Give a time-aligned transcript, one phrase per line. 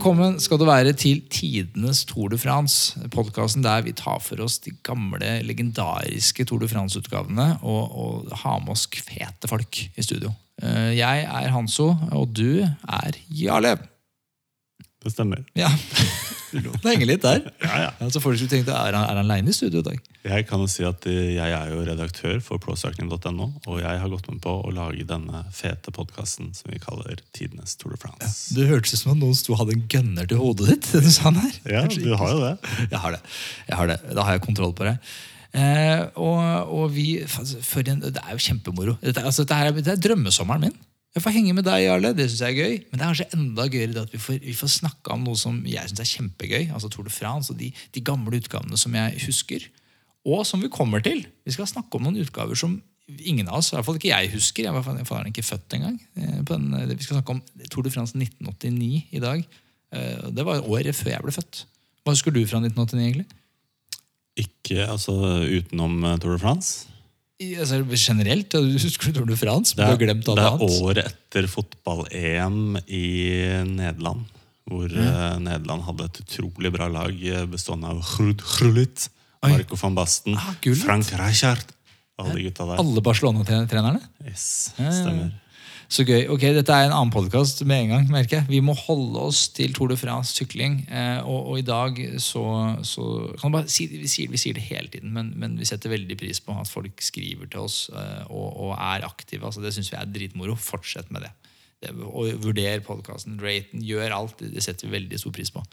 [0.00, 2.96] Velkommen skal du være til Tidenes Tour de France.
[3.12, 8.62] Podkasten der vi tar for oss de gamle, legendariske Tour de France-utgavene og, og har
[8.64, 10.32] med oss fete folk i studio.
[10.64, 13.74] Eh, Jeg er Hanso, og du er Jarle.
[15.04, 15.44] Det stemmer.
[15.52, 15.68] Ja,
[16.56, 17.44] Det henger litt der.
[17.60, 18.08] Ja, ja.
[18.08, 20.00] Så folk skulle tenkt, Er han, er han alene i studio i dag?
[20.20, 24.10] Jeg kan jo si at eh, jeg er jo redaktør for procycling.no, og jeg har
[24.12, 28.52] gått med på å lage denne fete podkasten som vi kaller Tidenes Tour de France.
[28.52, 30.90] Det hørtes ut som om noen sto hadde en gunner til hodet ditt.
[30.92, 31.56] det du sa her.
[31.74, 32.52] Ja, du har jo det.
[32.92, 33.22] Jeg har det.
[33.70, 33.98] Jeg har det.
[34.12, 34.98] Da har jeg kontroll på det.
[35.56, 38.98] Eh, og, og vi for en, Det er jo kjempemoro.
[39.00, 40.78] Dette, altså, dette er, det er drømmesommeren min.
[41.16, 42.12] Jeg får henge med deg, Jarle.
[42.14, 42.78] Det syns jeg er gøy.
[42.90, 45.56] Men det er kanskje enda gøyere at vi får, vi får snakka om noe som
[45.66, 46.68] jeg syns er kjempegøy.
[46.68, 49.70] Altså Tour de France og de, de gamle utgavene som jeg husker.
[50.28, 51.22] Og som vi kommer til.
[51.46, 52.76] Vi skal snakke om noen utgaver som
[53.18, 54.66] ingen av oss, i hvert fall ikke jeg husker.
[54.68, 55.98] Jeg var i ikke født engang.
[56.16, 59.44] eh, på den- Vi skal snakke om Tour de France 1989 i dag.
[59.92, 61.64] Eh, Det var året før jeg ble født.
[62.04, 63.26] Hva husker du fra 1989, egentlig?
[64.38, 65.12] Ikke altså
[65.50, 66.86] utenom eh, Tour de France.
[67.40, 68.50] I- Altså, generelt?
[68.50, 69.74] Du husker Tour de France?
[69.74, 70.80] Det er, du har glemt det er annet.
[70.82, 74.26] året etter fotball-EM i Nederland.
[74.68, 75.42] Hvor mm.
[75.42, 79.08] Nederland hadde et utrolig bra lag eh, bestående av Hrud Grullit,
[79.40, 79.52] Oi.
[79.54, 81.64] Marco van Basten, Ah, Frank Rijkaard
[82.20, 82.80] Alle de gutta der.
[82.82, 84.00] Alle Barcelona-trenerne?
[84.28, 85.30] Yes, stemmer.
[85.90, 86.26] Så gøy.
[86.30, 88.04] Ok, Dette er en annen podkast med en gang.
[88.12, 88.46] merker jeg.
[88.50, 90.84] Vi må holde oss til Tour de France sykling.
[90.86, 92.42] Eh, og, og i dag så,
[92.86, 93.06] så
[93.40, 95.90] kan du bare si, vi, sier, vi sier det hele tiden, men, men vi setter
[95.90, 99.48] veldig pris på at folk skriver til oss eh, og, og er aktive.
[99.48, 100.54] Altså, det syns vi er dritmoro.
[100.54, 101.32] Fortsett med det.
[101.82, 104.36] det og vurder podkasten, rate den, gjør alt.
[104.38, 105.64] Det, det setter vi veldig stor pris på.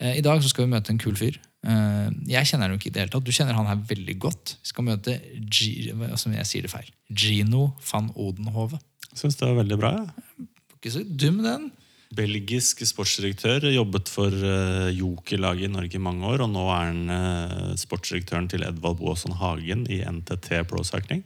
[0.00, 1.38] Eh, I dag så skal vi møte en kul fyr.
[1.66, 3.24] Eh, Jeg kjenner han jo ikke i det hele tatt.
[3.24, 4.56] Du kjenner han her veldig godt.
[4.62, 6.92] Vi skal møte G, altså jeg sier det feil.
[7.10, 8.80] Gino van Odenhove.
[9.16, 9.92] Syns det var veldig bra.
[9.96, 10.46] Ja.
[10.76, 11.70] Ikke så dum, den.
[12.16, 16.44] Belgisk sportsdirektør, jobbet for uh, Joker-laget i Norge i mange år.
[16.44, 21.24] Og nå er han uh, sportsdirektøren til Edvald Boasson Hagen i NTT Pro Cycling.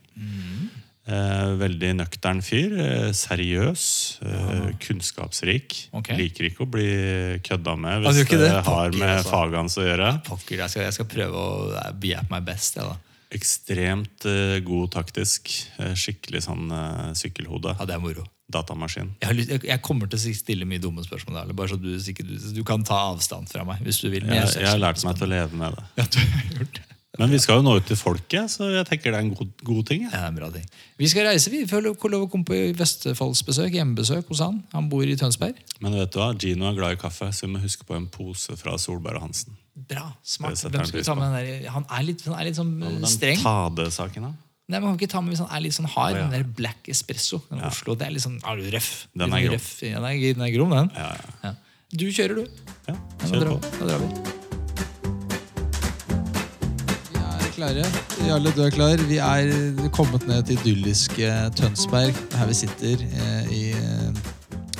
[1.11, 2.75] Eh, veldig nøktern fyr.
[2.79, 3.85] eh, seriøs.
[4.23, 5.89] eh, Kunnskapsrik.
[5.93, 6.17] Okay.
[6.21, 6.89] Liker ikke å bli
[7.43, 9.31] kødda med hvis gjør det, har med altså.
[9.31, 10.11] faget hans å gjøre.
[10.29, 12.79] Pokker, jeg skal, jeg skal prøve å eh, be at my best.
[12.79, 13.01] Jeg.
[13.35, 15.51] Ekstremt eh, god taktisk.
[15.99, 16.71] skikkelig sånn
[17.19, 17.75] sykkelhode.
[17.79, 18.27] Ja, det er moro.
[18.51, 19.13] Datamaskin.
[19.23, 21.41] Jeg, lyst, jeg, jeg kommer til å stille mye dumme spørsmål.
[21.41, 24.27] Der, bare så du, du, du kan ta avstand fra meg hvis du vil.
[24.27, 25.85] jeg har lært meg til å leve med det.
[26.03, 26.87] Ja, du har gjort det.
[27.21, 29.51] Men vi skal jo nå ut til folket, så jeg tenker det er en god,
[29.69, 30.07] god ting.
[30.07, 30.11] Ja.
[30.11, 30.67] Ja, det er en bra ting.
[31.01, 31.53] Vi skal reise.
[31.53, 34.63] Vi får lov å komme på Vestfoldsbesøk, hjemmebesøk hos han.
[34.73, 35.61] Han bor i Tønsberg.
[35.85, 38.09] Men vet du hva, Gino er glad i kaffe, så vi må huske på en
[38.13, 39.57] pose fra Solberg og Hansen.
[39.91, 40.59] Bra, smart.
[40.65, 41.71] Hvem skal vi ta med den der?
[41.77, 43.45] Han er litt, han er litt sånn streng med den streng.
[43.45, 44.33] Tade-saken, da?
[44.71, 46.15] Nei, men kan ikke ta med hvis han er litt sånn hard.
[46.15, 46.27] oh, ja.
[46.29, 47.41] Den der black espresso.
[47.51, 48.91] Den Oslo, det er litt sånn, er du røff?
[49.19, 49.57] Den er grom.
[49.57, 49.71] røff.
[49.83, 50.93] Ja, den er, den er grom, den.
[50.95, 51.39] Ja, ja.
[51.49, 51.55] Ja.
[51.91, 52.69] Du kjører, du.
[52.87, 53.59] ja Ja, kjør på.
[53.81, 54.40] da drar vi.
[57.61, 57.85] Klare.
[58.25, 59.01] Jarle, du er klar.
[59.09, 61.29] Vi er kommet ned til idylliske
[61.59, 63.03] Tønsberg, her vi sitter.
[63.05, 64.21] eh, i, eh,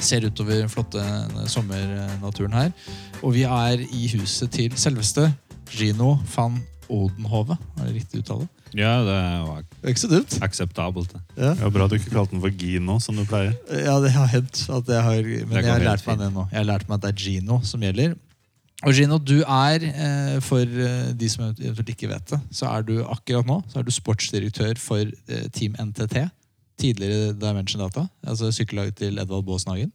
[0.01, 1.03] ser utover den flotte
[1.47, 2.71] sommernaturen her.
[3.23, 5.27] Og vi er i huset til selveste
[5.71, 7.59] Gino van Odenhove.
[7.79, 8.49] Er det riktig uttale?
[8.73, 10.39] Ja, det var ikke så dumt.
[10.43, 11.13] akseptabelt.
[11.13, 11.21] det.
[11.37, 11.53] Ja.
[11.55, 13.53] Var bra du ikke kalte den for Gino, som du pleier.
[13.69, 14.71] Ja, det har hendt.
[14.71, 16.49] At jeg har, men jeg har lært meg det nå.
[16.51, 18.15] Jeg har lært meg at det er Gino som gjelder.
[18.89, 22.87] Og Gino, du er, eh, for eh, de som eventuelt ikke vet det, så er
[22.89, 26.29] du akkurat nå så er du sportsdirektør for eh, Team NTT.
[26.81, 29.93] Tidligere Dimension Data, altså sykkellaget til Edvald Baasnagen.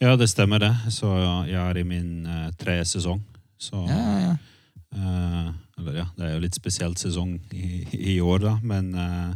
[0.00, 0.74] Ja, det stemmer det.
[0.92, 1.08] Så
[1.48, 3.22] jeg er i min uh, tredje sesong.
[3.56, 5.54] Så Ja, ja, ja.
[5.80, 9.30] Eller ja, det er jo litt spesielt sesong i, i år, da, men eh,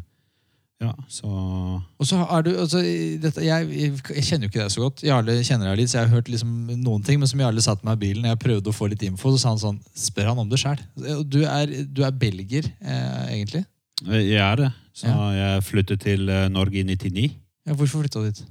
[0.85, 2.81] ja, så Og så er du, altså,
[3.23, 5.03] dette, jeg, jeg kjenner jo ikke deg så godt.
[5.07, 6.55] Jarle kjenner deg litt, så jeg har hørt liksom
[6.85, 7.19] noen ting.
[7.23, 9.53] Men som Jarle satt meg i bilen, jeg prøvde å få litt info, så sa
[9.55, 10.81] han sånn Spør han om det sjøl.
[11.25, 13.65] Du, du er belger, eh, egentlig.
[14.09, 14.73] eh, Jeg er det.
[14.95, 15.31] Så Ja.
[15.35, 17.31] jeg flyttet til eh, Norge i 99.
[17.67, 18.45] Ja, hvorfor flytta du dit?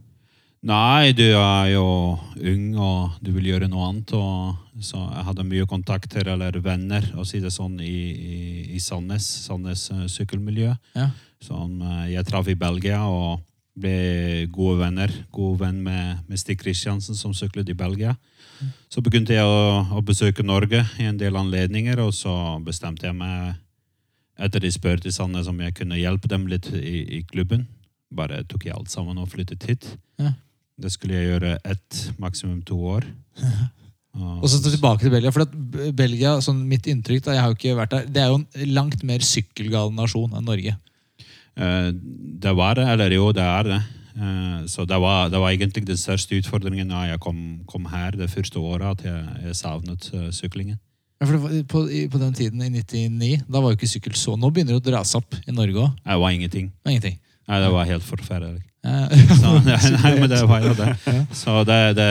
[0.64, 1.84] Nei, du er jo
[2.40, 4.14] ung og du vil gjøre noe annet.
[4.16, 8.38] Og, så jeg hadde mye kontakter eller venner å si det sånn, i, i,
[8.78, 10.72] i Sandnes, Sandnes eh, sykkelmiljø.
[10.96, 11.10] Ja.
[11.44, 13.04] Som eh, jeg traff i Belgia.
[13.08, 13.42] og
[13.74, 15.12] Ble gode venner.
[15.34, 18.14] God venn med, med Stig Kristiansen, som syklet i Belgia.
[18.92, 22.32] Så begynte jeg å, å besøke Norge i en del anledninger, og så
[22.64, 23.56] bestemte jeg meg
[24.38, 27.66] etter de spurte Sanne om jeg kunne hjelpe dem litt i, i klubben.
[28.14, 29.90] Bare tok jeg alt sammen og flyttet hit.
[30.22, 30.36] Ja.
[30.78, 33.10] Det skulle jeg gjøre ett, maksimum to år.
[34.14, 35.32] Og så tilbake til Belgia.
[35.34, 35.54] for at
[35.98, 38.74] Belgia, sånn mitt inntrykk, da, jeg har jo ikke vært der, det er jo en
[38.76, 40.76] langt mer sykkelgal nasjon enn Norge.
[41.58, 41.90] Eh,
[42.44, 43.82] det var det, eller jo, det er det.
[44.14, 48.18] Eh, så det var, det var egentlig den største utfordringen da jeg kom, kom her
[48.18, 50.80] det første året, at jeg, jeg savnet eh, syklingen.
[51.22, 51.40] Ja, for
[51.70, 54.82] på, på den tiden, i 99, da var jo ikke sykkel så Nå begynner det
[54.82, 55.98] å dra seg opp i Norge òg.
[56.04, 56.72] Det var ingenting.
[56.84, 57.20] Ingenting.
[57.48, 58.64] Nei, det var helt forferdelig.
[58.84, 60.90] Eh, Så, nei, nei, men det var jo det.
[61.36, 62.08] Så det, det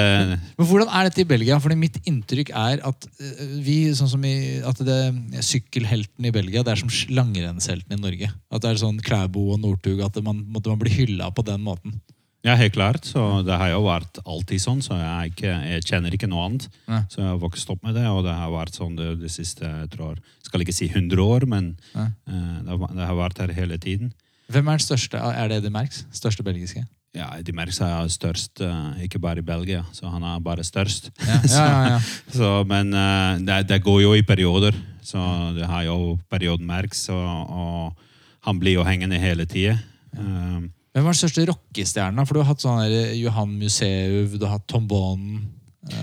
[0.57, 1.59] Men hvordan er dette i Belgia?
[1.61, 5.01] Fordi Mitt inntrykk er at eh, vi, sånn som i, at det,
[5.45, 8.33] sykkelhelten i Belgia det er som langrennshelten i Norge.
[8.53, 11.63] At det er sånn Klæbo og Northug, at man, måtte man bli hylla på den
[11.67, 12.01] måten.
[12.43, 13.05] Ja, helt klart.
[13.07, 16.49] Så det har jo vært alltid sånn, så jeg, er ikke, jeg kjenner ikke noe
[16.49, 16.65] annet.
[16.89, 17.05] Ja.
[17.13, 19.69] Så jeg har vokst opp med det, og det har vært sånn det, de siste
[19.69, 22.09] jeg tror, skal ikke si 100 år, men ja.
[22.11, 24.11] uh, det, har, det har vært her hele tiden.
[24.52, 25.19] Hvem er den største?
[25.19, 26.04] Er det Eddie Merckx?
[26.14, 26.84] Største belgiske?
[27.12, 30.64] Ja, De merker seg er størst, eh, ikke bare i Belgia, så han er bare
[30.64, 31.10] størst.
[31.20, 31.99] Ja, ja, ja.
[32.38, 34.76] Så, men eh, det, det går jo i perioder.
[35.04, 35.20] Så
[35.56, 39.75] det har jo perioden Merks, og, og han blir jo hengende hele tida.
[40.16, 42.25] Um, Hvem var den største rockestjerna?
[42.25, 42.81] For du har hatt sånn
[43.19, 45.43] Johan Museuv, du har hatt Tom Bonen.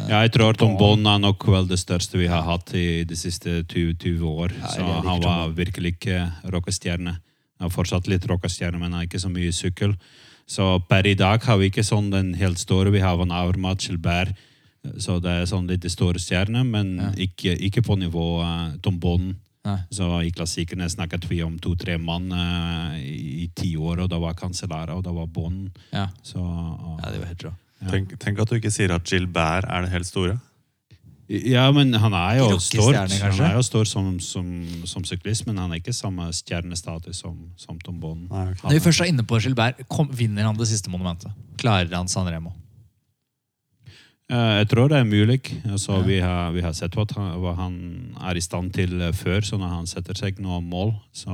[0.09, 3.17] ja, jeg tror Tom Bond er nok vel det største vi har hatt i de
[3.17, 4.53] siste 20, 20 år.
[4.75, 6.21] Så han var virkelig ikke
[6.53, 7.15] rockestjerne.
[7.59, 9.95] Han har fortsatt litt rockestjerne, men jeg har ikke så mye sykkel.
[10.49, 12.89] Så per i dag har vi ikke sånn den helt store.
[12.91, 14.31] Vi har Van Avermaet, Gilbert.
[14.97, 17.11] Så det er sånn litt store stjerner, men Ja.
[17.27, 19.35] ikke, ikke på nivå uh, Tom Bond.
[19.67, 19.77] Nei.
[19.91, 24.19] Så I klassikerne snakket vi om to-tre mann uh, i i ti år, og det
[24.19, 25.69] var Cancellara og det var Bonden.
[25.93, 26.07] Ja.
[26.23, 27.51] Så, og, ja, det var helt bra.
[27.81, 27.89] Ja.
[27.93, 30.39] Tenk, tenk at du ikke sier at Gilbert er det helt store.
[31.29, 34.47] Ja, men han er jo stort Han er jo stor som, som,
[34.89, 38.23] som syklist, men han er ikke samme stjernestatus som, som Tom Bonn.
[38.31, 41.29] Når vi først er inne på Gilbert, kom, vinner han det siste monumentet?
[41.61, 42.55] Klarer han San Remo?
[44.29, 45.39] Eh, Jeg tror det er mulig.
[45.69, 46.01] Altså, Ja.
[46.05, 47.77] vi, har, vi har sett hva han, hva han
[48.21, 50.95] er i stand til eh, før, så når han setter seg noen mål.
[51.13, 51.29] Så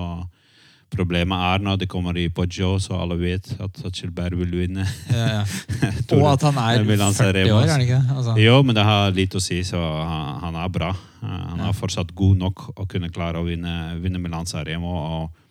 [0.97, 4.86] problemet er når det kommer i Poggio, så alle vet at, Gilbert vil vinne.
[5.12, 5.44] Ja, ja.
[6.18, 8.18] Og at han er Det vil han si 40 år, er han ikke det?
[8.18, 8.36] Altså.
[8.42, 10.92] Jo, men det har litt å si, så han, han er bra.
[11.21, 11.69] Eh, Han Ja.
[11.71, 14.94] er fortsatt god nok å kunne klare å vinne, vinne Milan Saremo.
[15.21, 15.42] Og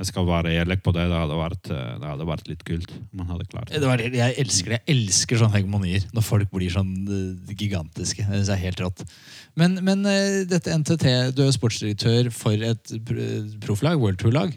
[0.00, 2.90] jeg skal være ærlig på det, det hadde vært, eh, det hadde vært litt kult
[3.12, 3.80] om han hadde klart det.
[3.84, 4.80] Det var, jeg elsker det.
[4.86, 6.08] Jeg elsker sånne hegemonier.
[6.16, 8.24] Når folk blir sånn eh, gigantiske.
[8.26, 9.04] Det synes jeg er helt rått.
[9.60, 11.02] Men, men eh, dette NTT,
[11.36, 14.54] du er jo sportsdirektør for et pr- profflag, World Tour-lag.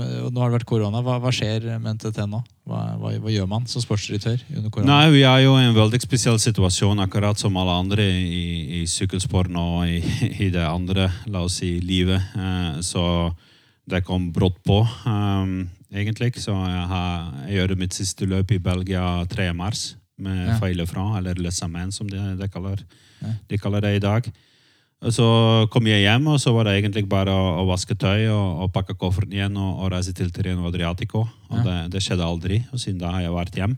[0.00, 1.02] eh, Nå har det vært korona.
[1.04, 2.40] Hva, hva skjer med NTT nå?
[2.68, 4.88] Hva, hva, hva gjør man som sportsdirektør under korona?
[4.88, 8.86] Nei, vi er jo i en veldig spesiell situasjon, akkurat som alle andre i, i
[8.88, 10.00] sykkelsporten og i,
[10.46, 12.24] i det andre, la oss si, livet.
[12.36, 13.04] Eh, Så
[13.88, 14.80] det kom brått på,
[15.92, 16.34] egentlig.
[16.40, 19.50] Så jeg, har, jeg gjør mitt siste løp i Belgia 3.
[19.56, 20.58] mars, med Ja.
[20.58, 22.82] Feile fra, eller Le Samen, som de, de, kaller,
[23.22, 23.32] Ja.
[23.48, 24.28] de kaller det i dag.
[25.14, 28.64] Så kom jeg hjem, og så var det egentlig bare å, å vaske tøy og,
[28.64, 31.20] og pakke kofferten igjen og, og reise til Tireno Adriatico.
[31.50, 31.62] Og Ja.
[31.68, 33.76] det, det skjedde aldri, og siden da har jeg vært hjem.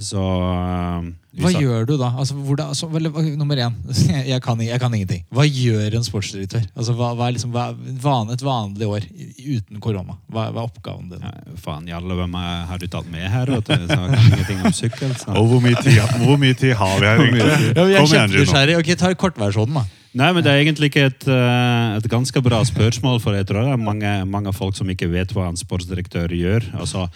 [0.00, 2.08] Så um, Hva sa- gjør du da?
[2.18, 3.06] Altså, hvordan, altså, vel,
[3.36, 3.74] nummer én,
[4.32, 5.20] jeg kan, jeg kan ingenting.
[5.30, 6.64] Hva gjør en sportsdirektør?
[6.74, 7.66] Altså, hva, hva er liksom, hva,
[8.02, 9.04] van, et vanlig år
[9.38, 10.16] uten korona?
[10.32, 11.22] Hva, hva er oppgaven din?
[11.28, 13.52] Ja, faen, Jalle, hvem er- har du tatt med her?
[13.52, 13.86] Vet du?
[13.92, 13.98] Så
[14.32, 15.12] ingenting om sykkel.
[15.20, 15.34] Så.
[15.36, 17.44] Og hvor mye, tid, hvor mye tid har vi her, egentlig?
[17.44, 18.16] Ja, jeg er Kom igjen, Gino.
[18.16, 18.78] kjempenysgjerrig.
[18.80, 19.84] Ok, ta kortversjonen, da.
[20.12, 23.64] Nei, men Det er egentlig ikke et, eh, et ganske bra spørsmål, for jeg tror
[23.64, 26.66] det er mange, mange folk som ikke vet hva en sportsdirektør gjør.
[26.80, 27.06] Altså,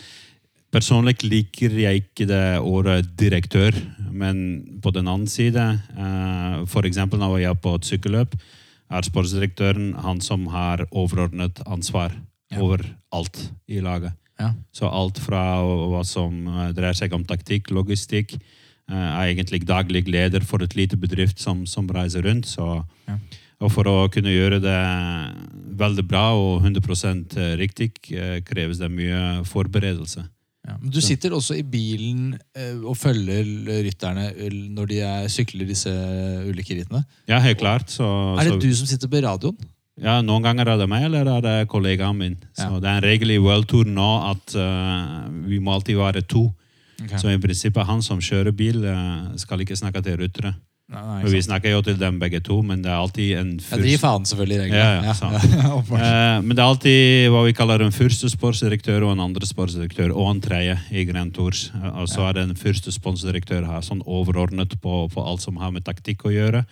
[0.74, 3.76] Personlig liker jeg ikke det ordet direktør,
[4.12, 5.62] men på den annen side,
[5.94, 6.70] f.eks.
[6.72, 8.34] for eksempel når jeg er på et sykkelløp,
[8.90, 12.12] er sportsdirektøren han som har overordnet ansvar
[12.52, 12.60] Ja.
[12.62, 12.78] over
[13.12, 14.12] alt i laget.
[14.38, 14.52] Ja.
[14.70, 20.04] Så alt fra hva som eh, dreier seg om taktikk, logistikk, eh, er egentlig daglig
[20.06, 22.46] leder for et lite bedrift som, som reiser rundt.
[22.46, 23.18] Så, Ja.
[23.58, 24.80] Og for å kunne gjøre det
[25.80, 30.28] veldig bra og 100 riktig, eh, kreves det mye forberedelse.
[30.66, 30.74] Ja.
[30.80, 33.46] Men du sitter også i bilen eh, og følger
[33.86, 34.26] rytterne
[34.74, 35.92] når de er, sykler disse
[36.48, 37.04] ulike rittene.
[37.30, 37.92] Ja, helt klart.
[37.92, 38.06] Så,
[38.36, 39.56] Er det du som sitter på radioen?
[39.96, 42.36] ja, noen ganger er det meg, eller er det kollegaen min.
[42.58, 46.26] Så Det er en regel i World Tour nå at uh, vi må alltid være
[46.28, 46.50] to.
[47.16, 50.54] Så i prinsippet han som kjører bil, eh, skal ikke snakke til ryttere.
[50.86, 53.78] Nei, nei, vi snakker jo til dem begge to, men det er alltid en Ja,
[53.82, 54.68] de gir faen selvfølgelig.
[54.70, 55.14] Ja, ja.
[55.96, 60.14] Eh, men det er alltid hva vi kaller en første sportsdirektør og en andre sportsdirektør
[60.14, 61.72] og en tredje i Grand Tours.
[61.74, 65.58] Eh, Og så er det en første sportsdirektør her, sånn overordnet på, på alt som
[65.58, 66.62] har med taktikk å gjøre.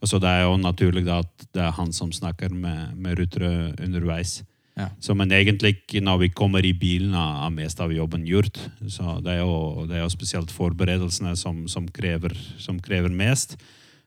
[0.00, 3.18] Og så det er jo naturlig da at det er han som snakker med, med
[3.18, 3.50] Rutre
[3.82, 4.44] underveis.
[4.76, 4.90] Ja.
[5.00, 8.58] Så, men egentlig når vi kommer i bilen, er mest av jobben gjort.
[8.92, 13.56] Så det er jo, det er jo spesielt forberedelsene som, som, krever, som krever mest.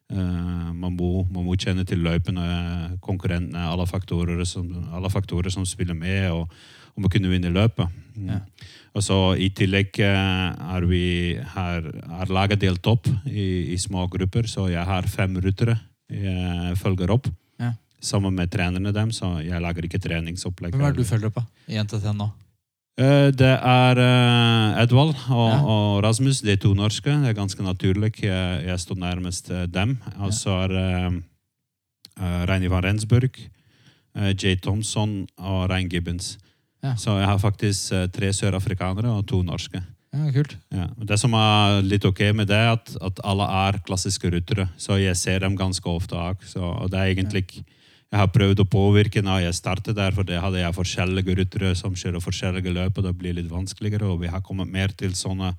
[0.10, 5.66] Uh, man, må, man må kjenne til løypene, konkurrentene, alle faktorer som, alle faktorer som
[5.70, 6.54] spiller med, og,
[6.96, 7.90] og må kunne vinne løpet.
[8.16, 8.30] Mm.
[8.30, 8.40] Ja.
[8.98, 11.04] Og så I tillegg eh, er vi
[11.54, 15.78] her, er laget delt opp i, i små grupper, så jeg har fem rutere
[16.10, 17.30] jeg følger opp.
[18.00, 18.06] Ja.
[18.08, 20.72] Sammen med trenerne dem, så jeg lager ikke treningsopplegg.
[20.72, 22.30] Hvem er det du følger på i NTT nå?
[23.00, 25.60] Eh, Det er eh, Edvald og, Ja.
[25.64, 27.12] og Rasmus, de to norske.
[27.12, 28.14] Det er ganske naturlig.
[28.24, 29.98] Jeg, jeg står nærmest eh, dem.
[30.20, 30.74] Og så er
[31.12, 33.36] uh, Rein van Rensburg,
[34.18, 36.38] uh, Jay Thompson og Rein Gibbons.
[36.84, 36.96] Ja.
[36.96, 39.82] Så jeg har faktisk tre sørafrikanere og to norske.
[40.14, 40.56] Ja, kult.
[40.74, 40.88] Ja.
[41.06, 44.98] Det som er litt ok med det, er at, at alle er klassiske ruttere, Så
[44.98, 46.16] jeg ser dem ganske ofte.
[46.16, 46.60] også.
[46.60, 47.44] Og det er egentlig
[48.10, 51.76] Jeg har prøvd å påvirke når jeg startet der, for det hadde jeg forskjellige ryttere
[51.78, 54.10] som kjører forskjellige løp, og det blir litt vanskeligere.
[54.10, 55.52] Og vi har kommet mer til sånne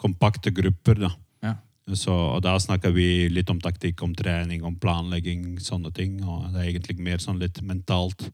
[0.00, 1.02] kompakte grupper.
[1.02, 1.10] da.
[1.44, 1.54] Ja.
[1.92, 6.22] Så, og Da snakker vi litt om taktikk, om trening, om planlegging, sånne ting.
[6.24, 8.30] og Det er egentlig mer sånn litt mentalt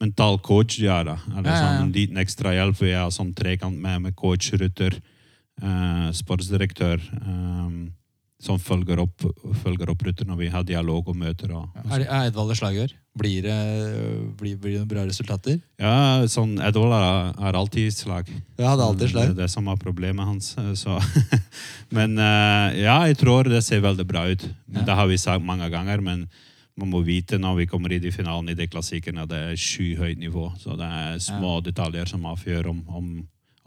[0.00, 1.04] mental coach de er.
[1.04, 1.18] da.
[1.36, 1.78] Eller Ja, ja, ja.
[1.80, 2.78] sånn liten ekstra hjelp.
[2.80, 4.96] Vi har sånn trekant med, med coach, rytter,
[5.62, 7.90] eh, sportsdirektør, eh,
[8.40, 9.24] som følger opp,
[9.62, 11.52] følger opp når vi har dialog og møter.
[11.52, 12.94] Og, og Er, er Edvald et slagør?
[13.20, 13.56] Blir det,
[14.38, 15.58] blir, blir det bra resultater?
[15.80, 18.30] Ja, sånn Edvald er, er alltid slag.
[18.30, 18.44] slag.
[18.56, 19.32] det er alltid Det slag.
[19.34, 20.54] er det som er problemet hans.
[20.80, 20.96] Så.
[21.96, 24.46] men eh, ja, jeg tror det ser veldig bra ut.
[24.72, 24.86] Ja.
[24.88, 26.24] Det har vi sagt mange ganger, men
[26.80, 29.60] man må vite når vi kommer i de finalene i de klassikkerne, at det er
[29.60, 30.46] skyhøyt nivå.
[30.62, 33.10] Så det er små detaljer som avgjør om, om,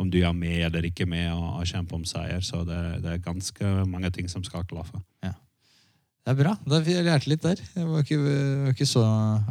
[0.01, 2.41] om du er med eller ikke med og, og kjemper om seier.
[2.45, 5.01] Så det, det er ganske mange ting som skal klaffe.
[6.23, 6.53] Det er bra.
[6.63, 7.59] Da jeg lært litt der.
[7.59, 9.01] Jeg var ikke, var ikke så...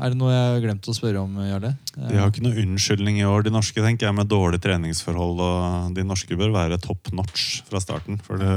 [0.01, 1.75] Er det noe jeg har glemt å spørre om, Jarle?
[1.99, 5.43] De har ikke noe unnskyldning i år, de norske, tenker jeg, med dårlige treningsforhold.
[5.45, 8.17] og De norske bør være top notch fra starten.
[8.25, 8.55] For det,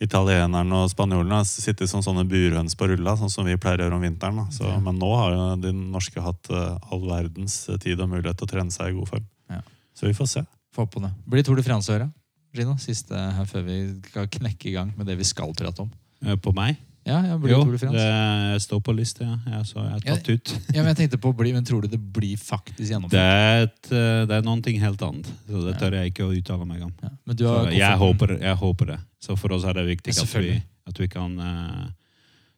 [0.00, 3.90] italienerne og spanjolene har sittet som sånne burhøns på rulla, sånn som vi pleier å
[3.90, 4.40] gjøre om vinteren.
[4.40, 4.48] Da.
[4.56, 8.48] Så, Men nå har jo de norske hatt eh, all verdens tid og mulighet til
[8.48, 9.28] å trene seg i god form.
[9.52, 9.60] Ja.
[9.92, 10.48] Så vi får se.
[10.78, 11.10] Få på det.
[11.26, 12.10] Blir Tour de France å høre,
[12.54, 15.90] Gino, siste her før vi skal knekke i gang med det vi skal prate om.
[16.22, 16.78] Eh, På meg?
[17.08, 18.04] Ja, ja, blir Jo, Tour de France.
[18.52, 19.36] det står på lista, ja.
[19.48, 19.60] ja.
[19.64, 20.52] Så jeg har tatt ut.
[20.74, 23.18] Ja, men jeg tenkte på å bli, men tror du det blir faktisk Det gjennomført?
[23.18, 25.30] er, et, eh, det er noe helt annet.
[25.48, 26.92] Så det tør jeg ikke å uttale meg om.
[27.02, 28.98] Ja, men du Så har jeg, håper, jeg håper det.
[29.24, 31.88] Så for oss er det viktig at vi, at vi kan uh,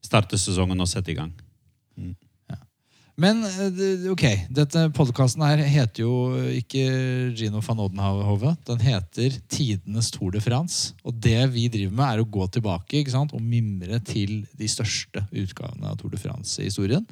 [0.04, 1.32] starte sesongen og sette i gang.
[3.20, 6.12] Men eh, ok, dette podkasten her heter jo
[6.56, 6.84] ikke
[7.36, 8.54] Gino van Odenhove.
[8.68, 10.94] Den heter Tidenes Tour de France.
[11.04, 13.34] Og det vi driver med, er å gå tilbake ikke sant?
[13.36, 17.04] og mimre til de største utgavene av Tour de France-historien.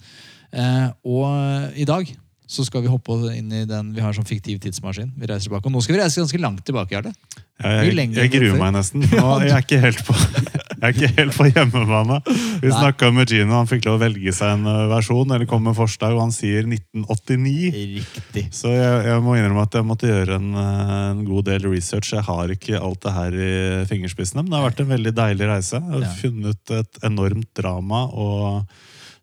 [0.48, 2.08] Eh, og i dag
[2.48, 5.10] så skal vi hoppe inn i den Vi har sånn fiktiv tidsmaskin.
[5.20, 6.94] Vi reiser tilbake, Og nå skal vi reise ganske langt tilbake.
[6.96, 7.12] Jarle.
[7.58, 9.02] Jeg, jeg, jeg gruer meg nesten.
[9.18, 12.20] Nå, jeg, er ikke helt på, jeg er ikke helt på hjemmebane.
[12.62, 15.74] Vi snakka med Gino, han fikk lov å velge seg en versjon, eller kom med
[15.76, 17.72] forslag, og han sier 1989.
[17.98, 18.44] Riktig.
[18.54, 22.14] Så jeg, jeg må innrømme at jeg måtte gjøre en, en god del research.
[22.14, 23.52] Jeg har ikke alt det her i
[23.90, 25.82] fingerspissene, men det har vært en veldig deilig reise.
[25.82, 26.14] Jeg har Ja.
[26.22, 28.70] funnet et enormt drama og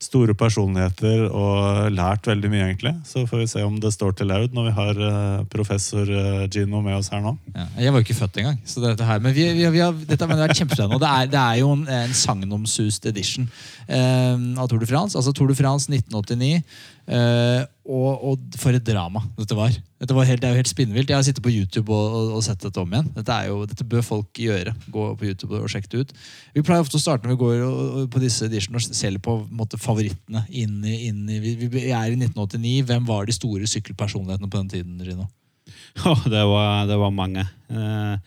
[0.06, 2.94] store personligheter og lært veldig mye, egentlig.
[3.08, 5.02] Så får vi se om det står til laud når vi har
[5.52, 6.10] professor
[6.54, 7.36] Gino med oss her nå.
[7.56, 8.60] Ja, jeg var jo ikke født engang.
[8.70, 11.02] Så dette her, men vi, vi, vi har, dette har vært kjempespennende.
[11.02, 13.48] Det det er jo en, en sagnomsust edition
[13.88, 15.18] eh, av Tour de France.
[15.18, 16.64] Altså Tour de France 1989.
[17.08, 19.74] eh, og, og for et drama dette var.
[20.02, 21.12] Dette var helt, det er jo helt spinnvilt.
[21.12, 23.12] Jeg har sittet på YouTube og, og, og sett dette om igjen.
[23.14, 24.74] Dette, er jo, dette bør folk gjøre.
[24.92, 26.14] Gå på YouTube og sjekke det ut.
[26.56, 29.80] Vi pleier ofte å starte når vi går på disse editionene og ser på, måte,
[29.82, 30.44] favorittene.
[30.50, 32.74] Inn inn vi, vi er i 1989.
[32.90, 34.98] Hvem var de store sykkelpersonlighetene på den tiden?
[35.06, 35.30] Rino?
[36.10, 37.46] Oh, det, var, det var mange.
[37.70, 38.18] Eh,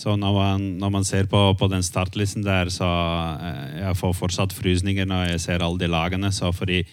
[0.00, 2.88] så når man, når man ser på, på den startlisten der, så
[3.36, 6.30] eh, jeg får fortsatt frysninger når jeg ser alle de lagene.
[6.32, 6.84] Så fordi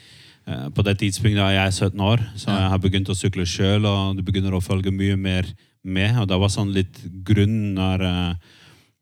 [0.47, 3.83] på det tidspunktet da jeg er 17 år, så jeg har begynt å sykle sjøl,
[3.83, 5.49] og du begynner å følge mye mer
[5.83, 6.21] med.
[6.21, 8.53] Og det var sånn litt grunn når eh,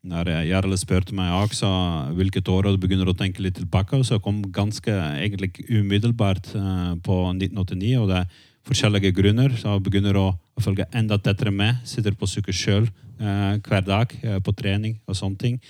[0.06, 1.68] når Jarle spurte meg også
[2.14, 6.92] hvilket år og du begynner å tenke litt tilbake, så kom ganske egentlig umiddelbart eh,
[7.02, 11.52] på 1989, og det er forskjellige grunner, så jeg begynner å, å følge enda tettere
[11.54, 15.60] med, sitter på sykkel eh, hver dag eh, på trening og sånne ting.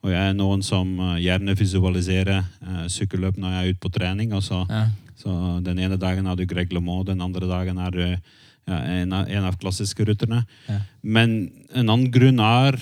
[0.00, 3.92] Og jeg er noen som eh, gjerne visualiserer uh, sykkelløp når jeg er ute på
[3.92, 4.34] trening.
[4.34, 4.88] og så, Ja.
[5.20, 5.32] Så
[5.64, 9.28] Den ene dagen er du Greg LeMond, den andre dagen er du ja, en, av,
[9.28, 10.42] en av klassiske rutene.
[10.68, 10.78] Ja.
[11.02, 11.34] Men
[11.74, 12.78] en annen grunn er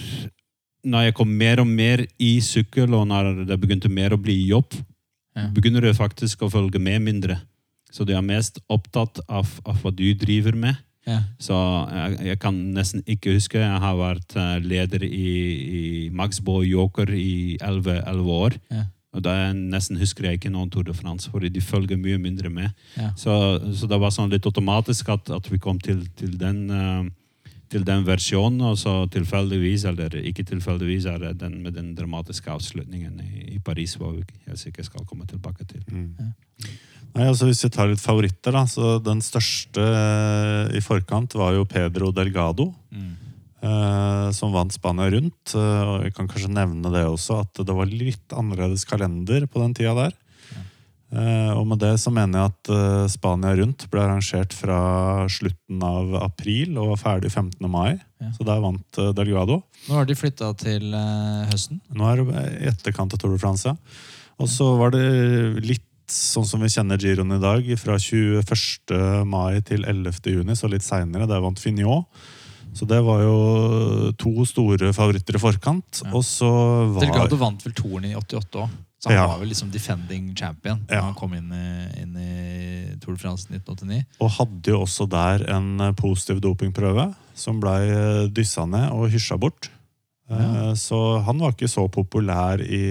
[0.88, 4.38] når jeg kom mer og mer i sykkel, og når det begynte mer å bli
[4.48, 4.78] jobb,
[5.38, 5.48] Ja.
[5.54, 7.36] begynner du faktisk å følge med mindre.
[7.94, 10.76] Så du er mest opptatt av, av hva du driver med.
[11.06, 11.20] Ja.
[11.40, 11.54] Så
[11.94, 13.60] jeg, jeg kan nesten ikke huske.
[13.62, 15.30] Jeg har vært eh, leder i,
[15.78, 18.58] i Maxbo Joker i 11, 11 år.
[18.74, 18.82] Ja.
[19.16, 22.18] Og da jeg nesten husker jeg ikke noen Tour de France, fordi de følger mye
[22.20, 22.74] mindre med.
[22.98, 23.08] Ja.
[23.16, 23.32] Så,
[23.78, 27.86] så det var sånn litt automatisk at, at vi kom til, til, den, uh, til
[27.88, 33.16] den versjonen, og så tilfeldigvis, eller ikke tilfeldigvis, er det den med den dramatiske avslutningen
[33.24, 35.80] i, i Paris, hvor vi helt sikkert skal komme tilbake til.
[37.14, 41.56] Nei, altså Hvis vi tar litt favoritter, da, så den største eh, i forkant var
[41.56, 42.68] jo Pedro Delgado.
[42.92, 43.27] eh,
[44.34, 45.54] som vant Spania rundt.
[45.54, 49.62] eh, og Vi kan kanskje nevne det også, at det var litt annerledes kalender på
[49.64, 50.16] den tida der.
[51.08, 55.80] Eh, og med det så mener jeg at eh, Spania rundt ble arrangert fra slutten
[55.80, 57.64] av april og var ferdig 15.
[57.64, 57.94] mai.
[58.20, 58.28] Ja.
[58.36, 59.62] Så der vant eh, Delgado.
[59.88, 61.80] Nå har de flytta til eh, høsten.
[61.96, 63.72] Nå er det i etterkant av Tour de France.
[64.38, 65.06] Og så var det
[65.64, 69.24] litt sånn som vi kjenner Giroen i dag, fra 21.
[69.28, 70.20] mai til 11.
[70.28, 71.26] juni, så litt seinere.
[71.28, 72.04] Der vant Fignot.
[72.74, 76.02] Så det var jo to store favoritter i forkant.
[76.04, 76.12] Ja.
[76.14, 76.48] Og så
[76.94, 78.68] var Delgado vant vel toren i 88 òg.
[78.98, 79.26] Så han Ja.
[79.28, 81.02] var vel liksom defending champion da Ja.
[81.02, 84.04] han kom inn i, inn i Tour de France 1989.
[84.20, 89.38] Og hadde jo også der en eh, positiv dopingprøve som blei dyssa ned og hysja
[89.38, 89.70] bort.
[90.30, 90.74] Eh, Ja.
[90.74, 92.82] Så han var ikke så populær i,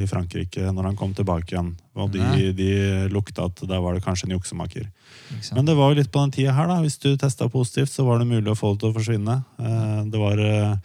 [0.00, 1.74] i Frankrike når han kom tilbake igjen.
[1.96, 4.86] Og de, de lukta at der var det kanskje en juksemaker.
[5.56, 6.78] Men det var jo litt på den tida her, da.
[6.84, 9.36] Hvis du testa positivt, så var det mulig å få det til å forsvinne.
[9.58, 10.76] Eh, Det var uh,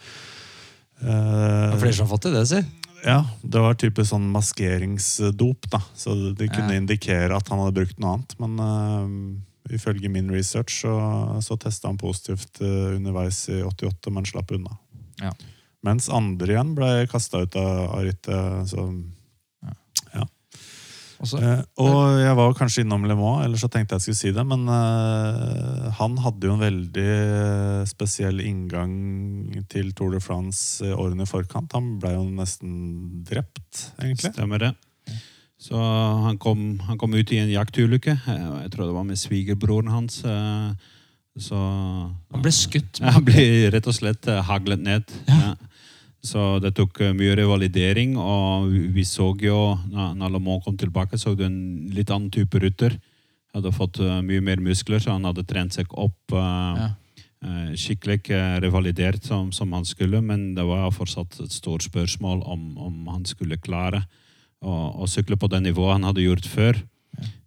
[1.00, 2.62] det er flere som har fått det, det, si.
[3.06, 5.80] Ja, det var typisk sånn maskeringsdop, da.
[5.96, 6.82] Så det kunne Ja.
[6.82, 8.36] indikere at han hadde brukt noe annet.
[8.40, 10.96] Men uh, ifølge min research så,
[11.46, 14.76] så testa han positivt uh, underveis i 88, men slapp unna.
[15.22, 15.32] Ja.
[15.88, 18.74] Mens andre igjen ble kasta ut av, av rittet.
[21.28, 24.20] Så Og Eh, og jeg var kanskje innom Le Mans, ellers så tenkte jeg skulle
[24.22, 24.46] si det.
[24.48, 31.26] Men eh, han hadde jo en veldig spesiell inngang til Tour de France i årene
[31.28, 31.74] i forkant.
[31.76, 34.32] Han ble jo nesten drept, egentlig.
[34.34, 34.72] Stemmer det.
[35.60, 38.16] Så han kom, han kom ut i en jaktulykke.
[38.16, 40.22] Eh, Jeg tror det var med svigerbroren hans.
[40.24, 40.72] eh,
[41.40, 43.00] Så Han ble skutt.
[43.04, 45.04] Ja, han ble rett og slett eh, haglet ned.
[45.28, 45.56] Ja.
[46.22, 51.36] Så det tok eh, mye revalidering, og vi- så jo, når Lamont kom tilbake, så
[51.38, 52.98] du en litt annen type rutter.
[53.56, 56.90] Hadde fått eh, mye mer muskler, så han hadde trent seg opp eh, Ja.
[57.74, 58.20] skikkelig
[58.60, 63.24] revalidert som, som han skulle, men det var fortsatt et stort spørsmål om, om han
[63.24, 64.02] skulle klare
[64.62, 66.82] å, å sykle på det nivået han hadde gjort før.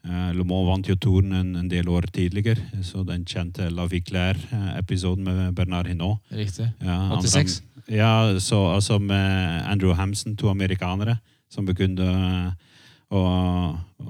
[0.03, 3.85] Eh, Le Mans vant jo touren en, en del år tidligere, så den kjente La
[3.87, 6.21] Viclaire-episoden med Bernard Hinault.
[6.33, 6.71] Riktig.
[6.81, 7.61] Ja, 86?
[7.91, 11.19] Ja, så altså med Andrew Hamson, to amerikanere,
[11.51, 12.53] som begynte eh,
[13.13, 13.23] å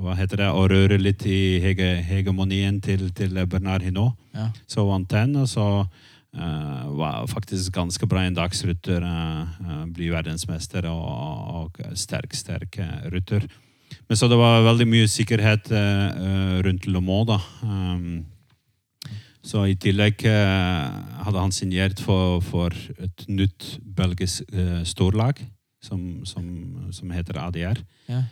[0.03, 4.17] hva heter det, å røre litt i hege, hegemonien til, til Bernard Hinault.
[4.35, 4.49] Ja.
[4.67, 9.05] Så vant den, og så uh, var faktisk ganske bra en dagsrytter.
[9.05, 11.05] Uh, bli verdensmester og,
[11.77, 12.81] og sterk, sterk
[13.13, 13.47] rytter.
[14.09, 17.39] Men så det var veldig mye sikkerhet eh, rundt Le Mans, da.
[17.65, 18.25] Um,
[19.43, 25.43] så i tillegg eh, hadde han signert for, for et nytt belgisk eh, storlag,
[25.83, 26.47] som, som,
[26.95, 27.83] som heter ADR.
[28.07, 28.23] Ja.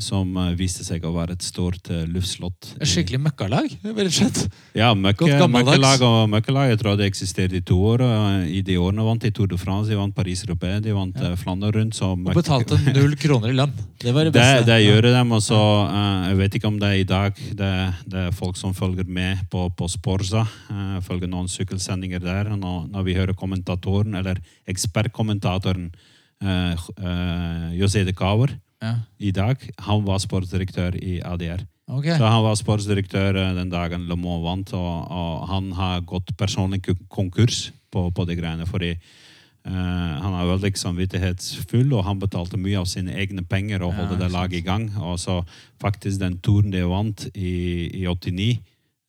[0.00, 2.74] Som eh, viste seg å være et stort uh, luftslott.
[2.80, 4.42] Et skikkelig møkkalag, rett og slett.
[4.76, 6.72] Ja, møkke, Godt møkkelag og møkkelag.
[6.72, 8.04] Jeg tror det eksisterte i to år.
[8.48, 11.34] I de årene vant de Tour de France, de vant Paris-Roubaix, de vant ja.
[11.38, 12.00] Flandern rundt.
[12.06, 13.74] Og betalte null kroner i lønn.
[14.00, 14.68] Det var det det, beste.
[14.70, 15.24] det gjør de.
[15.36, 17.42] Og så, eh, jeg vet ikke om det er i dag.
[17.60, 17.72] Det,
[18.14, 20.46] det er folk som følger med på, på Sporza.
[20.70, 22.54] eh, følger noen sykkelsendinger der.
[22.56, 25.90] Når, når vi hører kommentatoren, eller ekspertkommentatoren
[27.76, 28.94] José de Caver Ja.
[29.18, 31.66] i dag, han var sportsdirektør i ADR.
[31.90, 32.14] Okay.
[32.16, 36.30] Så han var sportsdirektør eh, den dagen Le Mans vant, og, og han har gått
[36.38, 38.66] personlig konkurs på, på de greiene.
[38.66, 39.72] fordi uh,
[40.22, 44.30] han er veldig samvittighetsfull, og han betalte mye av sine egne penger og Ja, det
[44.30, 44.86] laget i gang.
[45.02, 45.40] Og så
[45.82, 48.50] faktisk den turen de vant i, i 89,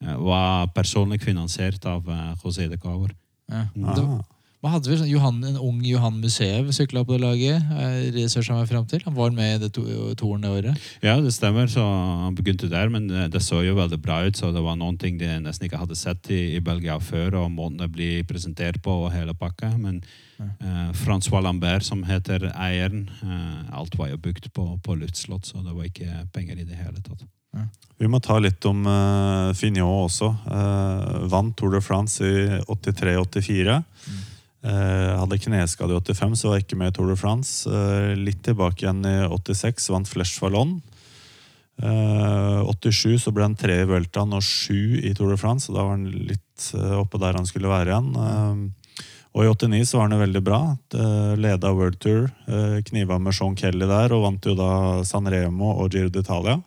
[0.04, 3.14] uh, var personlig finansiert av uh, José de Cover.
[3.52, 3.68] Ja.
[3.86, 4.22] Ah.
[4.62, 4.96] Hva hadde vi?
[5.00, 7.64] Sånn Johan, en ung Johan Museum sykla på det laget.
[7.82, 9.02] eh, Researcha meg frem til.
[9.08, 9.82] Han var med i det to,
[10.14, 10.78] toren det året.
[11.02, 11.66] Ja, det stemmer.
[11.66, 14.38] så Han begynte der, men det, det så jo veldig bra ut.
[14.38, 17.52] så Det var noen ting de nesten ikke hadde sett i, i Belgia før, og
[17.52, 19.76] måten det blir presentert på og hele pakka.
[19.78, 20.04] Men
[20.38, 25.66] eh, Francois Lambert, som heter eieren, eh, alt var jo bygd på, på luftslott, så
[25.66, 27.26] det var ikke penger i det hele tatt.
[27.98, 30.30] Vi må ta litt om uh, Fignon også.
[30.46, 33.82] Uh, vant Tour de France i 83-84.
[34.62, 37.66] Eh, hadde kneskade i 85, så var jeg ikke med i Tour de France.
[37.66, 40.76] Eh, litt tilbake igjen i 86, vant Flesh Vallon.
[41.82, 45.74] Eh, 87 så ble han tre i Vueltaen og sju i Tour de France, så
[45.74, 48.70] da var han litt oppe der han skulle være igjen.
[49.32, 50.60] Og i 89 så var han veldig bra.
[51.40, 52.28] Leda World Tour,
[52.86, 54.70] kniva med Sean Kelly der, og vant jo da
[55.08, 56.60] San Remo og Giro d'Italia.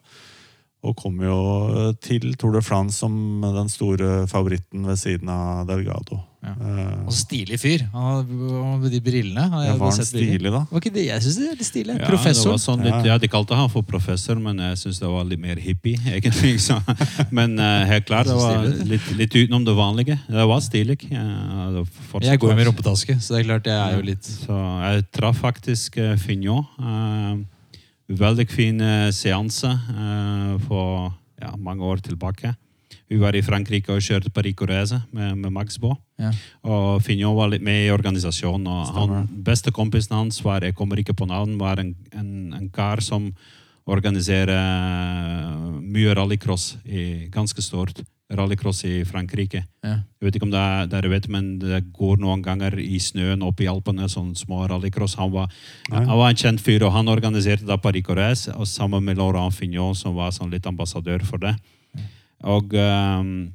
[0.82, 6.24] Og kom jo til Tour de France som den store favoritten ved siden av Delgado.
[6.44, 6.52] Ja.
[6.60, 7.84] Eh, Og så stilig fyr.
[7.94, 9.44] Med de brillene.
[9.64, 10.64] Ja, var han stilig, da?
[10.70, 11.06] Var ikke det?
[11.08, 11.96] Jeg syns det er litt stilig.
[11.98, 12.58] Ja, Professor.
[12.60, 13.16] Sånn litt, Ja.
[13.18, 15.96] De kalte han for professor, men jeg syns det var litt mer hippie.
[16.04, 16.58] egentlig.
[16.60, 16.76] Så,
[17.32, 20.18] men uh, helt klart, det var litt, litt utenom det vanlige.
[20.28, 21.00] Det var stilig.
[21.10, 21.24] Ja,
[22.10, 24.60] fortsatt Jeg går jo med rumpetaske, så det er klart jeg er jo litt Så
[24.84, 26.64] jeg traff faktisk uh, Fignon.
[26.78, 27.42] Uh,
[28.14, 28.80] veldig fin
[29.16, 31.06] seanse eh, for
[31.40, 32.50] ja, mange år tilbake.
[33.10, 35.96] Vi var i Frankrike og kjørte Paris-Corrèze med, med Max Baa.
[36.18, 36.30] ja.
[36.64, 38.66] Og Fignon var litt med i organisasjonen.
[38.66, 43.04] og han, Bestekompisen hans var jeg kommer ikke på navn, var en, en, en kar
[43.04, 43.32] som
[43.84, 48.00] organiserer eh, mye rallycross, i, ganske stort.
[48.32, 49.60] Rallycross i Frankrike.
[49.84, 49.98] Ja.
[50.00, 53.44] Jeg vet ikke om det er, dere vet, men det går noen ganger i snøen
[53.44, 55.18] opp i Alpene, sånne små rallycross.
[55.20, 55.52] Han var,
[55.92, 60.16] han var en kjent fyr, og han organiserte da Paris-Corrèze sammen med Laurent Fignon, som
[60.16, 61.52] var sånn litt ambassadør for det.
[62.42, 63.52] Og ehm,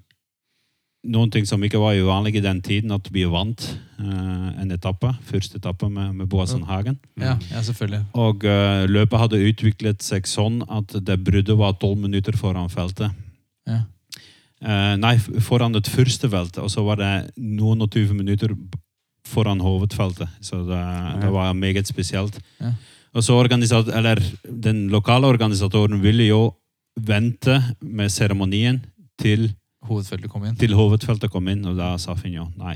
[1.07, 3.63] noen ting som ikke var uvanlig i den tiden, at vi vant
[3.99, 6.99] uh, en etappe, første etappe med, med Boasson Hagen.
[7.19, 8.03] Ja, ja, selvfølgelig.
[8.19, 13.15] Og uh, løpet hadde utviklet seg sånn at det bruddet var tolv minutter foran feltet.
[13.69, 13.85] Ja.
[14.59, 18.55] Uh, nei, foran det første feltet, og så var det noen og 20 minutter
[19.29, 20.27] foran hovedfeltet.
[20.43, 20.83] Så det,
[21.23, 22.41] det var meget spesielt.
[22.59, 22.73] Ja.
[23.17, 26.53] Og så eller Den lokale organisatoren ville jo
[27.05, 28.81] vente med seremonien
[29.19, 29.49] til,
[29.87, 30.55] Hovedfeltet kom inn.
[30.59, 32.75] til hovedfeltet kom inn, og da sa Finjo nei.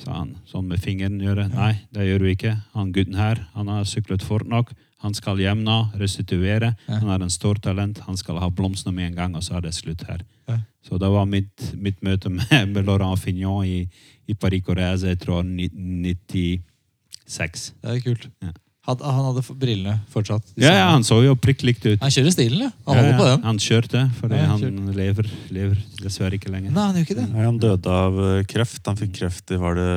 [0.00, 1.48] Sa han sånn med fingeren gjøre.
[1.52, 2.54] Nei, det gjør du ikke.
[2.76, 4.70] Han gutten her, han har syklet fort nok.
[5.04, 6.74] Han skal hjem nå, restituere.
[6.86, 6.98] Ja.
[7.00, 7.98] Han har en stor talent.
[8.06, 10.20] Han skal ha blomstene med en gang, og så er det slutt her.
[10.48, 10.56] Ja.
[10.84, 13.88] Så det var mitt, mitt møte med, med Laurent Fignon i,
[14.28, 17.74] i Paris-Corrèze, jeg tror 1996.
[17.80, 18.28] Det er kult.
[18.44, 18.52] Ja.
[18.88, 20.46] Had, han hadde brillene fortsatt.
[20.56, 21.98] Ja, ja, han så jo prikk likt ut.
[22.00, 22.70] Han kjører stilen, ja.
[22.86, 23.42] Han Ja, holder på den.
[23.44, 24.94] Han kjørte, fordi Ja, han kjørte.
[24.96, 26.72] lever, lever dessverre ikke lenger.
[26.72, 27.26] Nei, han gjør ikke det.
[27.34, 28.80] Nei, han døde av eh, kreft.
[28.88, 29.90] Han fikk kreft i var det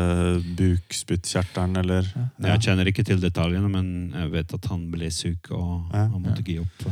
[0.60, 2.04] bukspyttkjertelen, eller
[2.44, 6.08] Jeg kjenner ikke til detaljene, men jeg vet at han ble syk og Ja.
[6.12, 6.84] han måtte gi opp.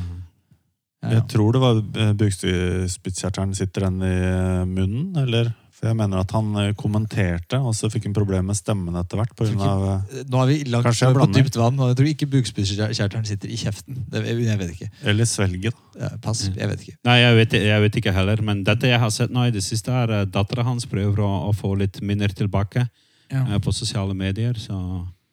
[1.04, 1.10] Ja.
[1.18, 3.56] Jeg tror det var eh, bukspyttkjertelen.
[3.58, 5.52] Sitter den i eh, munnen, eller?
[5.82, 9.18] For jeg mener at han eh, kommenterte, og så fikk han problemer med stemmen etter
[9.18, 9.32] hvert.
[9.34, 11.42] På grunn av, eh, Nå er vi langt Kanskje på blander.
[11.42, 13.98] dypt vann, og jeg tror ikke bukspyttkjertelen sitter i kjeften.
[14.14, 14.90] Det, jeg, vet ikke.
[15.10, 15.80] eller svelget.
[15.98, 16.44] Ja, pass.
[16.54, 16.98] Jeg vet ikke.
[17.10, 19.64] Nei, jeg vet, jeg vet ikke heller, men dette jeg har sett nå i det
[19.66, 22.86] siste, er at dattera hans prøver å, å få litt minner tilbake
[23.32, 23.42] Ja.
[23.50, 24.54] eh, på sosiale medier.
[24.62, 24.78] Så,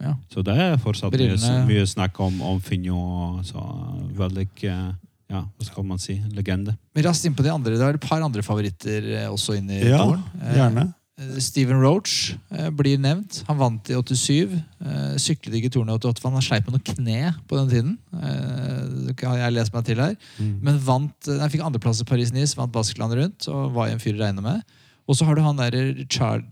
[0.01, 0.15] Ja.
[0.33, 3.43] så det er fortsatt mye, mye snakk om, om Finjo.
[3.45, 3.59] Så
[4.17, 4.93] veldig eh,
[5.29, 6.17] Ja, hva skal man si?
[6.33, 6.73] Legende.
[6.97, 7.77] Men raskt inn på de andre.
[7.77, 10.23] Det er et par andre favoritter eh, også inn i Ja, toren.
[10.41, 10.85] Eh, gjerne.
[11.21, 12.15] eh, Steven Roach
[12.79, 13.43] blir nevnt.
[13.49, 14.55] Han vant i 87.
[14.81, 17.95] Eh, syklet ikke Toren i 88, for han sleit med noe kne på den tiden.
[18.17, 20.15] Eh, jeg lest meg til her.
[20.39, 20.55] Mm.
[20.65, 24.23] Men vant, nei, fikk andreplass i Paris-Nice, vant Baskeland rundt og var en fyr å
[24.25, 24.63] regne med.
[25.09, 25.73] Og så har du han der
[26.13, 26.43] Char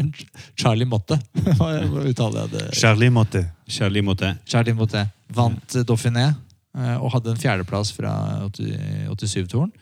[0.60, 1.16] Charlie Motte.
[1.56, 1.70] Hva
[2.08, 2.64] uttaler jeg det?
[2.76, 3.44] Charlie Motte.
[3.68, 4.34] Charlie Motte.
[4.48, 6.26] Charlie Motte vant Dauphiné
[6.72, 8.12] og hadde en fjerdeplass fra
[8.56, 9.72] 87-toren.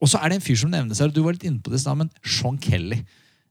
[0.00, 1.72] Og så er det en fyr som nevnes her, og du var litt inne på
[1.72, 3.02] det i men Sean Kelly.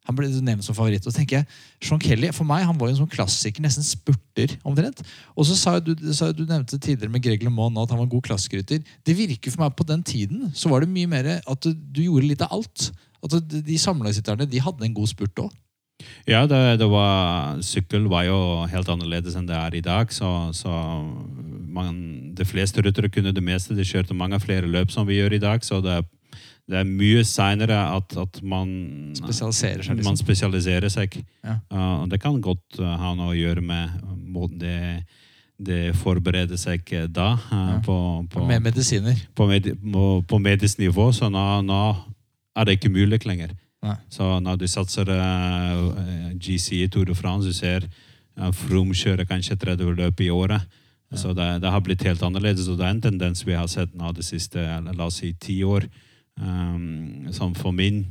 [0.07, 1.05] Han ble nevnt som favoritt.
[1.07, 1.47] og tenker jeg,
[1.88, 4.99] Sean Kelly, For meg han var jo en sånn klassiker, nesten spurter omtrent.
[5.38, 8.12] Og så sa du, sa du nevnte tidligere med Greg LeMond at han var en
[8.12, 8.83] god klassikerrytter.
[8.83, 12.27] Det virker for meg på den tiden så var det mye mer at du, gjorde
[12.27, 12.91] litt av alt.
[13.23, 15.53] At de, samlagsitterne de hadde en god spurt òg.
[16.30, 18.39] Ja, det, det var, sykkel var jo
[18.71, 20.12] helt annerledes enn det er i dag.
[20.13, 20.71] Så, så
[21.73, 21.95] man,
[22.38, 23.76] de fleste ryttere kunne det meste.
[23.78, 25.65] De kjørte mange flere løp som vi gjør i dag.
[25.65, 26.02] Så det,
[26.69, 28.69] det er mye seinere at, at man,
[29.17, 30.21] Spesialiserer seg, man liksom.
[30.21, 31.19] spesialiserer seg.
[31.43, 31.60] Ja.
[31.73, 33.97] Uh, det kan godt uh, ha noe å gjøre med
[34.34, 34.78] måten det,
[35.60, 37.34] det forbereder seg da.
[37.52, 37.82] uh, Ja.
[37.86, 37.97] på,
[38.32, 39.19] på, Med medisiner.
[39.36, 39.73] på, med,
[40.30, 41.12] på, medisinivå.
[41.12, 41.84] Så nå, nå
[42.56, 43.58] er det ikke mulig lenger.
[43.84, 43.98] Nei.
[44.12, 47.84] Så når du satser eh, GC i Tour de France, du ser
[48.39, 50.63] uh, Froome kjører kanskje 30 løp i året.
[51.13, 53.91] Så det, det har blitt helt annerledes, og det er en tendens vi har sett
[53.93, 55.86] nå de siste la oss si, ti år.
[56.39, 58.08] Um, sånn for min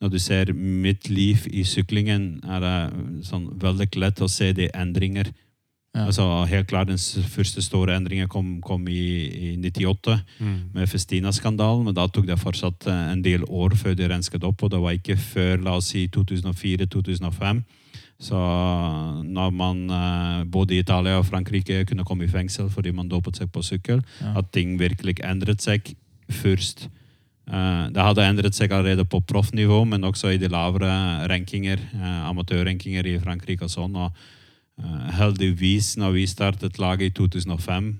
[0.00, 4.70] Når du ser mitt liv i syklingen, er det sånn veldig lett å se de
[4.72, 5.28] endringer.
[5.92, 6.04] Ja.
[6.06, 8.94] Altså, helt klart Den første store endringen kom, kom i,
[9.50, 10.20] i 98
[10.72, 14.62] med Festina-skandalen, men da tok det fortsatt eh, en del år før de rensket opp,
[14.62, 17.62] og det var ikke før la oss si 2004-2005.
[18.20, 18.36] Så
[19.24, 23.36] når man eh, både i Italia og Frankrike kunne komme i fengsel fordi man dopet
[23.40, 24.36] seg på sykkel, Ja.
[24.38, 25.94] at ting virkelig endret seg
[26.30, 26.86] først.
[27.50, 31.80] Eh, det hadde endret seg allerede på proffnivå, men også i de lavere rankinger,
[32.30, 33.96] amatørrankinger i Frankrike og sånn.
[33.96, 34.12] og
[35.16, 37.90] heldigvis, når vi startet laget i 2005,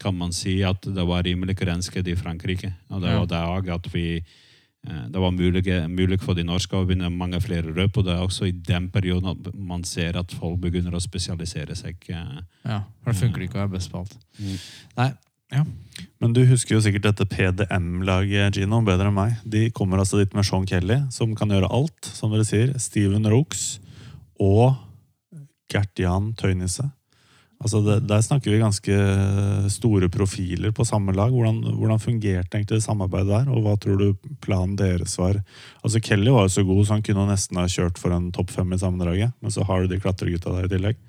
[0.00, 2.72] kan man si at det var rimelig grensket i Frankrike.
[2.90, 6.86] Og det var det at vi eh, det var mulig, mulig for de norske å
[6.88, 10.34] vinne mange flere løp, og det er også i den perioden at man ser at
[10.36, 11.96] folk begynner å spesialisere seg.
[12.08, 12.42] eh.
[12.64, 14.18] Ja, for det funker ikke å være best på alt.
[14.38, 14.58] Mm.
[15.00, 15.10] Nei,
[15.54, 15.64] ja.
[16.20, 19.36] Men du husker jo sikkert dette PDM-laget, Gino, bedre enn meg.
[19.44, 22.74] De kommer altså dit med Sean Kelly, som kan gjøre alt, som dere sier.
[22.82, 23.78] Steven Rooks
[24.42, 24.74] og
[25.72, 26.86] Gert-Jan Tøynisse.
[27.56, 28.96] Altså det, der snakker vi ganske
[29.72, 31.32] store profiler på samme lag.
[31.32, 35.38] Hvordan, hvordan fungerte egentlig det samarbeidet der, og hva tror du planen deres var?
[35.80, 38.52] Altså Kelly var jo så god, så han kunne nesten ha kjørt for en topp
[38.52, 39.32] fem i sammendraget.
[39.40, 41.00] Men så har du de klatregutta der i tillegg.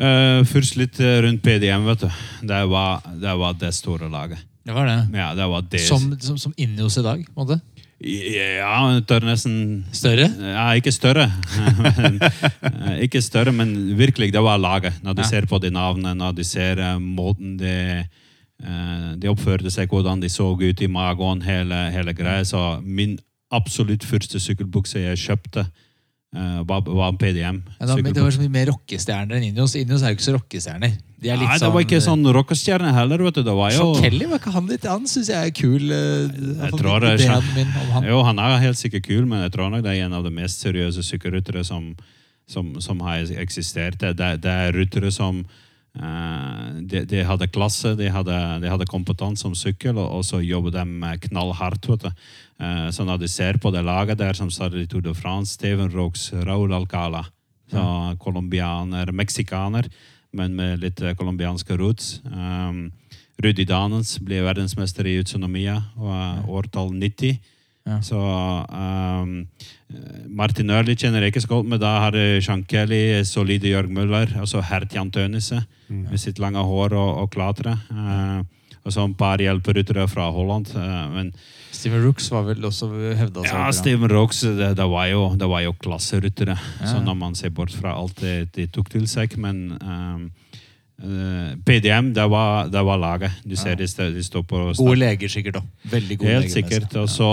[0.00, 2.24] Uh, først litt rundt PDM, vet du.
[2.48, 4.40] Det var det, var det store laget.
[4.64, 4.98] Det var det.
[5.12, 5.82] Ja, det var det.
[5.84, 6.54] Som, som, som
[6.86, 7.60] oss i dag, på en måte.
[8.02, 10.26] Ja, tør nesten Større?
[10.42, 11.28] Ja, ikke større.
[11.86, 14.96] eh, ikke større, men virkelig, det var laget.
[15.04, 15.28] Når du Ja.
[15.28, 18.06] ser på de navnene, når du ser eh, måten de,
[18.64, 22.42] eh, de oppførte seg, hvordan de så ut i magen, hele, hele greia.
[22.44, 23.18] Så min
[23.52, 25.66] absolutt første sykkelbukse jeg kjøpte,
[26.36, 27.62] eh, var, var PDM.
[27.78, 29.74] Ja, var, det var så mye mer rockestjerner enn Indios.
[29.78, 30.94] Indios er jo ikke så rockestjerner.
[31.22, 33.42] De Nei, det var ikke sånn rockestjerne heller, vet du.
[33.46, 35.84] Det var jo Sean Kelly, var ikke han litt Han syns jeg er kul.
[35.86, 36.32] Uh,
[36.64, 37.12] jeg tror det
[37.54, 38.08] min om han.
[38.10, 40.32] Jo, han er helt sikkert kul, men jeg tror nok det er en av de
[40.34, 41.92] mest seriøse sykkelryttere som,
[42.50, 44.00] som, som har eksistert.
[44.02, 45.44] Det, det, det er ryttere som
[45.92, 51.18] de, de hadde klasse, de hadde, de hadde kompetanse om sykkel, og, så jobber de
[51.26, 51.88] knallhardt.
[51.90, 52.24] vet du.
[52.62, 55.54] Eh, så når du ser på det laget der som startet i Tour de France,
[55.54, 57.24] Steven Rooks, Raúl Alcala,
[57.72, 59.88] så colombianer, meksikaner,
[60.32, 62.20] men med litt eh, colombianske roots.
[62.24, 62.90] Um,
[63.42, 67.40] Rudi Danens ble verdensmester i utsonomia og årtall 90.
[67.88, 67.98] Ja.
[68.04, 69.32] Så um,
[70.30, 73.90] Martin Ørli kjenner jeg ikke så godt, men da har jeg Sean Kelly, solide Jørg
[73.92, 76.04] Møller, og så Hertjan Tønise mm.
[76.10, 77.74] med sitt lange hår og, og klatre.
[77.90, 78.44] Uh,
[78.82, 80.70] og så et par hjelperyttere fra Holland.
[80.74, 81.34] uh, men
[81.72, 83.50] Steven Rooks var vel også hevda seg.
[83.50, 83.66] ja.
[83.74, 86.56] Steven Rooks, det, det, var jo, det var jo klasseryttere.
[86.80, 86.86] Ja.
[86.86, 89.34] Så når man ser bort fra alt det de tok til seg.
[89.40, 90.26] Men um,
[91.02, 93.42] eh, PDM, det var, det var laget.
[93.44, 95.60] Du ser de, de står på Gode leger, sikkert.
[95.60, 95.90] da.
[95.96, 96.54] Veldig gode Helt leger.
[96.58, 96.96] sikkert.
[97.02, 97.30] Og så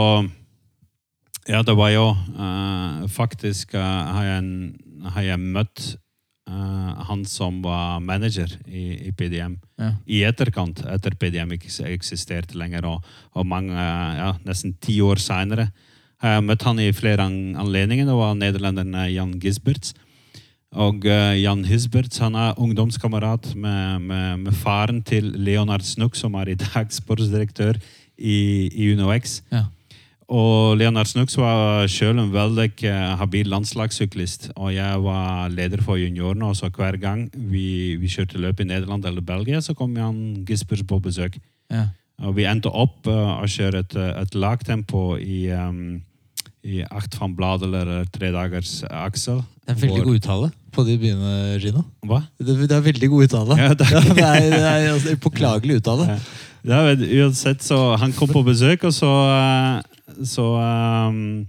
[1.50, 4.74] Ja, det var jo uh, Faktisk uh, har, jeg,
[5.16, 5.86] har jeg møtt
[6.50, 9.94] uh, han som var manager i, i PDM Ja.
[10.06, 15.70] i etterkant, etter PDM ikke eksisterte lenger, og, og mange, ja, nesten ti år senere.
[16.20, 18.06] har jeg møtt han i flere anledninger.
[18.06, 19.94] Det var nederlenderen Jan Gisberts.
[20.76, 21.06] Og
[21.40, 26.60] Jan Gisberts han er ungdomskamerat med, med, med faren til Leonard Snook, som er i
[26.60, 27.80] dag sportsdirektør
[28.20, 29.40] i, i UnoX.
[29.50, 29.64] Ja.
[30.30, 34.52] Og Leonard Snooks var selv en veldig eh, habil landslagssyklist.
[34.62, 38.68] Og jeg var leder for juniorene, og så hver gang vi, vi kjørte løp i
[38.70, 41.40] Nederland eller Belgia, så kom Jan Gispers på besøk.
[41.74, 41.88] Ja.
[42.22, 45.98] Og vi endte opp eh, å kjøre et, et lagtempo i, um,
[46.68, 49.42] i acht van blad eller tre dagers aksel.
[49.66, 51.32] Det er veldig Hvor- god uttale på de byene,
[51.64, 51.82] Gino.
[52.06, 52.20] Hva?
[52.38, 53.58] Det, det er veldig god uttale.
[53.58, 54.14] Ja, det, takk.
[54.14, 56.06] er, det er altså, påklagelig uttale.
[56.14, 56.20] Ja.
[56.68, 61.48] Ja, men uansett, så han kom på besøk, og så, eh, så um,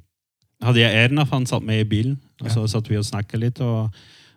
[0.63, 2.17] hadde jeg æren av han satt med i bilen.
[2.41, 3.59] Og så satt vi og snakket litt.
[3.61, 3.91] Og,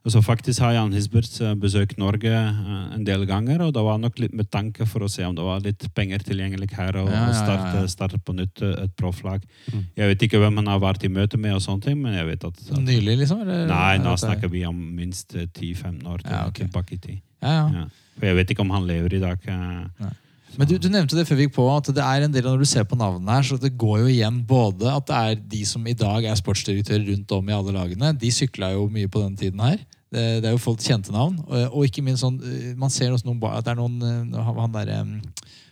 [0.04, 4.02] og så faktisk har Jan Hisbert eh, besøkt Norge en del ganger, og det var
[4.02, 7.08] nok litt med tanke for å se om det var litt penger tilgjengelig her, og,
[7.08, 9.46] Ja, ja, og ja, starte, starte på nytt et profflag.
[9.72, 9.86] Mm.
[10.02, 12.28] Jeg vet ikke hvem han har vært i møte med, og sånne ting, men jeg
[12.34, 13.46] vet at, at Nylig, liksom?
[13.46, 13.64] Eller?
[13.72, 17.22] Nei, nå snakker vi om minst eh, 10-15 år til, tilbake i tid.
[17.46, 17.86] Ja, ja.
[18.18, 19.48] For jeg vet ikke om han lever i dag.
[19.48, 20.12] eh.
[20.58, 22.56] Men du, du nevnte det før vi gikk på, at det er en del av
[22.56, 25.42] når du ser på navnene her, så det går jo igjen både at det er
[25.56, 28.14] de som i dag er sportsdirektører rundt om i alle lagene.
[28.20, 29.80] De sykla jo mye på den tiden her.
[30.14, 31.40] Det, det er jo folk kjente navn.
[31.48, 34.52] Og, og ikke minst sånn eh, Man ser også noen at det er noen eh,
[34.60, 35.00] Han, derre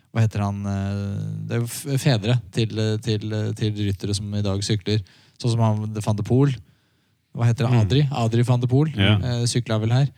[0.09, 4.33] Hva heter han eh, Det er jo fedre til, eh, til, eh, til ryttere som
[4.33, 5.03] i dag sykler.
[5.37, 6.55] Sånn som han van de Poel.
[7.37, 7.83] Hva heter det?
[7.85, 8.01] Adri?
[8.23, 8.89] Adri van de Poel.
[8.97, 9.13] Ja.
[9.19, 10.09] Eh, Sykla vel her.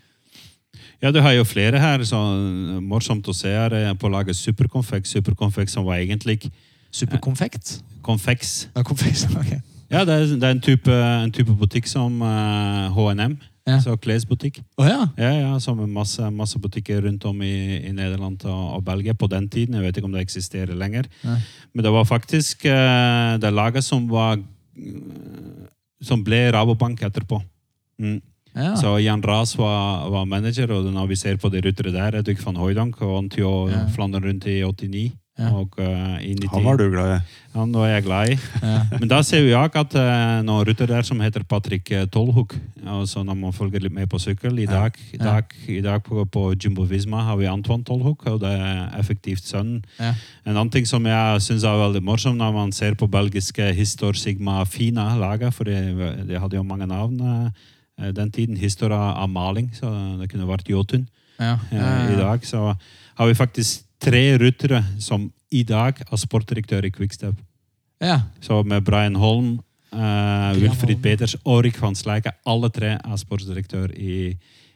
[1.04, 2.04] Ja, du har jo flere her.
[2.08, 2.20] så
[2.80, 5.10] Morsomt å se her eh, på laget Superkonfekt.
[5.12, 6.40] Superkonfekt som var egentlig
[6.94, 7.82] Superkonfekt?
[8.06, 8.70] Konfeks.
[8.76, 9.58] Ja, konfeks, ok.
[9.92, 13.36] Ja, det er, det er en, type, en type butikk som eh, H&M.
[13.68, 13.78] Ja.
[13.80, 14.60] Så klesbutikk.
[14.80, 15.06] Oh, ja.
[15.20, 19.30] Ja, ja, som masse, masse butikker rundt om i, i Nederland og, og Belgia på
[19.32, 19.78] den tiden.
[19.78, 21.08] Jeg vet ikke om det eksisterer lenger.
[21.24, 21.38] Nei.
[21.72, 25.68] Men det var faktisk eh, det laget som var eh,
[26.04, 27.38] Som ble Rabobank etterpå.
[28.00, 28.20] Mm.
[28.56, 28.76] Ja.
[28.80, 32.38] Så Jan Ras var, var manager, og når vi ser på de ryttere der, Edvig
[32.46, 33.88] van Hooydonk og han vant jo Ja.
[33.96, 35.12] Flandern rundt i 89.
[35.34, 35.48] Ja.
[35.50, 36.50] Og uh, i 90.
[36.54, 37.22] Han var du glad i.
[37.56, 38.36] Han var jeg glad i.
[38.62, 38.74] Ja.
[39.00, 42.54] Men da ser vi også at uh, noen rutter der som heter Patrick Tolhuk Tolhug,
[42.86, 45.24] altså når man følger litt med på sykkel I dag, i Ja.
[45.24, 49.42] dag, i dag på, på Jumbo Visma har vi Antoine Tolhuk og det er effektivt
[49.50, 49.82] sønnen.
[49.98, 50.14] Ja.
[50.46, 54.14] En annen ting som jeg syns er veldig morsomt når man ser på belgiske Histor
[54.14, 57.50] Sigma Fina-laget, for de, de hadde jo mange navn eh,
[58.12, 58.56] den tiden.
[58.58, 59.90] historie av maling, så
[60.20, 61.08] det kunne vært Jotun.
[61.40, 61.58] Ja.
[61.72, 62.76] Eh, I dag så
[63.16, 67.38] har vi faktisk tre ryttere som i dag er sportsdirektør i Quickstep.
[68.02, 68.22] Ja.
[68.42, 69.60] Så med Brian Holm,
[69.94, 74.34] uh, Wilfried Peters og Rik van Sleike, alle tre er sportsdirektør i,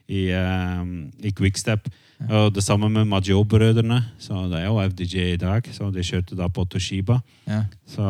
[0.07, 1.89] i, um, i Quickstep.
[2.17, 3.99] Og det samme med Maggio-brødrene.
[4.17, 7.19] Så det er jo FDJ i dag, så de kjørte da på Toshiba.
[7.45, 7.63] ja.
[7.87, 8.05] Så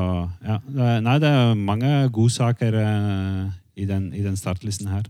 [0.48, 0.60] ja,
[1.04, 5.06] nei, det er mange godsaker uh, i, den, i den startlisten her.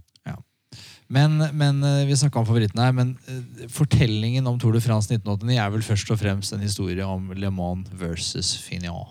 [1.07, 5.07] Men, men eh, vi snakka om favorittene her, men eh, fortellingen om Tour de France
[5.13, 9.05] 1989 er vel først og fremst en historie om Le Mans versus Fignon.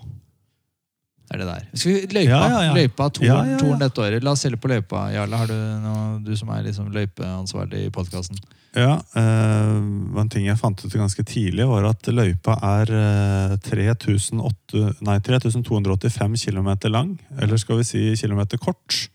[1.27, 1.63] Det er det der.
[1.73, 2.75] Skal vi løypa, Ja, ja, ja.
[2.77, 3.63] løypa Toren, Ja, ja, ja.
[3.63, 4.23] Toren dette året?
[4.29, 5.07] La oss selge på løypa.
[5.15, 8.39] Jarle, har du noe, du som er liksom løypeansvarlig i podkasten?
[8.77, 14.85] Ja, Øh, En ting jeg fant ut ganske tidlig, var at løypa er øh, 3008
[15.01, 17.17] nei, 3285 km lang.
[17.41, 19.09] Eller skal vi si kilometer kort.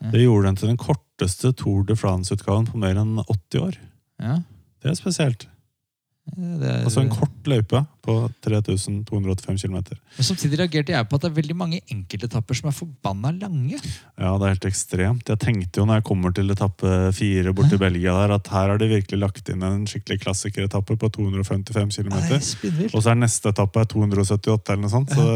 [0.00, 3.78] Det gjorde den til den korteste Tour de France-utgaven på mer enn 80 år.
[4.22, 4.40] Ja.
[4.82, 5.48] Det er spesielt.
[6.36, 8.14] Det er, Altså en kort løype på
[8.44, 9.78] 3285 km.
[10.16, 13.80] Men samtidig reagerte jeg på at det er veldig mange enkeltetapper som er forbanna lange.
[14.18, 15.28] Ja, det er helt ekstremt.
[15.28, 18.80] Jeg tenkte jo når jeg kommer til etappe fire borti Belgia der, at her har
[18.80, 22.18] de virkelig lagt inn en skikkelig klassikeretappe på 255 km.
[22.92, 25.14] Og så er neste etappe er 278 eller noe sånt.
[25.14, 25.28] Så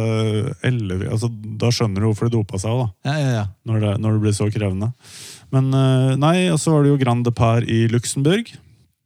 [0.68, 3.10] eller, altså, da skjønner du hvorfor de dopa seg òg, da.
[3.10, 3.46] Ja, ja, ja.
[3.68, 4.92] Når det, når det blir så krevende.
[5.52, 8.54] Men eh, nei, og så var det jo Grand Depart i Luxembourg.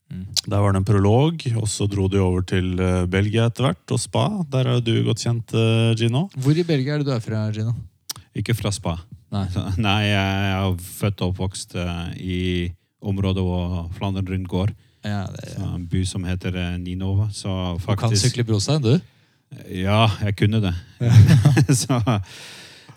[0.06, 0.26] Mm.
[0.46, 3.82] Der var det en prolog, og så dro de over til eh, Belgia etter hvert,
[3.90, 4.26] og Spa.
[4.52, 6.26] Der er jo du godt kjent, eh, Gino.
[6.38, 7.74] Hvor i Belgia er det du er fra, Gino?
[8.36, 8.96] Ikke fra Spa.
[9.34, 9.46] Nei.
[9.88, 12.40] Nei, jeg er født og oppvokst eh, i
[13.06, 14.72] området hvor Flandern rundt går.
[15.06, 17.28] Ja, det, Så En by som heter Ninova.
[17.34, 18.96] Så Du kan faktisk sykle brostein, du?
[19.70, 20.74] Ja, jeg kunne det.
[21.82, 22.00] så,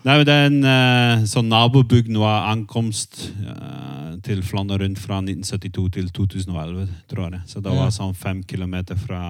[0.04, 5.00] nei, men det er en uh, sånn nabobygd nå av ankomst uh, til Flandern rundt
[5.00, 7.32] fra 1972 til 2011, tror jeg.
[7.36, 7.40] det.
[7.52, 7.78] Så det Ja.
[7.82, 9.20] var sånn fem kilometer fra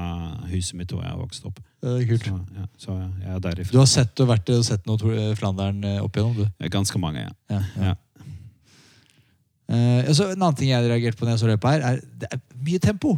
[0.50, 1.60] huset mitt hvor jeg vokste opp.
[1.80, 2.24] Det er kult.
[2.28, 3.72] Så, ja, så jeg er derifra.
[3.72, 6.68] Du har sett og vært og sett noe eh, Flandern eh, opp igjennom, du?
[6.68, 7.32] Ganske mange, ja.
[7.56, 7.94] Ja, Ja.
[9.70, 12.28] Eh, altså, en annen ting jeg reagerte på når jeg så løpet her, er det
[12.34, 13.14] er mye tempo.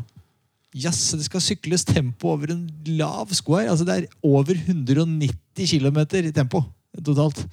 [0.77, 3.71] Yes, det skal sykles tempo over en lav sko her.
[3.73, 5.33] Altså, det er over 190
[5.69, 6.62] km i tempo
[7.00, 7.44] totalt.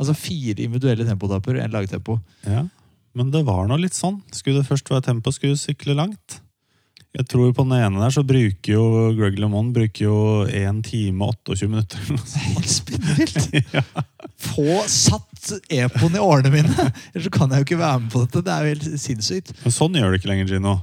[0.00, 2.18] Altså fire individuelle tempotapper og en lagtempo.
[2.46, 2.66] Ja,
[3.16, 4.18] Men det var nå litt sånn.
[4.32, 6.40] Skulle det først være tempo, skulle du sykle langt.
[7.16, 8.82] Jeg tror på den ene der så bruker jo
[9.16, 12.02] Greg LeMond bruker jo 1 time og 28 minutter.
[12.10, 12.50] Det er.
[12.50, 13.46] Helt spinnvilt!
[14.50, 16.90] Få satt epoen i årene mine!
[17.14, 18.42] Ellers kan jeg jo ikke være med på dette.
[18.44, 19.54] Det er jo helt sinnssykt.
[19.62, 20.74] Men sånn gjør det ikke lenger, Gino.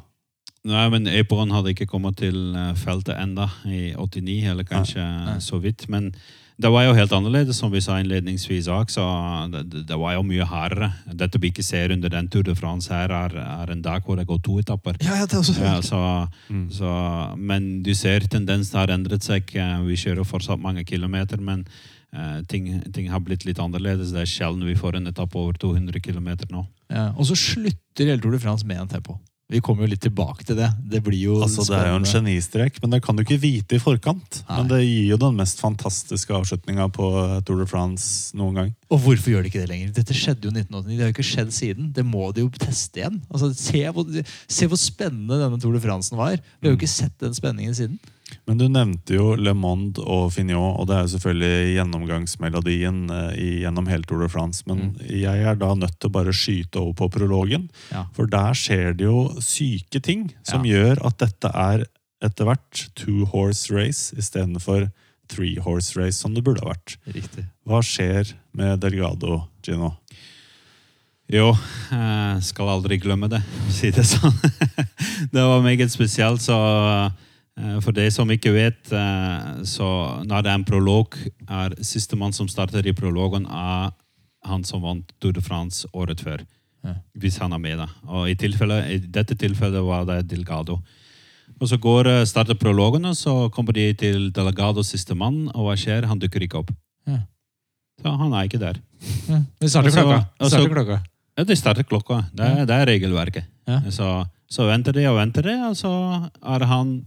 [0.74, 5.38] Nei, men Epoen hadde ikke kommet til eh, feltet enda i 89, eller kanskje Nei.
[5.44, 5.86] så vidt.
[5.92, 6.14] Men
[6.62, 10.14] det var jo helt annerledes, som vi sa innledningsvis også, så det, det- det var
[10.14, 10.92] jo mye hardere.
[11.14, 14.16] Dette vi ikke ser under den Tour de France her, er, er en dag hvor
[14.18, 14.96] det går to etapper.
[15.02, 16.70] Ja, ja, det er også Ja, så, Mm.
[16.70, 19.44] så, men du ser tendensen har endret seg.
[19.56, 21.66] Eh, Vi kjører fortsatt mange kilometer, men
[22.14, 24.12] Uh, ting, ting har blitt litt annerledes.
[24.14, 26.68] Det er sjelden vi får en etappe over 200 km nå.
[26.94, 29.16] Ja, og så slutter hele Tour de France med en tempo.
[29.54, 30.72] Vi kommer jo litt tilbake til det.
[30.90, 33.78] Det blir jo Altså, Det er jo en genistrek, men det kan du ikke vite
[33.78, 34.40] i forkant.
[34.48, 34.58] Nei.
[34.58, 37.10] Men det gir jo den mest fantastiske avslutninga på
[37.46, 38.72] Tour de France noen gang.
[38.90, 39.94] Og hvorfor gjør de ikke det lenger?
[40.00, 40.98] Dette skjedde jo i 1989.
[40.98, 41.92] Det har jo ikke skjedd siden.
[41.94, 43.22] Det må de jo teste igjen.
[43.30, 44.10] Altså, se, hvor,
[44.58, 46.40] se hvor spennende denne Tour de France var.
[46.42, 48.02] Vi har jo ikke sett den spenningen siden.
[48.44, 53.38] Men du nevnte jo Le Monde og Fignon, og det er jo selvfølgelig gjennomgangsmelodien eh,
[53.64, 54.66] gjennom hele Tour de France.
[54.68, 57.70] Men jeg er da nødt til å bare skyte over på prologen.
[57.94, 58.04] Ja.
[58.18, 60.76] For der skjer det jo syke ting som Ja.
[60.76, 61.86] gjør at dette er
[62.24, 64.90] etter hvert two horse race istedenfor
[65.32, 66.98] three horse race som det burde ha vært.
[67.16, 67.48] Riktig.
[67.68, 69.96] Hva skjer med Delgado, Gino?
[71.32, 71.54] Jo,
[71.90, 73.40] jeg skal aldri glemme det,
[73.74, 74.36] si det sånn.
[75.34, 77.22] det var meget spesielt, så eh,
[77.86, 79.88] for de som ikke vet, eh, så
[80.26, 83.92] når det er en prolog, er sistemann som starter i prologen, er
[84.44, 86.42] han som vant Tour de France året før.
[86.84, 86.96] Ja.
[87.16, 87.88] Hvis han er med, da.
[88.10, 90.80] Og i, i dette tilfellet var det Delgado.
[91.62, 95.78] Og så går, eh, starter prologen, og så kommer de til Delgado sistemann, og hva
[95.78, 96.10] skjer?
[96.10, 96.74] Han dukker ikke opp.
[97.08, 97.22] Ja.
[98.02, 98.82] Så han er ikke der.
[99.30, 99.44] Ja.
[99.62, 100.26] Vi starter klokka.
[100.40, 101.02] Altså- starter klokka.
[101.38, 102.24] Ja, de starter klokka.
[102.34, 103.46] Det er, det er regelverket.
[103.68, 103.80] Ja.
[103.90, 105.90] Så, så venter de og venter de, og så
[106.42, 107.06] er han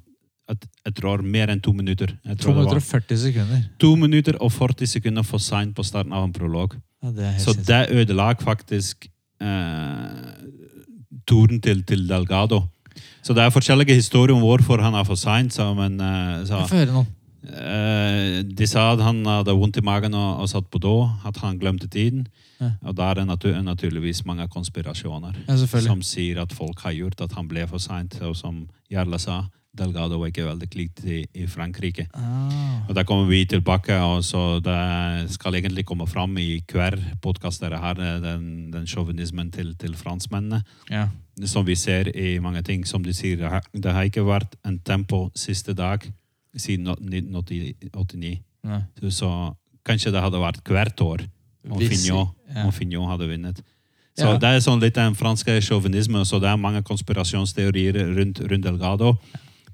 [0.49, 2.13] jeg tror mer enn to minutter.
[2.25, 3.63] Jeg To tror det minutter og 40 sekunder.
[3.83, 6.77] to minutter og 40 sekunder for seint på starten av en prolog.
[7.03, 7.67] Ja, det Så sinnssykt.
[7.67, 9.09] det ødelag faktisk
[9.41, 10.07] eh,
[11.27, 12.63] turen til, til Delgado.
[13.23, 15.51] Så det er forskjellige historier om hvorfor han er for sein.
[15.77, 17.07] Men eh, så, Jeg får høre noen.
[17.47, 21.37] Eh, de sa at han hadde vondt i magen og, og satt på do, at
[21.43, 22.27] han glemte tiden.
[22.61, 22.71] Ja.
[22.87, 27.21] Og da er det natur naturligvis mange konspirasjoner Ja, som sier at folk har gjort
[27.21, 28.17] at han ble for seint.
[28.23, 29.43] Og som Jarle sa,
[29.77, 32.07] Delgado var ikke veldig likt i, i Frankrike.
[32.15, 32.89] Ah.
[32.89, 37.61] Og Da kommer vi tilbake, og så det skal egentlig komme fram i hver podkast
[37.63, 41.09] dere har, den, den sjåvinismen til, til franskmennene Ja.
[41.45, 42.85] som vi ser i mange ting.
[42.87, 46.05] Som de sier, det har- det har ikke vært en tempo siste dag
[46.57, 48.41] siden 1989.
[48.67, 48.81] Nei.
[49.01, 49.31] Så, så
[49.87, 51.27] kanskje det hadde vært hvert år
[51.71, 52.65] om Fignot, ja.
[52.65, 53.61] om Fignon hadde vunnet.
[54.17, 54.39] Så Ja.
[54.41, 59.11] Det er sånn litt den franske sjåvinismen, så det er mange konspirasjonsteorier rundt, rundt Delgado.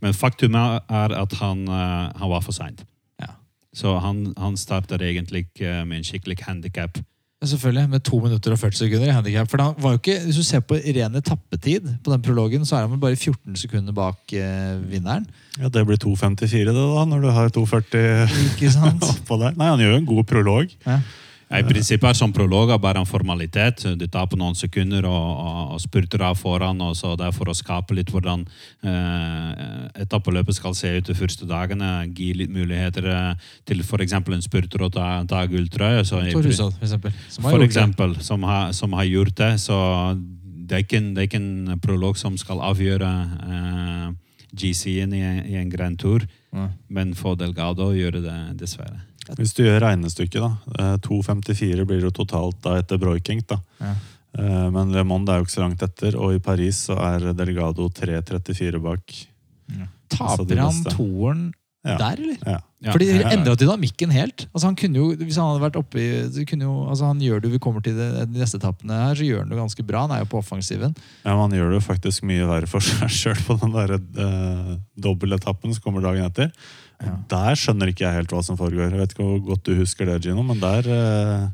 [0.03, 2.77] Men faktum er at han, eh, han var for sein.
[3.23, 3.33] Ja.
[3.75, 6.99] Så han, han starter egentlig eh, med en skikkelig handikap.
[7.43, 9.51] Ja, Selvfølgelig, med to minutter og 40 sekunder i handikap.
[9.51, 12.77] For han var jo ikke, Hvis du ser på ren etappetid på den prologen, så
[12.77, 15.27] er han vel bare 14 sekunder bak eh, vinneren.
[15.59, 19.59] Ja, Det blir 2,54 det da, når du har 2,40 oppå der.
[19.59, 20.77] Nei, han gjør jo en god prolog.
[20.87, 21.01] Ja.
[21.53, 23.85] I prinsippet er som prologer bare en formalitet.
[23.99, 26.81] Du tar på noen sekunder og, og, og spurter av foran.
[26.81, 28.47] og så Det er for å skape litt hvordan
[28.89, 31.91] eh, etappeløpet skal se ut de første dagene.
[32.17, 34.17] Gi litt muligheter eh, til f.eks.
[34.17, 36.05] en spurter å ta, ta gulltrøye.
[36.07, 36.49] for
[36.89, 37.13] eksempel.
[37.29, 39.53] Som har For eksempel, som har, som har gjort det.
[39.61, 39.77] Så
[40.73, 43.13] det er ikke en, er ikke en prolog som skal avgjøre
[43.45, 44.11] eh,
[44.57, 46.25] GC-en i, i en Grand Tour.
[46.53, 46.69] Ja.
[46.89, 49.01] Men for Delgado gjør det det dessverre.
[49.39, 50.51] Hvis du gjør regnestykket, da.
[50.79, 53.43] eh, 2,54 blir det totalt da etter Broiking.
[53.47, 53.61] da.
[53.81, 53.95] Ja.
[54.39, 57.33] Eh, Men Le Monde er jo ikke så langt etter, og i Paris så er
[57.33, 59.03] Delgado 3,34 bak.
[59.79, 59.87] Ja.
[60.13, 61.53] Taper han toeren
[61.85, 61.97] Ja.
[61.99, 62.37] der, eller?
[62.47, 62.59] Ja.
[62.83, 62.93] Ja.
[62.93, 64.47] Fordi det endra dynamikken helt.
[64.55, 67.49] Altså han kunne jo, Hvis han hadde vært oppe kunne jo, altså Han gjør det
[67.49, 70.01] jo, vi kommer til det, de neste etappene her, så gjør han det ganske bra.
[70.07, 70.95] Han er jo på offensiven.
[71.25, 74.77] Ja, Man gjør det jo faktisk mye verre for seg sjøl på den der eh,
[74.99, 76.51] dobbeltetappen som kommer dagen etter.
[77.03, 77.17] Ja.
[77.33, 78.93] Der skjønner ikke jeg helt hva som foregår.
[78.93, 81.51] Jeg vet ikke hvor godt du husker det, Gino, men der eh,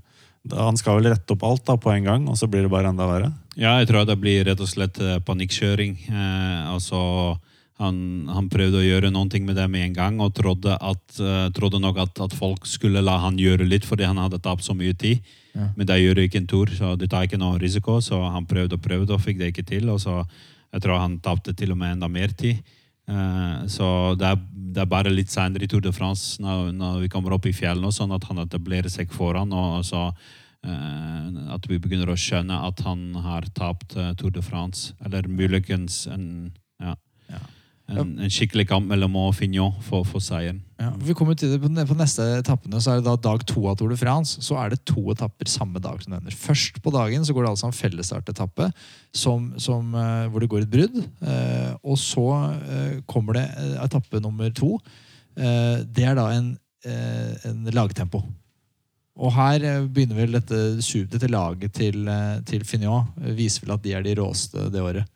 [0.54, 2.92] Han skal vel rette opp alt da på en gang, og så blir det bare
[2.92, 3.32] enda verre.
[3.56, 5.96] Ja, jeg tror det blir rett og slett eh, panikkjøring.
[6.08, 7.00] Eh, altså,
[7.82, 7.98] han,
[8.32, 11.80] han prøvde å gjøre ting med det med en gang, og trodde, at, eh, trodde
[11.80, 14.94] nok at, at folk skulle la han gjøre litt fordi han hadde tapt så mye
[14.94, 15.20] tid.
[15.54, 15.72] Ja.
[15.76, 18.00] Men det gjør ikke en tur, så det tar ikke noe risiko.
[18.00, 19.88] Så han prøvde og prøvde og fikk det ikke til.
[19.90, 20.22] Og så
[20.72, 22.60] jeg tror han tapte til og med enda mer tid.
[23.08, 24.42] Eh, så det er,
[24.74, 27.54] det er bare litt senere i Tour de France, når, når vi kommer opp i
[27.56, 29.54] fjellene, sånn at han etablerer seg foran.
[29.54, 30.10] og så
[30.66, 34.90] Uh, At vi begynner å skjønne at han har tapt uh, Tour de France.
[35.06, 36.50] Eller muligens en,
[36.82, 36.96] Ja.
[37.88, 40.60] En, en skikkelig kamp mellom å Fignon for, for seieren.
[40.78, 43.64] Ja, vi kommer til det på, på neste etappene, så er det da dag to
[43.70, 44.42] av Tour de France.
[44.44, 46.34] Så er det to etapper samme dag som denne.
[46.36, 48.68] Først på dagen så går det altså en fellesstartetappe
[49.16, 51.00] som, som, eh, hvor det går et brudd.
[51.00, 52.26] Eh, og så
[52.60, 53.46] eh, kommer det
[53.88, 54.76] etappe nummer to.
[55.38, 56.52] Eh, det er da en,
[56.88, 58.20] en lagtempo.
[59.18, 60.58] Og her begynner vel dette,
[61.10, 62.04] dette laget til,
[62.46, 65.08] til Fignon viser vel at de er de råeste det året.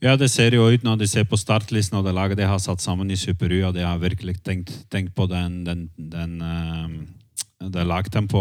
[0.00, 2.60] Ja, det ser jo ut når de ser på startlisten og det laget de har
[2.62, 6.38] satt sammen i Super U, og de har virkelig tenkt, tenkt på den, den, den
[6.40, 6.94] eh,
[7.68, 8.40] det lagtempo,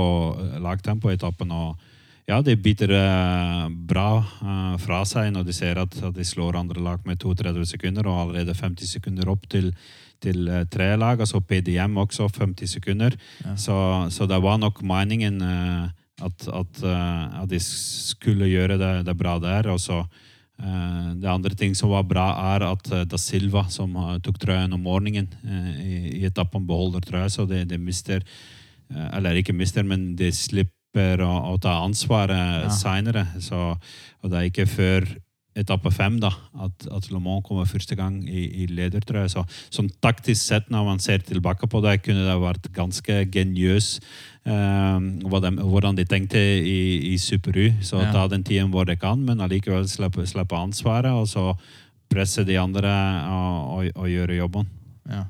[0.64, 1.52] lagtempoetappen.
[1.52, 6.62] Og ja, de biter eh, bra eh, fra seg når de ser at, de slår
[6.62, 9.74] andre lag med 32 sekunder, og allerede 50 sekunder opp til,
[10.24, 11.20] til tre lag.
[11.20, 13.20] Altså PDM også 50 sekunder.
[13.44, 13.58] Ja.
[13.60, 13.76] Så,
[14.16, 19.74] så det var nok meningen at, at, at de skulle gjøre det, det bra der.
[19.76, 20.06] og så
[21.16, 24.76] det andre ting som var bra, er at eh, Da Silva, som eh, tok trøyen
[24.76, 29.88] om morgenen eh, i, etappen, beholder trøya, så det, det, mister eh, Eller ikke mister,
[29.88, 32.70] men de slipper å, å ta ansvaret Ja.
[32.74, 33.28] seinere.
[33.40, 35.08] Og det er ikke før
[35.60, 36.30] etappe fem, da,
[36.64, 39.30] at, at Le Mans kommer første gang i, i ledertrøye.
[39.32, 39.44] Så
[39.74, 44.06] som taktisk sett, når man ser tilbake på det, kunne det vært ganske geniøs eh,
[44.46, 47.68] hvordan de tenkte i, i Super U.
[47.82, 48.12] Så Ja.
[48.12, 51.56] ta den tiden hvor de kan, men allikevel slippe, slippe ansvaret, og så
[52.10, 52.90] presse de andre
[53.30, 54.68] og, og, og gjøre jobben.
[55.10, 55.26] Ja.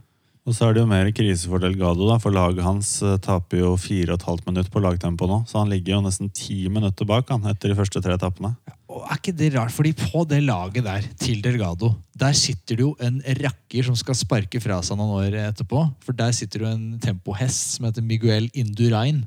[0.47, 3.59] Og så er det jo mer krise for Delgado, da, for laget hans eh, taper
[3.59, 5.43] jo 4,5 minutter på lagtempo nå.
[5.45, 8.55] Så han ligger jo nesten 10 minutter bak han etter de første tre etappene.
[8.65, 12.85] Og er ikke det rart, fordi på det laget der, til Delgado, der sitter det
[12.85, 15.83] jo en rakker som skal sparke fra seg noen år etterpå.
[16.05, 19.23] For der sitter det jo en tempohest som heter Miguel Indurain.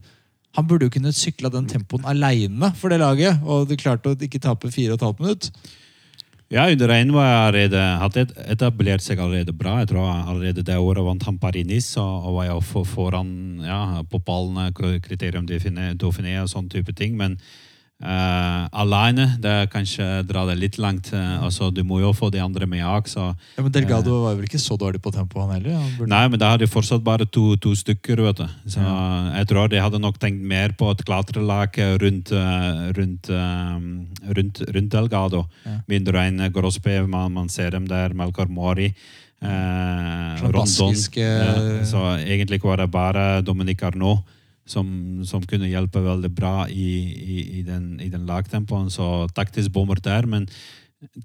[0.56, 4.18] Han burde jo kunne sykla den tempoen aleine for det laget, og det klarte å
[4.18, 5.48] ikke tape fire og et halvt minutt.
[6.52, 9.78] Ja, Indurain var hadde etablert seg allerede bra.
[9.80, 13.30] Jeg tror allerede det året vant han Paris-Nice og, og var jo for, foran
[13.64, 17.16] ja, på ballene, kriterium Dauphiné og sånne type ting.
[17.16, 17.38] Men
[18.02, 21.12] eh, alene, det er kanskje dra det litt langt.
[21.14, 24.44] Uh, altså, du må jo få de andre med òg, Ja, Men Delgado var vel
[24.48, 25.78] ikke så dårlig på tempo, han heller?
[25.78, 26.10] Han burde...
[26.10, 28.46] Nei, men da hadde de fortsatt bare to, to stykker, vet du.
[28.74, 32.34] Så jeg tror de hadde nok tenkt mer på et klatrelag rundt,
[32.98, 33.32] rundt,
[34.38, 35.46] rundt, rundt Delgado.
[35.64, 35.78] Ja.
[35.88, 38.92] Mindre enn Grospe, man, man ser dem der, Melkor Mori.
[39.42, 40.92] Eh, Sånn Rondon.
[40.92, 44.22] baskiske- Ja, så egentlig var det bare Dominic Arnault
[44.68, 44.86] som,
[45.26, 48.90] som kunne hjelpe veldig bra i, i, i, den, i den lagtempoen.
[48.90, 50.48] Så taktisk bommer der, men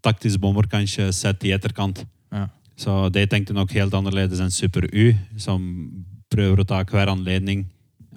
[0.01, 2.03] taktisk bommer kanskje sett i etterkant.
[2.33, 2.47] Ja.
[2.77, 5.11] Så de tenkte nok helt annerledes enn Super U,
[5.41, 5.63] som
[6.33, 7.65] prøver å ta hver anledning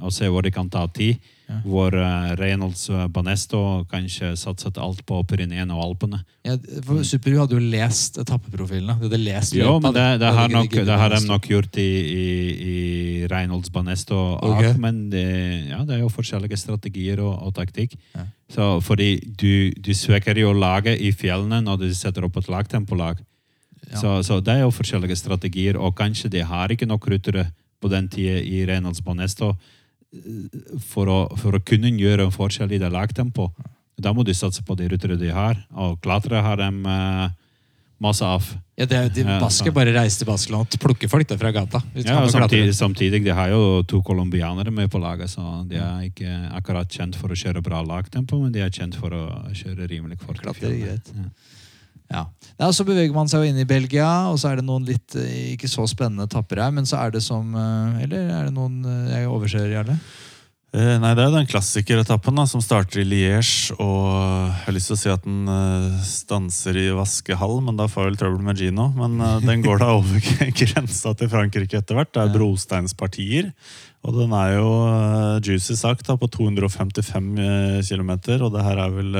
[0.00, 1.20] og se hvor de kan ta tid.
[1.50, 1.56] Ja.
[1.66, 6.20] Hvor uh, Reynolds uh, Banesto kanskje satset alt på Pyreneene og Alpene.
[6.46, 6.54] Ja,
[6.86, 8.94] for Super U hadde jo lest etappeprofilene.
[9.00, 11.88] De hadde lest Jo, men det, det, har, nok, det har de nok gjort i,
[12.00, 12.76] i, i
[13.32, 14.20] Reynolds Banesto.
[14.38, 14.76] Okay.
[14.78, 15.24] Men det,
[15.72, 17.98] ja, det er jo forskjellige strategier og, og taktikk.
[18.14, 18.28] Ja.
[18.50, 23.18] Så fordi du, du svekker jo laget i fjellene når du setter opp et lagtempolag.
[23.90, 23.98] Ja.
[23.98, 27.48] Så, så det er jo forskjellige strategier, og kanskje de har ikke nok ryttere
[27.80, 29.78] på den tida i Reynolds Banesto eh,
[30.90, 33.50] for å, for å kunne gjøre en forskjell i det lagtempo.
[34.00, 37.26] Da må du satse på de rutene de har, og klatre har de eh,
[38.00, 38.46] masse av.
[38.80, 41.82] Ja, det, er- de Basker bare reiser til Baskeland og plukker folk der fra gata.
[42.00, 46.06] Ja, og samtidig, samtidig de har jo to colombianere med på laget, så de er
[46.08, 49.86] ikke akkurat kjent for å kjøre bra lagtempo, men de er kjent for å kjøre
[49.92, 50.40] rimelig fort.
[50.40, 51.12] Klatre greit.
[51.12, 51.28] Ja.
[52.10, 52.26] Ja.
[52.60, 55.14] Ja, så beveger man seg jo inn i Belgia, og så er det noen litt
[55.16, 56.74] eh, ikke så spennende etapper her.
[56.74, 59.96] Men så er det som eh, Eller er det noen eh, jeg overser, Jarle?
[60.70, 63.74] Eh, nei, Det er den klassikeretappen da, som starter i Liège.
[63.82, 67.88] Og jeg har lyst til å si at den eh, stanser i Vaskehall, men da
[67.90, 68.90] får jeg vel trøbbel med Gino.
[68.98, 70.26] Men eh, den går da over
[70.60, 72.12] grensa til Frankrike etter hvert.
[72.14, 73.50] Det er brosteinspartier.
[74.06, 74.68] Og den er jo
[75.44, 77.34] juicy sagt da, på 255
[77.88, 79.18] km, og det her er vel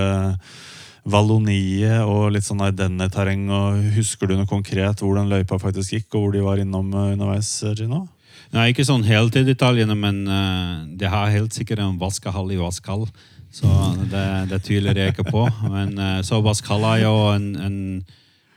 [1.09, 3.49] Vallonie og litt sånn Ardenne-terreng.
[3.97, 7.13] Husker du noe konkret hvor den løypa faktisk gikk, og hvor de var innom eh,
[7.15, 8.07] underveis, Gino?
[8.55, 12.59] Nei, ikke sånn helt i detaljene, men uh, det har helt sikkert en vaskehall i
[12.59, 13.07] Vaskehall.
[13.55, 13.69] Så
[14.11, 15.43] det, det tviler jeg ikke på.
[15.75, 17.79] Men uh, så Vaskehall er jo en, en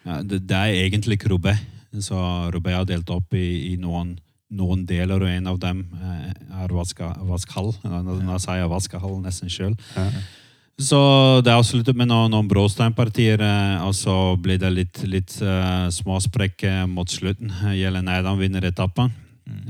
[0.05, 1.61] ja, det, det er egentlig Roubaix.
[2.01, 2.17] Så
[2.53, 4.15] Roubaix har delt opp i, i noen,
[4.53, 7.73] noen deler, og en av dem er vaska, Vaskehall.
[7.85, 9.73] Nå sier jeg Vaskehall nesten sjøl.
[9.97, 10.07] Ja.
[10.82, 10.97] Så
[11.45, 16.65] det avslutter med noen, noen bråsteinpartier, eh, og så blir det litt, litt uh, småsprekk
[16.65, 17.53] eh, mot slutten.
[17.78, 19.13] Jelen Eidan vinner etappen.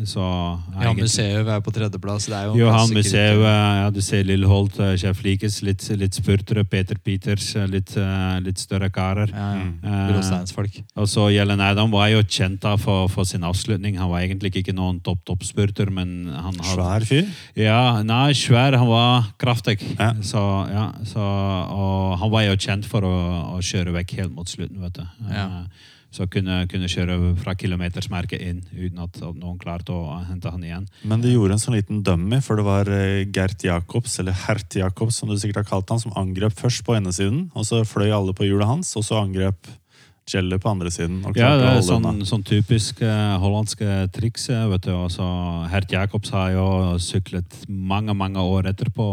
[0.06, 2.26] Så Ja, egentlig- Museet er på tredjeplass.
[2.28, 3.38] Det er jo Johan klassiker.
[3.38, 7.96] Museet, ja, du ser Lilleholt, Holt, Sjef Likes, litt, litt spurtere, Peter Peters, eh, litt,
[7.98, 9.30] eh, litt større karer.
[9.34, 10.10] Ja, ja.
[10.12, 13.98] Eh, og så Jelen Eidam var jo kjent da for, for sin avslutning.
[13.98, 16.76] Han var egentlig ikke noen topp-topp-spurter, men han hadde...
[16.76, 17.28] Svær fyr.
[17.56, 18.78] Ja, nei, svær.
[18.78, 19.80] Han var kraftig.
[19.98, 20.14] Ja.
[20.22, 24.48] Så, ja, så, og han var jo kjent for å, å kjøre vekk helt mot
[24.48, 25.04] slutten, vet du.
[25.32, 25.48] Ja.
[25.64, 30.62] Eh, Så kunne, kunne kjøre fra kilometersmerket inn uten at noen klarte å hente han
[30.62, 30.88] igjen.
[31.10, 34.78] Men de gjorde en sånn liten dummy, for det var eh, Gert Jacobs, eller Hert
[34.78, 37.82] Jacobs, som du sikkert har kalt han, som angrep først på ene siden, og så
[37.88, 39.74] fløy alle på hjulet hans, og så angrep
[40.30, 41.20] Jelly på andre siden.
[41.36, 44.48] Ja, det er sånn, sånn typisk uh, hollandske triks.
[44.54, 44.94] eh, vet du.
[44.96, 45.26] Også,
[45.72, 46.68] Hert Jacobs har jo
[47.04, 49.06] syklet mange mange år etterpå.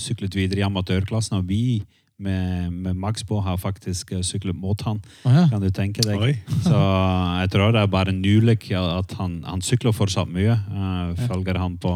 [0.00, 1.42] Syklet videre i amatørklassen.
[1.42, 1.82] Og vi
[2.18, 2.96] med, med
[3.28, 5.00] på, har faktisk eh, syklet mot han.
[5.24, 5.48] Oh, ja.
[5.50, 6.16] Kan du tenke deg?
[6.16, 6.32] Oi.
[6.64, 6.72] Så
[7.42, 10.56] jeg tror det er bare nylig at han, han sykler fortsatt mye.
[10.56, 11.92] eh, følger han på,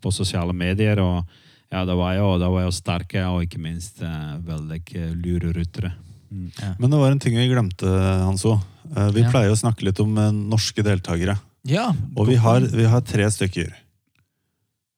[0.00, 0.98] på sosiale medier.
[1.00, 1.24] og
[1.70, 5.52] ja, det var jo, det var jo sterke og ikke minst eh, veldig eh, lure
[5.54, 5.92] ryttere.
[6.30, 6.50] Mm.
[6.78, 7.86] Men det var en ting vi glemte,
[8.24, 8.56] Hanso.
[8.96, 9.30] Eh, Vi Ja.
[9.30, 11.36] pleier å snakke litt om eh, norske deltakere.
[11.64, 11.92] ja.
[12.16, 13.74] Og vi har, vi har tre stykker.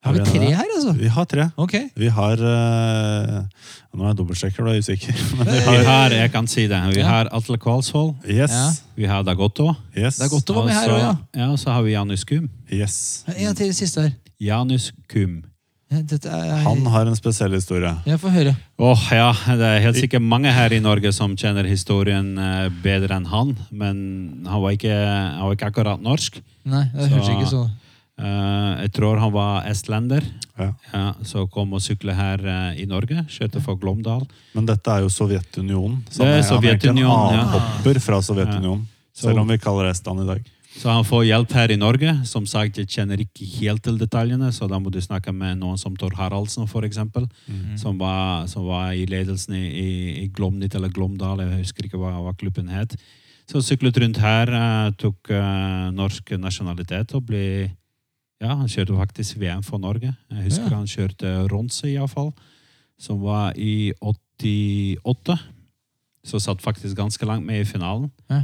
[0.03, 0.93] Har Har vi tre her, altså?
[0.99, 1.45] Vi har tre.
[1.63, 1.85] Okay.
[1.95, 3.45] Vi har uh,
[3.95, 5.21] Nå er jeg dobbeltsjekker, da er jeg usikker.
[5.39, 6.81] Men vi Vi har, har, jeg kan si det.
[6.97, 8.15] Vi har Atle Kvalsvold.
[8.27, 8.51] yes.
[8.51, 8.65] Ja.
[8.97, 9.69] Vi har Dagotto.
[9.97, 10.19] yes.
[10.19, 11.45] Dagotto være med her også, ja.
[11.45, 11.57] ja.
[11.57, 12.51] Så har vi Janus Kum.
[12.73, 13.25] Yes.
[13.37, 14.13] En til siste her.
[14.41, 15.43] Janus Kum.
[15.93, 17.93] Er, Han har en spesiell historie.
[18.07, 18.55] Jeg får høre.
[18.81, 23.19] Åh, ja, Det er helt sikkert mange her i Norge som kjenner historien eh, bedre
[23.21, 23.53] enn han.
[23.71, 24.01] Men
[24.49, 26.41] han var ikke, han var ikke akkurat norsk.
[26.65, 27.82] Nei, det hørtes ikke så Eh,
[28.83, 30.25] jeg tror han var estlender.
[30.59, 30.71] Ja.
[30.93, 33.25] Ja, så kom og sykla her eh, i Norge.
[33.33, 34.25] Kjørte for Glåmdal.
[34.55, 36.03] Men dette er jo Sovjetunionen.
[36.11, 38.01] så Det er han er ikke en annen ja.
[38.01, 38.89] fra Sovjetunionen.
[39.13, 40.51] Så- Selv om vi kaller det Estland i dag.
[40.73, 42.13] Så han får hjelp her i Norge.
[42.25, 45.77] Som sagt, jeg kjenner ikke helt til detaljene, så da må du snakke med noen
[45.79, 47.27] som Tor Haraldsen, for eksempel.
[47.77, 49.91] Som, var, som var i ledelsen i, i,
[50.25, 52.97] i Glomnytt eller Glåmdal, jeg husker ikke hva, hva klubben het.
[53.51, 57.45] Så syklet rundt her, eh, tok eh, norsk nasjonalitet og ble
[58.43, 60.11] Ja, han kjørte faktisk VM for Norge.
[60.33, 60.77] Jeg husker Ja.
[60.81, 62.33] han kjørte Ronse, iallfall.
[62.99, 65.39] Som var i 88.
[66.25, 68.11] Så satt faktisk ganske langt med i finalen.
[68.31, 68.43] Ja.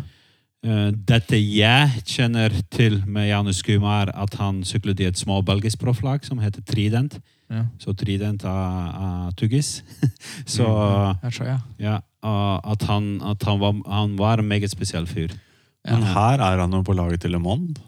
[0.66, 5.40] Eh, Dette jeg kjenner til med Janus Kuma, er at han syklet i et små
[5.46, 7.20] belgisk profflag som heter Trident.
[7.50, 7.64] ja.
[7.78, 9.82] Så Trident av, av Tuggis.
[10.46, 10.66] Så
[11.22, 11.58] Jeg tror, ja.
[11.78, 12.00] ja,
[12.64, 15.30] at, han, at han, var, han var en meget spesiell fyr.
[15.88, 17.78] Men her er han jo på laget til Le Monde.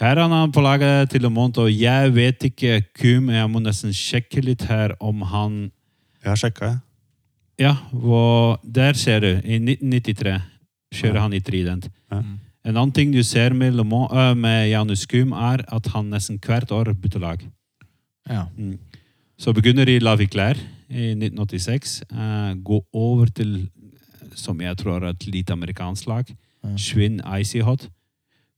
[0.00, 3.60] Her er han på laget til Le Monde, og jeg vet ikke Kum, jeg må
[3.62, 5.58] nesten sjekke litt her om han
[6.24, 6.78] Jeg har sjekka, jeg.
[7.58, 9.28] Ja, hvor, der ser du.
[9.44, 10.40] I 1993
[10.94, 11.20] kjører Ja.
[11.22, 11.86] han i Trident.
[12.10, 12.22] Ja.
[12.64, 16.06] En annen ting du ser med, Le Mans, øh, med Janus Kum, er at han
[16.10, 17.38] nesten hvert år bytter lag.
[18.30, 18.44] ja.
[18.56, 18.78] Mm.
[19.38, 20.54] Så begynner i La Viclair
[20.88, 22.02] i 1986.
[22.10, 23.68] Uh, gå over til,
[24.34, 26.24] som jeg tror er et lite amerikansk lag,
[26.64, 26.76] Ja.
[26.76, 27.88] Schwinn Icy Hot.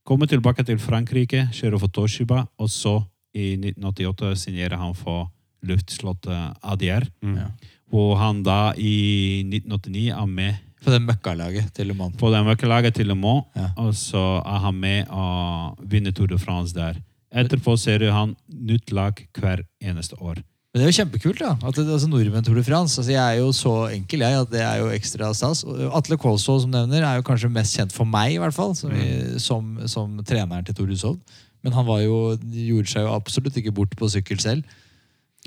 [0.07, 2.93] Kommer tilbake til Frankrike, kjører for Toshiba, og så
[3.35, 5.27] i 1988 signerer han for
[5.67, 7.07] luftslottet ADR.
[7.25, 7.35] Mm.
[7.41, 7.49] Ja.
[7.91, 12.15] Hvor han da i 1989 er med På det møkkalaget til Le Mans.
[12.19, 13.69] på det møkkalaget til Le Mans, Ja.
[13.77, 16.93] og så er han med og vinner Tour de France der.
[17.33, 20.37] Etterpå ser du han nytt lag hver eneste år.
[20.77, 21.55] Men det er jo kjempekult, da.
[21.65, 22.99] At det, altså Nordmenn Tour de France.
[23.01, 25.63] Altså, jeg er jo så enkel, jeg, at det er jo ekstra stas.
[25.65, 28.75] Atle Kolsvold, som nevner, er jo kanskje mest kjent for meg, i hvert fall.
[28.77, 29.39] Som, Mm.
[29.41, 31.17] som, som treneren til Tour Hushovd.
[31.65, 34.61] Men han var jo, gjorde seg jo absolutt ikke bort på sykkel selv.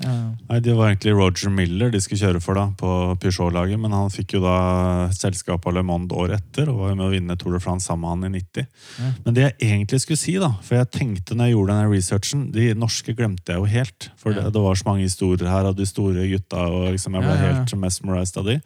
[0.01, 0.13] Ja.
[0.49, 2.89] Nei, Det var egentlig Roger Miller de skulle kjøre for da, på
[3.21, 3.77] Peugeot-laget.
[3.77, 7.11] Men han fikk jo da selskap av Le Monde året etter og var med å
[7.11, 8.65] vinne Tour de France sammen med han i 90.
[8.97, 9.11] Ja.
[9.25, 12.47] Men det jeg egentlig skulle si, da, for jeg tenkte når jeg gjorde denne researchen
[12.55, 14.09] De norske glemte jeg jo helt.
[14.17, 14.49] For det, Ja.
[14.49, 16.57] det var så mange historier her av de store gutta.
[16.71, 18.59] og liksom Jeg ble helt mesmerized av de.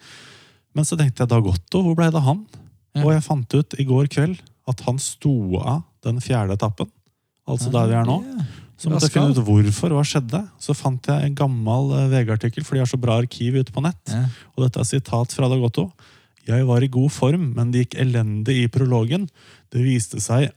[0.75, 2.45] Men så tenkte jeg Dagotto, hvor ble det av han?
[2.95, 6.87] Og jeg fant ut i går kveld at han sto av den fjerde etappen.
[7.47, 8.21] Altså der vi er nå.
[8.75, 10.41] Så måtte jeg finne ut hvorfor, hva skjedde.
[10.59, 13.83] Så fant jeg en gammel eh, VG-artikkel, for de har så bra arkiv ute på
[13.85, 14.03] nett.
[14.11, 14.25] Ja.
[14.55, 15.89] Og dette er sitat fra Dagotto.
[16.45, 19.29] Jeg var i god form, men det gikk elendig i prologen.
[19.73, 20.51] Det viste seg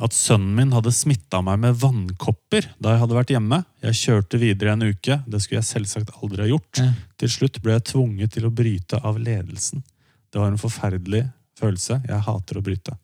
[0.00, 3.58] at sønnen min hadde smitta meg med vannkopper da jeg hadde vært hjemme.
[3.84, 5.18] Jeg kjørte videre en uke.
[5.28, 6.80] Det skulle jeg selvsagt aldri ha gjort.
[6.80, 6.92] Ja.
[7.20, 9.84] Til slutt ble jeg tvunget til å bryte av ledelsen.
[10.32, 11.26] Det var en forferdelig
[11.58, 12.00] følelse.
[12.08, 12.96] Jeg hater å bryte.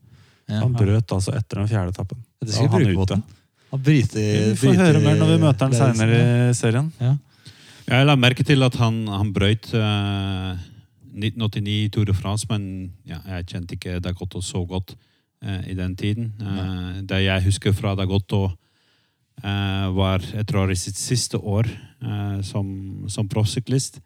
[0.50, 0.62] Ja.
[0.64, 2.24] Han brøt altså etter den fjerde etappen.
[2.40, 3.20] Det skal han bruke ute.
[3.70, 6.90] Mot bryter, Vi får høre mer når vi møter han seinere i serien.
[7.00, 7.16] Ja.
[7.90, 10.54] Jeg la merke til at han, han brøt uh,
[11.10, 15.96] 1989 Tour de France, men ja, jeg kjente ikke Dagotto så godt uh, i den
[15.98, 16.32] tiden.
[16.38, 18.48] Uh, det jeg husker fra Dagotto,
[19.44, 22.66] eh, var jeg tror i sitt siste år eh, som,
[23.08, 24.00] som proffsyklist.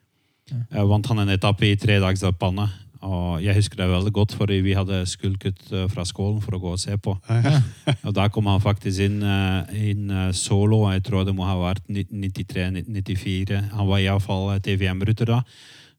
[0.51, 2.69] Eh, vant han en etappe i tredagsetappene.
[3.05, 6.61] Og jeg husker det veldig godt, fordi vi hadde skulket eh, fra skålen for å
[6.63, 7.17] gå og se på.
[8.07, 10.85] Og da kom han faktisk inn, eh, inn eh, solo.
[10.93, 13.61] Jeg tror det må ha vært 1993-1994.
[13.77, 15.43] Han var iallfall TVM-ruter da.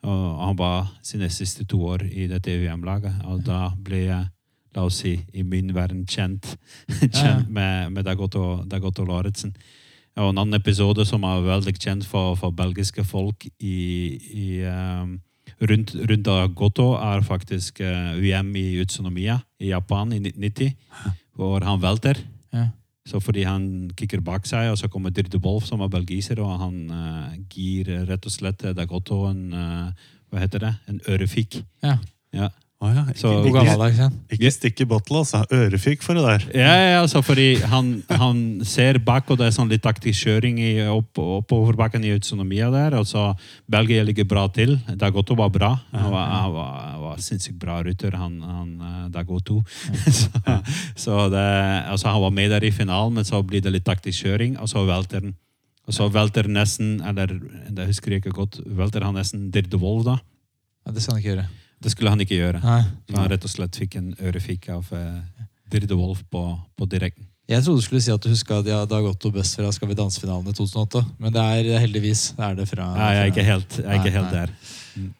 [0.05, 3.21] Og han var sine siste to år i det TVM-laget.
[3.29, 4.27] Og da ble jeg,
[4.75, 6.55] la oss si, i min verden kjent,
[6.99, 9.55] kjent med, med Dagotto, Dagotto Lauritzen.
[10.15, 13.79] Og en annen episode som er veldig kjent for, for belgiske folk i,
[14.31, 15.17] i um,
[15.61, 20.73] rundt, rundt Goto er faktisk VM i Utsunomiya i Japan i 1990,
[21.35, 22.19] hvor han velter.
[22.53, 22.69] Ja.
[23.05, 26.57] Så fordi han kikker bak seg, og så kommer Dirde Wolf, som er belgiser, og
[26.57, 30.71] han uh, gir rett og slett Dagotto en uh, Hva heter det?
[30.89, 31.59] En ørefik.
[31.85, 31.99] Ja.
[32.33, 32.49] Ja.
[32.83, 34.15] Å ja, ikke, Så- ikke, gammeldags igjen.
[34.35, 35.39] ikke stikk i bottle, altså.
[35.49, 36.43] Ørefyk for det der.
[36.59, 40.59] Ja, ja, altså fordi han, han ser bak, og det er sånn litt taktisk kjøring
[40.59, 42.97] i opp, oppoverbakken i autonomia der.
[42.99, 43.23] Og så
[43.71, 44.75] Belgia ligger bra til.
[44.99, 45.71] Dagoto var bra.
[45.95, 49.61] Han var, han var, han var sinnssykt bra rytter, han, han Dagoto.
[50.11, 50.29] Så,
[50.99, 51.47] så det,
[51.87, 54.67] altså han var med der i finalen, men så blir det litt taktisk kjøring, og
[54.67, 55.35] så velter han.
[55.87, 57.31] Og så velter nesten, eller
[57.71, 60.19] det husker jeg ikke godt, velter han nesten Dirk de Wolf da.
[60.85, 61.47] Ja, det skal han ikke gjøre.
[61.85, 62.63] Det skulle han ikke gjøre.
[62.65, 62.81] Nei.
[63.05, 65.21] Så han rett og slett fikk en ørefik av uh,
[65.69, 66.41] Dirde Wolf på,
[66.77, 67.27] på direkten.
[67.45, 69.59] Jeg trodde du skulle si at du huska at ja, det har gått noe best
[69.59, 71.03] fra Skal vi danse-finalen i 2008.
[71.21, 73.99] Men det er heldigvis det er det fra Nei, jeg er ikke helt, jeg er
[74.01, 74.53] ikke helt der.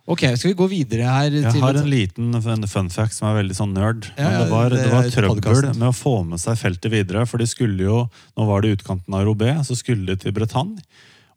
[0.09, 1.35] Ok, skal vi gå videre her?
[1.35, 4.07] Jeg til har en liten fun fun fact som er veldig sånn nerd.
[4.15, 5.77] Ja, Men ja, det var, det det var trøbbel podcasten.
[5.83, 7.27] med å få med seg feltet videre.
[7.29, 7.99] For de skulle jo,
[8.39, 10.81] nå var det utkanten av Robé, så skulle de til Bretagne.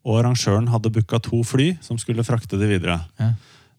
[0.07, 2.97] Og arrangøren hadde booka to fly som skulle frakte de videre.
[3.19, 3.33] Ja.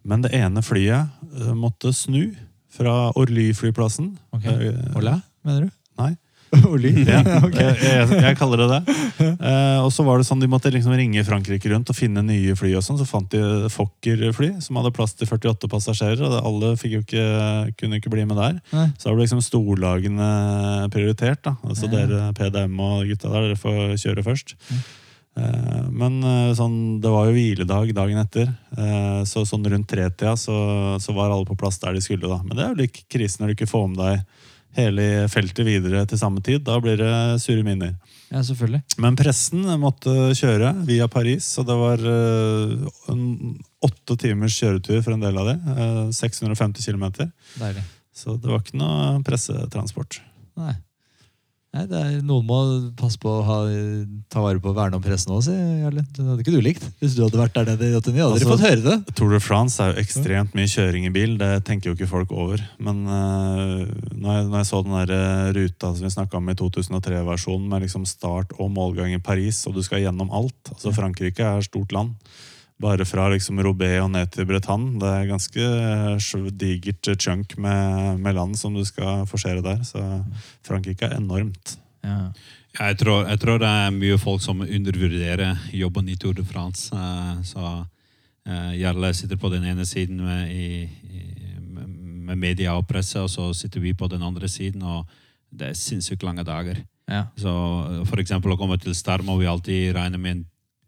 [0.06, 2.30] Men det ene flyet eh, måtte snu
[2.70, 4.14] fra Orly-flyplassen.
[4.36, 4.46] Ok.
[4.46, 5.70] Eh, mener du?
[6.00, 6.12] Nei.
[6.66, 6.90] Orly?
[7.06, 7.20] Ja,
[7.54, 8.94] jeg, jeg, jeg kaller det det.
[9.22, 12.56] Eh, og så var det sånn De måtte liksom ringe Frankrike rundt og finne nye
[12.58, 12.72] fly.
[12.78, 16.24] og sånn, Så fant de Fokker-fly som hadde plass til 48 passasjerer.
[16.26, 17.26] og Alle ikke,
[17.78, 18.58] kunne ikke bli med der.
[18.74, 18.88] Nei.
[18.98, 20.30] Så da ble liksom storlagene
[20.94, 21.42] prioritert.
[21.46, 21.90] da, altså.
[21.92, 24.56] Dere PDM og gutta der, dere får kjøre først.
[24.74, 24.82] Eh,
[25.94, 30.56] men eh, sånn, det var jo hviledag dagen etter, eh, så sånn rundt tretida så,
[31.00, 32.28] så var alle på plass der de skulle.
[32.28, 32.40] da.
[32.42, 34.24] Men det er jo litt krise når du ikke får med deg
[34.78, 36.62] hele feltet videre til samme tid.
[36.66, 37.96] Da blir det sure minner.
[38.30, 38.82] Ja, selvfølgelig.
[39.02, 42.76] Men pressen måtte kjøre via Paris, så det var eh,
[43.10, 43.24] en
[43.86, 45.56] åtte timers kjøretur for en del av det.
[45.74, 47.08] eh, 650 km.
[48.14, 50.20] Så det var ikke noe pressetransport.
[50.60, 50.74] Nei.
[51.70, 52.56] Nei, det er, Noen må
[52.98, 53.56] passe på å ha,
[54.32, 57.14] ta vare på å verne om pressen òg, sier Det hadde ikke du likt hvis
[57.14, 58.00] du hadde vært der nede i 89.
[58.00, 59.14] Hadde dere Altså- fått høre det?
[59.14, 61.36] Tour de France er jo ekstremt mye kjøring i bil.
[61.38, 62.58] Det tenker jo ikke folk over.
[62.82, 66.50] Men uh, når, jeg, når jeg så den der eh, ruta som vi snakka om
[66.50, 70.90] i 2003-versjonen, med liksom start og målgang i Paris, og du skal gjennom alt Altså
[70.96, 72.18] Frankrike er stort land.
[72.80, 74.94] Bare fra liksom Robé og ned til Bretagne.
[75.02, 79.82] Det er ganske eh, digert chunk med, med land som du skal forsere der.
[79.84, 80.00] Så
[80.64, 81.74] Frankrike er enormt.
[82.04, 82.30] Ja.
[82.78, 86.88] Jeg, tror, jeg tror det er mye folk som undervurderer jobben i Tour de France.
[86.94, 87.66] Eh, så
[88.48, 90.88] eh, Jarle sitter på den ene siden med, i,
[91.60, 91.96] med-
[92.30, 94.82] med media og presse, og så sitter vi på den andre siden.
[94.86, 95.04] og
[95.50, 96.80] Det er sinnssykt lange dager.
[97.10, 97.24] Ja.
[97.36, 97.50] Så
[98.06, 100.44] For eksempel å komme til Star må vi alltid regne med en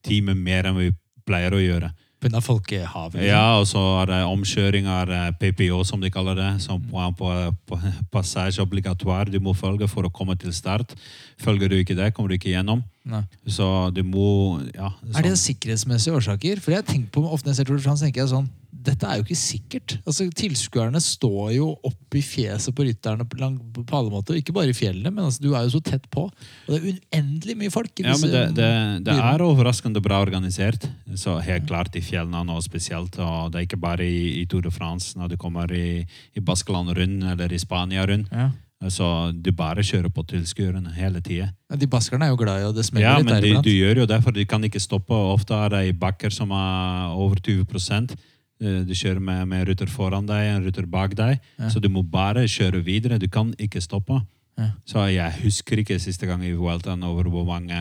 [0.06, 0.90] time mer enn vi
[1.26, 1.92] pleier å gjøre.
[2.22, 2.38] Pga.
[2.38, 3.18] folkehavet.
[3.18, 3.26] liksom.
[3.26, 6.50] Ja, og så er det omkjøringer, av PPO som de kaller det.
[6.62, 6.84] Som
[7.18, 7.32] på,
[7.66, 7.78] på,
[8.14, 10.94] passasje obligatoire du må følge for å komme til start.
[11.42, 12.84] Følger du ikke det, kommer du ikke gjennom.
[13.02, 13.24] Nei.
[13.50, 16.62] Så du må ja, Er det sånn- sikkerhetsmessige årsaker?
[16.62, 18.50] For jeg tenker på, ofte når jeg ser Tour de France, tenker jeg sånn
[18.82, 19.94] Dette er jo ikke sikkert.
[20.02, 24.38] Altså, Tilskuerne står jo opp i fjeset på rytterne på, på alle måter.
[24.40, 26.26] Ikke bare i fjellene, men altså, du er jo så tett på.
[26.28, 27.92] Og det er uendelig mye folk.
[28.00, 28.70] i Ja, men det, det,
[29.06, 30.88] det er overraskende bra organisert.
[31.14, 33.18] Så helt klart i fjellene nå spesielt.
[33.22, 36.02] Og det er ikke bare i, i Tour de France når du kommer i,
[36.34, 38.32] i Baskeland rundt eller i Spania rundt.
[38.34, 38.50] Ja.
[38.90, 41.52] Så du bare kjører på tilskuerne hele tida.
[41.70, 43.62] Ja, De baskerne er jo glad i, og det smeller Ja, litt men de, men
[43.62, 45.14] du gjør jo det, for de kan ikke stoppe.
[45.14, 48.16] Ofte er det i bakker som er over 20 Eh,
[48.62, 51.40] Du kjører med, med ruter foran deg, en ruter bak deg.
[51.58, 51.70] Ja.
[51.72, 53.18] Så du må bare kjøre videre.
[53.18, 54.20] Du kan ikke stoppe.
[54.60, 54.72] Ja.
[54.86, 57.78] Så jeg husker ikke siste gang i Welton over hvor mange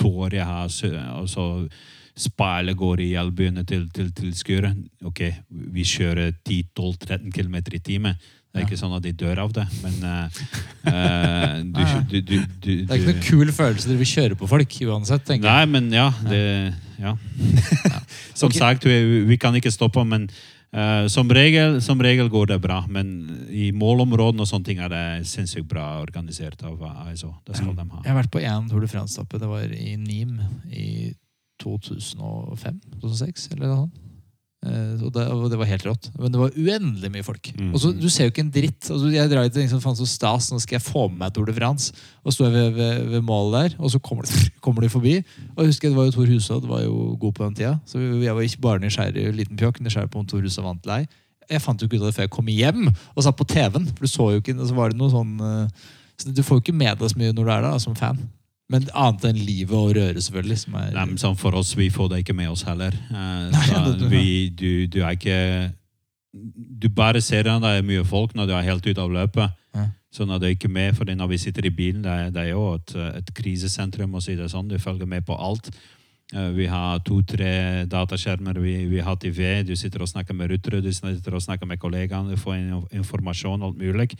[0.00, 0.70] tår jeg har
[1.20, 1.46] og så
[2.20, 4.66] Speilet går i albuene til, til.
[5.06, 8.18] Ok, vi kjører 10-12-13 km i timen.
[8.50, 10.38] Det er ikke sånn at de dør av det, men uh,
[11.76, 14.74] du, du, du, du, Det er ikke noen kul følelse dere vil kjøre på folk
[14.90, 15.22] uansett.
[15.28, 15.68] tenker jeg.
[15.68, 16.08] Nei, men ja.
[16.26, 16.40] Det,
[17.04, 17.12] ja.
[18.34, 18.58] som okay.
[18.58, 20.26] sagt, vi, vi kan ikke stoppe, men
[20.74, 22.80] uh, som, regel, som regel går det bra.
[22.90, 23.14] Men
[23.54, 26.82] i målområdene og sånne ting er det sinnssykt bra organisert av
[27.12, 27.30] ISO.
[27.46, 28.02] Det skal de ha.
[28.02, 29.38] Jeg har vært på én Tour de France-tappe.
[29.38, 31.14] Det var i Nîmes i
[31.62, 34.06] 2005-2006, eller noe sånt.
[34.60, 36.10] Eh, og det, og det var helt rått.
[36.20, 37.48] Men det var uendelig mye folk.
[37.56, 37.70] Mm.
[37.72, 38.90] Og så, Du ser jo ikke en dritt.
[38.90, 41.48] Altså, jeg drar til liksom, faen så stas, nå skal jeg få med meg Tour
[41.48, 41.94] de France.
[42.24, 45.16] Og står ved, ved, ved målet der, og så kommer de, kommer de forbi.
[45.56, 47.78] Og jeg husker Det var jo Tor Hushovd var jo god på den tida.
[47.88, 51.06] Så jeg var ikke bare nysgjerrig, liten pjokk, nysgjerrig på om Tor Hushovd vant lei.
[51.50, 53.88] Jeg fant jo ikke ut av det før jeg kom hjem og satt på TV-en.
[53.96, 55.88] For du så jo ikke, så var det noe sånn eh,
[56.20, 57.96] så Du får jo ikke med deg så mye når du er der da, som
[57.96, 58.20] fan.
[58.70, 60.58] Men annet enn livet og røret, selvfølgelig.
[60.62, 62.94] Som er, Nei, men sånn for oss, vi får det ikke med oss heller.
[63.10, 65.38] Eh, Nei, så vi, du, du er ikke
[66.32, 69.56] Du bare ser at det er mye folk når du er helt ute av løpet.
[69.74, 69.88] Ja.
[70.14, 72.44] Så når du er ikke med, for når vi sitter i bilen, det er, det
[72.44, 74.68] er jo et, et krisesentrum, å si det sånn.
[74.70, 75.72] Du følger med på alt.
[76.34, 80.78] Eh, Vi har to-tre dataskjermer, vi, vi har TV, du sitter og snakker med rutere,
[80.82, 84.12] du sitter og snakker med kollegaene, du får in- informasjon, alt mulig.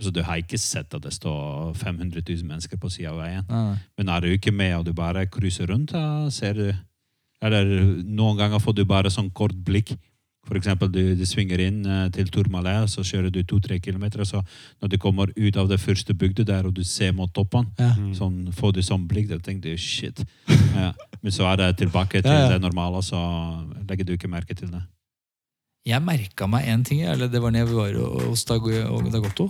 [0.00, 3.46] Så du har ikke sett at det står 500 000 mennesker på sida av veien.
[3.48, 3.76] Nei.
[3.96, 6.74] Men er du ikke med, og du bare cruiser rundt, da ser du
[7.42, 7.64] Eller
[8.04, 9.90] noen ganger får du bare sånn kort blikk,
[10.46, 14.22] For eksempel, du, du svinger inn eh, til Tourmalet, så kjører du to-tre kilometer.
[14.24, 14.44] Så
[14.80, 17.90] når du kommer ut av det første bygdet der, og du ser mot toppen, Ja.
[18.14, 20.22] sånn, får du sånn blikk, da tenker du shit.
[20.76, 20.92] Ja.
[21.22, 22.48] Men så er det tilbake til Ja, ja.
[22.52, 23.18] det normale, så
[23.88, 24.82] legger du ikke merke til det.
[25.86, 29.44] Jeg merka meg én ting, eller det var når jeg var hos Dag, og Dagotto.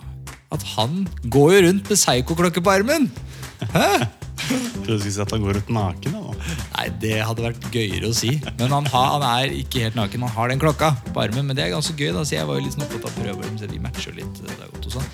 [0.53, 3.07] At han går jo rundt med Seigo-klokke på armen!
[3.72, 4.05] Hæ?
[4.47, 6.18] Trodde du skulle si at han går rundt naken.
[6.18, 6.51] Da.
[6.74, 8.34] Nei, det hadde vært gøyere å si.
[8.61, 10.26] Men han, har, han er ikke helt naken.
[10.28, 12.12] Han har den klokka på armen, men det er ganske gøy.
[12.12, 14.45] da, så Jeg var jo litt sånn opptatt av å så de matcher litt.
[14.45, 15.09] Det er sånn.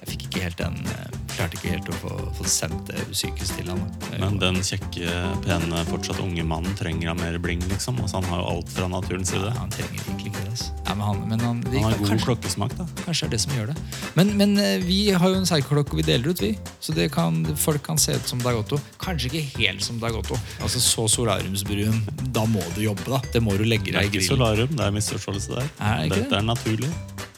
[0.00, 3.56] Jeg fikk ikke helt den eh, Klarte ikke helt å få, få sendt det psykisk
[3.58, 3.80] til han.
[4.22, 5.08] Men den kjekke,
[5.42, 7.98] pene, fortsatt unge mannen trenger han mer bling, liksom.
[8.04, 9.48] Altså, han har jo alt fra naturens side.
[9.50, 10.52] Ja, han trenger egentlig ikke det.
[10.54, 10.70] Altså.
[10.84, 12.86] Ja, men han, men han, det, Han har god kanskje, klokkesmak, da.
[13.02, 13.76] kanskje er det som gjør det.
[14.18, 16.52] Men, men eh, vi har jo en seigklokke vi deler ut, vi.
[16.84, 18.78] Så det kan, folk kan se ut som Dagotto.
[19.02, 20.38] Kanskje ikke helt som Dagotto.
[20.62, 21.98] Altså Så solariumsbrun.
[22.36, 23.18] Da må du jobbe, da.
[23.34, 24.30] Det må du legge Det er deg i ikke grillen.
[24.36, 25.70] solarium, det er misforståelse der.
[25.80, 26.92] Er det ikke Dette er naturlig.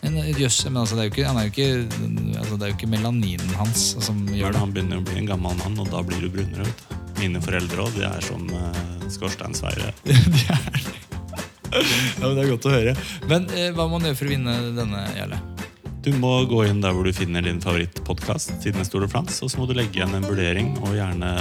[0.06, 1.70] Men eh, jøss, men altså, det er jo ikke, han er jo ikke,
[2.38, 4.62] altså, det er jo ikke melaninen hans som gjør det.
[4.62, 6.68] han begynner å bli en gammel mann, og da blir du brunere.
[6.68, 6.86] vet.
[7.16, 9.92] Mine foreldre òg, de er som uh, skorsteinsfeiere.
[11.76, 11.82] Ja,
[12.22, 12.92] men Det er godt å høre.
[13.28, 15.40] Men eh, hva må man gjøre for å vinne denne, Jarle?
[16.06, 19.60] Du må gå inn der hvor du finner din favorittpodkast, Stol og Frans, og så
[19.60, 21.34] må du legge igjen en vurdering og gjerne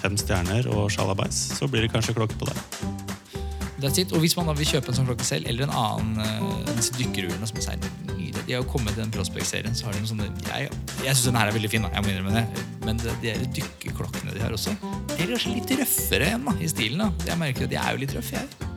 [0.00, 1.44] fem stjerner og sjalabais.
[1.60, 3.07] Så blir det kanskje klokke på deg.
[3.78, 4.12] That's it.
[4.12, 6.94] Og hvis man da vil kjøpe en sånn klokke selv, eller en annen uh, disse
[6.98, 8.44] dykkerurene som er nydelig.
[8.48, 10.70] De har jo kommet i den Prospect-serien, så har de noen sånne Jeg,
[11.04, 11.92] jeg syns den her er veldig fin, da.
[11.94, 12.64] Jeg må innrømme det.
[12.86, 14.74] Men de, de dykkerklokkene de har også,
[15.12, 17.04] de er kanskje litt røffere enn da, i stilen.
[17.04, 17.28] da.
[17.28, 18.68] Jeg merker at de er jo litt røff, jeg.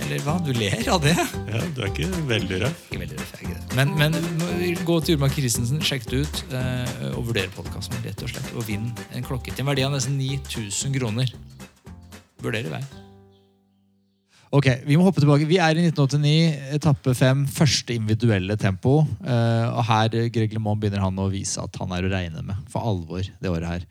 [0.00, 0.38] Eller hva?
[0.42, 1.12] Du ler av det?
[1.50, 2.86] Ja, Du er ikke veldig røff.
[2.88, 3.76] Ikke veldig røff, jeg er ikke det.
[3.76, 8.32] Men, men gå til Urmak Christensen, sjekk det ut, uh, og vurder podkasten, rett og
[8.32, 8.50] slett.
[8.56, 11.36] Og vinn en klokke til en verdi av nesten 9000 kroner.
[12.40, 12.82] Vurder i vei.
[14.50, 15.46] Ok, Vi må hoppe tilbake.
[15.46, 19.04] Vi er i 1989, etappe fem, første individuelle tempo.
[19.22, 22.58] Eh, og her Greg LeMond begynner han å vise at han er å regne med
[22.72, 23.88] for alvor det året her.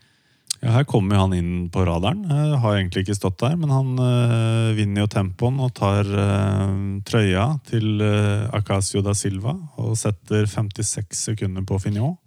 [0.60, 2.26] Ja, Her kommer han inn på radaren.
[2.28, 6.76] Eh, har egentlig ikke stått der, men han eh, vinner jo tempoen og tar eh,
[7.08, 12.18] trøya til eh, Acacio da Silva og setter 56 sekunder på Fignon.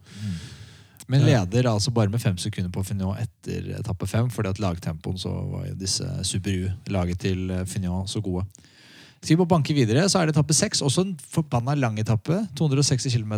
[1.14, 5.20] Men leder altså bare med fem sekunder på Fignon etter etappe fem, fordi at lagtempoen
[5.22, 8.46] så var jo disse Super U, laget til eh, Fignon, så gode.
[9.24, 10.82] Skal vi bare banke videre, så er det etappe seks.
[10.84, 12.42] Også en forbanna lang etappe.
[12.60, 13.38] 260 km.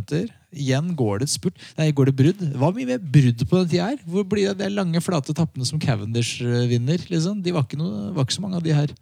[0.49, 1.59] Igjen går det et spurt.
[1.77, 2.41] Nei, går det brudd.
[2.57, 3.99] Hva mye mer brudd på den tida her?
[4.09, 7.05] Hvor blir det de lange, flate etappene som Cavendish eh, vinner?
[7.11, 7.43] liksom?
[7.45, 8.95] De var ikke, noe, var ikke så mange av de her.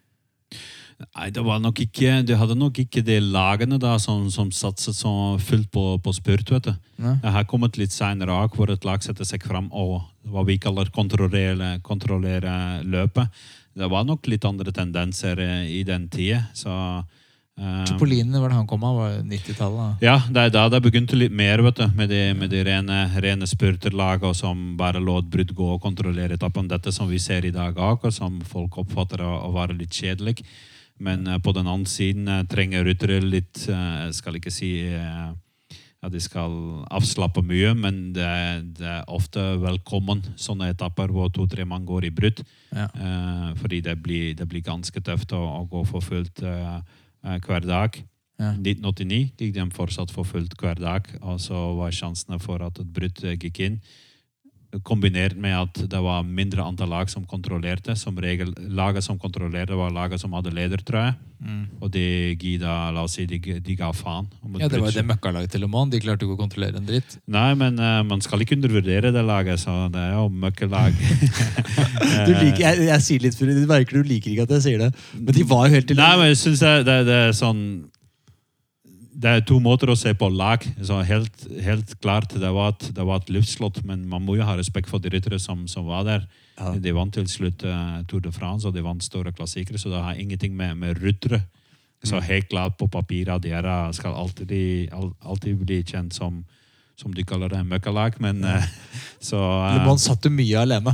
[1.14, 4.96] Nei, det var nok ikke, de hadde nok ikke de lagene da som, som satset
[4.98, 6.52] så fullt på, på spurt.
[6.52, 6.74] vet du.
[7.04, 7.18] Nei.
[7.24, 10.02] Det har kommet litt senere òg, hvor et lag setter seg fram og
[10.32, 12.56] hva vi kaller kontrollere, kontrollere
[12.88, 13.44] løpet.
[13.74, 16.44] Det var nok litt andre tendenser eh, i den tida.
[16.54, 19.00] Så eh, Cipollini, var det han kom av?
[19.00, 20.04] Var det 90-tallet?
[20.06, 23.00] ja, det er da det begynte litt mer, vet du, med de, med de rene,
[23.26, 26.70] rene spurterlagene som bare lot brudd gå og kontrollere etappen.
[26.70, 29.94] Dette som vi ser i dag òg, og som folk oppfatter å, å være litt
[29.94, 30.38] kjedelig.
[31.02, 34.74] Men eh, på den andre siden eh, trenger ryttere litt eh, Jeg skal ikke si
[36.04, 36.52] at de skal
[36.92, 38.28] avslappe mye, men det,
[38.76, 42.42] det er ofte velkommen sånne etapper hvor to-tre mann går i brudd.
[42.76, 42.90] Ja.
[43.56, 47.96] Fordi det blir, det blir ganske tøft å, å gå for fullt hver dag.
[48.36, 48.52] Ja.
[48.52, 52.92] 1989 gikk de fortsatt for fullt hver dag, og så var sjansene for at et
[53.00, 53.80] brudd gikk inn.
[54.82, 57.96] Kombinert med at det var mindre antall lag som kontrollerte.
[58.00, 61.14] Som regel, Laget som kontrollerte, var laget som hadde ledertrøye.
[61.84, 64.30] Og de gida, la oss si, de, de ga faen.
[64.62, 65.92] Ja, Det var jo det møkkalaget til Oman.
[65.92, 67.18] De klarte ikke å kontrollere en dritt.
[67.28, 70.96] Nei, men uh, man skal ikke undervurdere det laget, så det er jo møkkelag.
[72.24, 74.90] Jeg, jeg sier litt, du merker du liker ikke at jeg sier det.
[75.18, 77.62] Men de var jo helt til Nei, men jeg synes det, det, det er sånn
[79.24, 80.66] Det er to måter å se på lag.
[80.84, 84.48] Så helt, helt klart det var, et, det var et luftslott, men man må jo
[84.48, 86.26] ha respekt for de ryttere som, som var der.
[86.58, 86.74] Ja.
[86.76, 90.04] De vant til slutt uh, Tour de France, og de vant store klassikere, så det
[90.04, 91.46] har ingenting med, med ryttere
[92.04, 94.92] Så helt klart på papiret, dere skal alltid,
[95.24, 96.44] alltid bli kjent som
[97.00, 98.20] som de kaller det, møkkalag.
[98.24, 98.66] Men eh,
[99.24, 100.94] så Han Le satt jo mye alene.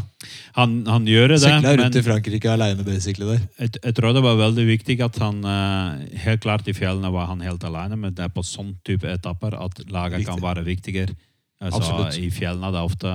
[0.55, 1.39] han, han gjør det.
[1.43, 3.25] Sykla men- i Frankrike alene, basically.
[3.33, 3.41] der.
[3.59, 7.27] jeg, jeg tror det var veldig viktig at han eh, Helt klart i fjellene var
[7.31, 11.15] han helt alene, men det er på sånn type etapper at laget kan være viktigere.
[11.59, 12.17] Altså, Absolutt.
[12.23, 13.13] I fjellene er det ofte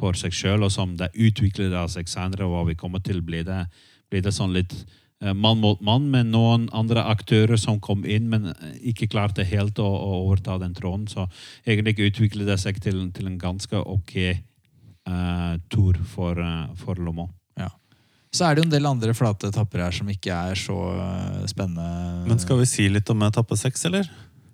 [0.00, 3.64] for seg sjøl, og som det utvikler seg senere, hva vi kommer til, blir det,
[4.10, 8.30] blir det sånn litt eh, mann mot mann, med noen andre aktører som kom inn,
[8.32, 11.08] men eh, ikke klarte helt å, å overta den tråden.
[11.12, 11.26] Så
[11.66, 17.28] egentlig utviklet det seg til, til en ganske ok uh, tur for, uh, for Lomo.
[17.60, 17.68] Ja.
[18.32, 20.78] Så er det jo en del andre flate etapper her som ikke er så
[21.50, 22.24] spennende.
[22.30, 24.08] Men skal vi si litt om etappe seks, eller?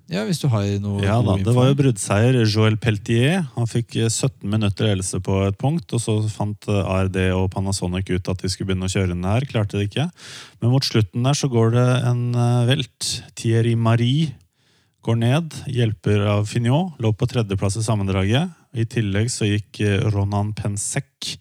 [0.07, 2.37] Ja, hvis du har noe Ja da, Det var jo bruddseier.
[2.47, 5.91] Joël Peltier han fikk eh, 17 minutter ledelse på et punkt.
[5.91, 9.27] og Så fant eh, ARD og Panasonic ut at de skulle begynne å kjøre den
[9.27, 9.47] her.
[9.51, 10.07] Klarte det ikke.
[10.61, 13.09] Men mot slutten der så går det en eh, velt.
[13.35, 14.31] Thierry Marie
[15.07, 15.59] går ned.
[15.71, 16.95] Hjelper av Fignot.
[17.03, 18.55] Lå på tredjeplass i sammendraget.
[18.77, 21.35] I tillegg så gikk eh, Ronan Pensec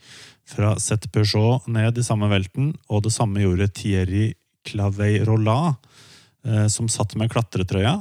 [0.46, 2.74] fra Zet Peugeot ned i samme velten.
[2.90, 4.32] Og det samme gjorde Thierry
[4.66, 5.78] Clavey-Rollat,
[6.46, 8.00] eh, som satt med klatretrøya.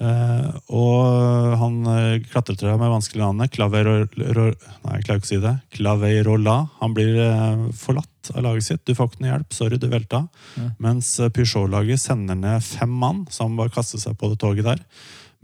[0.00, 5.40] Eh, og han uh, klatretrøya med vanskelige navnet, Clavero, nei, jeg klarer ikke å si
[5.42, 5.54] det.
[5.76, 6.56] Claveirola.
[6.80, 8.84] Han blir uh, forlatt av laget sitt.
[8.88, 9.56] Du får ikke noe hjelp.
[9.56, 10.22] Sorry, du velta.
[10.56, 10.68] Ja.
[10.82, 14.80] Mens eh, Peugeot-laget sender ned fem mann, som bare kaster seg på det toget der.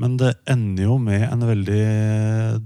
[0.00, 1.84] Men det ender jo med en veldig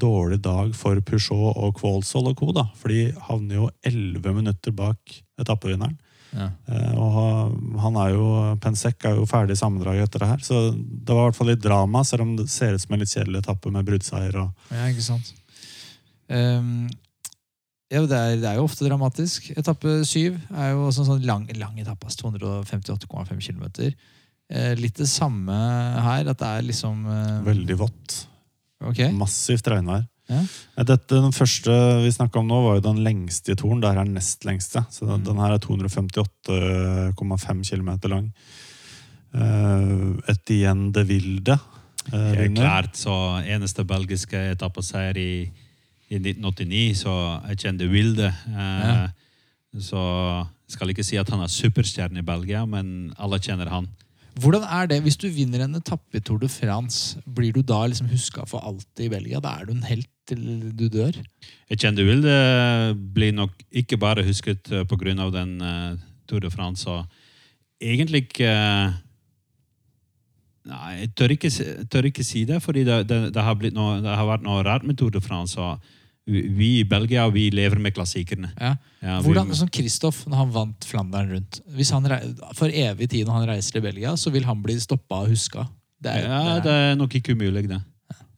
[0.02, 2.50] dårlig dag for Peugeot og Kvålsvold og co.
[2.54, 5.94] da, For de havner jo elleve minutter bak etappevinneren.
[6.30, 6.46] Ja.
[6.70, 8.26] Eh, Og han er jo,
[8.62, 10.44] Pensek er jo ferdig sammendraget etter det her.
[10.46, 13.02] Så det var i hvert fall litt drama, selv om det ser ut som en
[13.02, 14.36] litt kjedelig etappe med bruddseier.
[14.44, 15.32] Og Ja, ikke sant.
[16.30, 16.88] Um,
[17.90, 19.50] ja, det er, det er jo ofte dramatisk.
[19.58, 22.06] Etappe syv er jo også en sånn lang, lang etappe.
[22.14, 23.64] 258,5 km.
[24.50, 28.20] Eh, litt det samme her, at det er liksom eh, veldig vått.
[28.80, 29.10] Okay.
[29.14, 30.06] Massivt regnvær.
[30.30, 30.40] Ja.
[30.78, 31.74] Eh, Dette, den første
[32.04, 33.80] vi snakka om nå, var jo den lengste i Toren.
[33.82, 34.84] Der er den nest lengste.
[34.94, 35.24] Så den, Mm.
[35.26, 38.30] den her er 258,5 km lang.
[39.34, 43.12] Uh, Etienne de Wilde uh, Helt klart, så
[43.46, 45.44] eneste belgiske etappeseier i,
[46.10, 47.12] i 1989, så
[47.52, 48.32] Etienne de Wilde.
[48.50, 49.08] uh, Ja.
[49.78, 53.84] Så jeg skal ikke si at han er superstjerne i Belgia, men alle kjenner han.
[54.40, 57.20] Hvordan er det hvis du vinner en etappe i Tour de France?
[57.22, 59.38] Blir du da liksom huska for alltid i Belgia?
[59.38, 61.18] Da er du en helt til du dør?
[61.70, 62.38] Jeg kjenner det
[63.14, 64.84] blir nok ikke bare husket pga.
[64.88, 65.94] på grunn av den uh,
[66.30, 66.88] Tour de France.
[66.88, 67.06] Og
[67.82, 68.98] egentlig ikke uh,
[70.70, 71.50] Nei, jeg tør ikke,
[71.90, 74.84] tør ikke si det, fordi det, det, det, har noe, det har vært noe rart
[74.86, 75.56] med Tour de France.
[76.28, 78.52] Vi vi i Belgia vi lever med klassikerne.
[78.60, 78.74] Ja.
[79.00, 82.04] Ja, vi- Hvordan, som Kristoff, når han vant Flandern rundt hvis han
[82.54, 85.64] For evig tid når han reiser til Belgia, så vil han bli stoppa og huska.
[86.00, 87.80] Det er, ja, det er nok ikke umulig, det.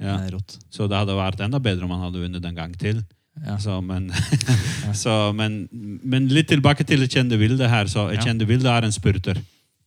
[0.03, 0.19] Ja.
[0.35, 0.59] rått.
[0.73, 3.03] Så det hadde vært enda bedre om han hadde vunnet en gang til.
[3.47, 3.57] Ja.
[3.63, 4.11] Så, men,
[5.03, 5.65] så, men,
[6.03, 7.91] men litt tilbake til Kjende Vilde her.
[7.91, 9.41] Så Kjende Vilde er en spurter.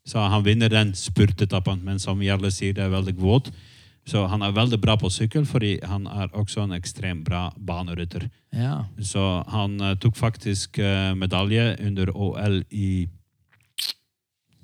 [0.05, 3.49] Så han vinner den spurtetappen, men som Jarle sier, det er veldig våt.
[4.05, 8.27] Så han er veldig bra på sykkel, fordi han er også en ekstremt bra banerytter.
[8.53, 8.83] Ja.
[9.01, 13.07] Så han uh, tok faktisk uh, medalje under OL i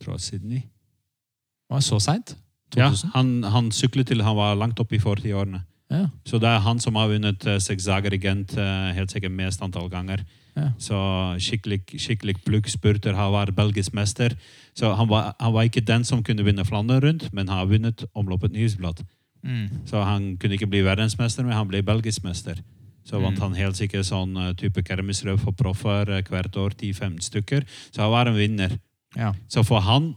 [0.01, 0.61] tror jeg Sydney.
[0.61, 2.35] Det var så seint?
[2.77, 5.63] Ja, han, han syklet til han var langt oppe i 40-årene.
[5.91, 6.05] Ja.
[6.23, 9.89] Så det er han som har vunnet uh, Sexager Gent eh, helt sikkert mest antall
[9.91, 10.23] ganger.
[10.55, 10.69] Ja.
[10.79, 10.95] Så
[11.39, 13.15] skikkelig, skikkelig pluggspurter.
[13.15, 14.35] Han var belgisk mester.
[14.75, 17.65] Så han var, han var ikke den som kunne vinne Flandern rundt, men han har
[17.71, 19.03] vunnet omloppet Nyhetsblad.
[19.43, 19.83] Mm.
[19.89, 22.61] Så han kunne ikke bli verdensmester, men han ble belgisk mester.
[23.03, 23.41] Så vant Mm.
[23.41, 27.65] han helt sikkert sånn eh, type kermisrøv for proffer hvert år, 10-15 stykker.
[27.91, 28.79] Så han var en vinner.
[29.17, 29.33] Ja.
[29.49, 30.15] Så for han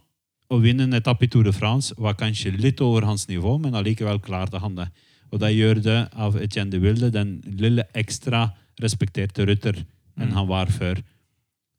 [0.52, 3.74] å vinne en etappe i Tour de France var kanskje litt over hans nivå, men
[3.74, 4.88] allikevel klarte han det.
[5.32, 8.50] Og det gjør det av Etienne de Wilde den lille ekstra
[8.82, 9.80] respekterte rytter
[10.16, 10.34] enn Mm.
[10.36, 11.00] han var før.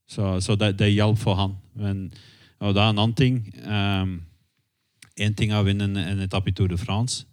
[0.08, 1.54] Så, så det, det hjalp for han.
[1.76, 2.12] Men,
[2.60, 3.38] og det er en annen ting.
[3.64, 4.22] Um,
[5.18, 7.24] en ting er å vinne en, en etappe i Tour de France,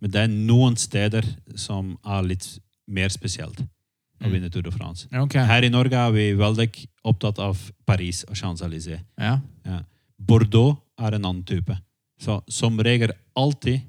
[0.00, 1.24] men det er noen steder
[1.56, 4.32] som er litt mer spesielt å Mm.
[4.34, 5.06] vinne Tour de France.
[5.16, 5.46] Okay.
[5.48, 6.66] Her i Norge er vi veldig
[7.08, 7.56] opptatt av
[7.88, 9.00] Paris og Champs-Élysées.
[9.16, 9.38] Ja.
[9.64, 9.78] Ja.
[10.20, 11.76] Bordeaux er en annen type.
[12.20, 13.80] Så som regel alltid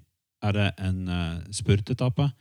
[0.41, 2.32] er det en uh, spurtetappe,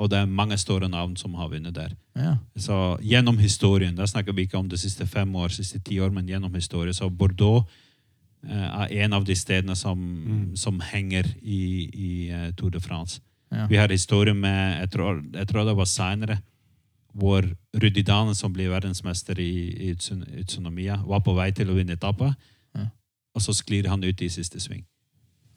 [0.00, 1.92] og det er mange store navn som har vunnet der.
[2.16, 2.36] Ja.
[2.56, 6.12] Så gjennom historien, da snakker vi ikke om de siste fem år, siste ti år,
[6.14, 6.94] men gjennom historien.
[6.96, 7.66] Så Bordeaux
[8.46, 9.98] uh, er en av de stedene som,
[10.56, 13.20] som henger i, i uh, Tour de France.
[13.50, 13.66] Ja.
[13.66, 16.38] Vi har historie med, jeg tror, jeg tror det var senere,
[17.12, 17.42] hvor
[17.74, 22.56] Rudi Dane, som ble verdensmester i, i var på vei til å vinne etappe, Ja.
[23.34, 24.84] Og så sklir han ut i siste sving.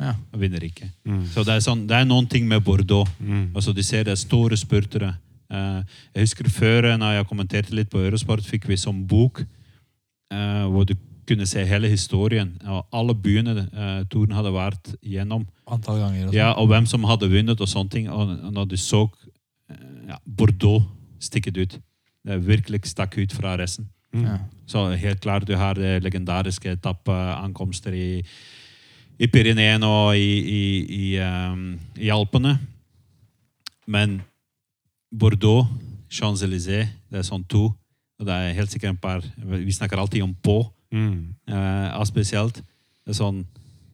[0.01, 0.15] Ja.
[0.33, 0.89] Og vinner ikke.
[1.05, 1.25] Mm.
[1.31, 3.09] Så det er, sånn, det er noen ting med Bordeaux.
[3.19, 3.51] Mm.
[3.55, 5.13] Altså, de ser det er store spurtere.
[5.53, 5.83] Uh,
[6.15, 10.87] jeg husker før, når jeg kommenterte litt på Eurosport, fikk vi sånn bok uh, hvor
[10.89, 10.95] du
[11.27, 12.55] kunne se hele historien.
[12.67, 15.45] Og alle byene uh, turen hadde vært gjennom.
[15.71, 16.27] Antall ganger.
[16.27, 16.63] Og Ja, sånn.
[16.63, 18.09] og hvem som hadde vunnet og sånne ting.
[18.11, 19.05] Og når du så
[19.69, 20.83] eh, ja, Bordeaux
[21.23, 21.79] stikket ut.
[22.23, 23.87] Det virkelig stakk ut fra resten.
[24.15, 24.37] Ja.
[24.65, 28.23] Så helt klart du har det legendariske etappeankomster i,
[29.19, 30.61] i Pyreneen og i, i,
[30.99, 32.57] i, um, i Alpene.
[33.87, 34.21] Men
[35.11, 35.67] Bordeaux,
[36.09, 37.67] Champs-Élysées, det er sånn to.
[38.19, 39.23] Og det er helt sikkert en par
[39.57, 40.61] Vi snakker alltid om på,
[40.93, 41.33] Mm.
[41.49, 42.59] uh, spesielt.
[43.01, 43.39] Det er sånn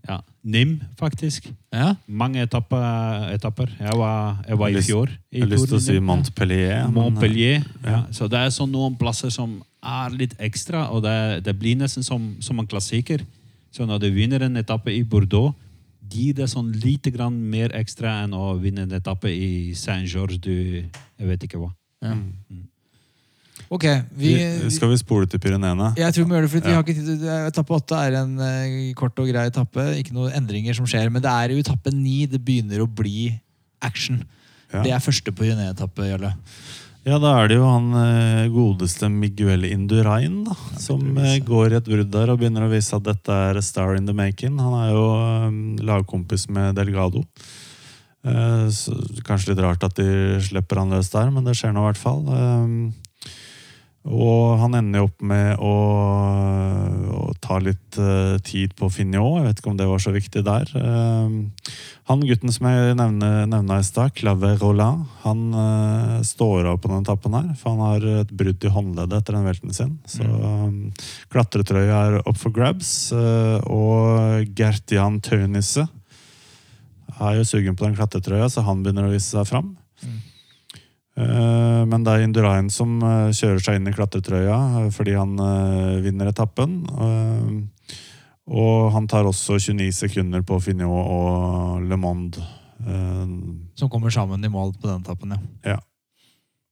[0.08, 1.46] ja, NIM, faktisk.
[1.72, 1.94] Ja.
[2.08, 3.30] Mange etapper.
[3.34, 3.70] etapper.
[3.80, 5.10] Jeg, var, jeg var i fjor.
[5.32, 6.88] i Jeg har lyst til å si Montpellier.
[6.92, 7.64] Montpellier.
[7.64, 7.92] men, ja.
[7.92, 8.02] Ja.
[8.12, 12.04] Så det er sånn noen plasser som er litt ekstra, og det, det blir nesten
[12.04, 13.24] som, som en klassiker.
[13.72, 15.54] Så når du vinner en etappe i Bordeaux,
[16.10, 20.56] gir det sånn lite grann mer ekstra enn å vinne en etappe i Saint-Georges du
[20.82, 21.70] Jeg vet ikke hva.
[23.70, 23.86] Ok,
[24.18, 25.92] vi, Vi, skal vi spole til Pyreneene?
[26.00, 27.36] jeg tror vi gjør det, for vi har ikke tid det.
[27.52, 29.86] Etappe åtte er en eh, kort og grei etappe.
[30.00, 31.12] Ikke noen endringer som skjer.
[31.14, 33.30] Men det er jo etappe ni det begynner å bli
[33.86, 34.24] action.
[34.74, 34.82] Ja.
[34.82, 36.34] Det er første Jarle.
[37.08, 40.56] Ja, da er det jo han eh, godeste Miguel Indurain, da.
[40.82, 43.64] Som eh, går i et brudd der og begynner å vise at dette er a
[43.64, 44.60] star in the making.
[44.60, 47.24] Han er jo eh, lagkompis med Delgado.
[48.20, 48.92] Så,
[49.24, 52.02] kanskje litt rart at de slipper han løs der, men det skjer nå i hvert
[52.02, 52.26] fall.
[54.08, 55.74] Og han ender jo opp med å,
[57.20, 59.42] å ta litt uh, tid på Fignot.
[59.42, 60.72] Jeg vet ikke om det var så viktig der.
[60.72, 61.76] Uh,
[62.08, 67.04] han gutten som jeg nevna i stad, Claver Rolland, han uh, står av på denne
[67.04, 67.52] etappen her.
[67.60, 69.94] For han har et brudd i håndleddet etter den velten sin.
[70.10, 70.80] Så um,
[71.36, 73.12] klatretrøya er up for grabs.
[73.12, 75.86] eh, og Gertian Taunisse
[77.20, 79.74] er jo sugen på den klatretrøya, så han begynner å vise seg fram.
[81.20, 85.36] Eh, Men det er Indurain som eh, kjører seg inn i klatretrøya eh, fordi han
[86.06, 86.80] vinner etappen.
[88.50, 92.42] Og han tar også 29 sekunder på Finot og Le Monde.
[93.78, 95.76] Som kommer sammen i mål på den etappen, ja.
[95.76, 95.78] ja.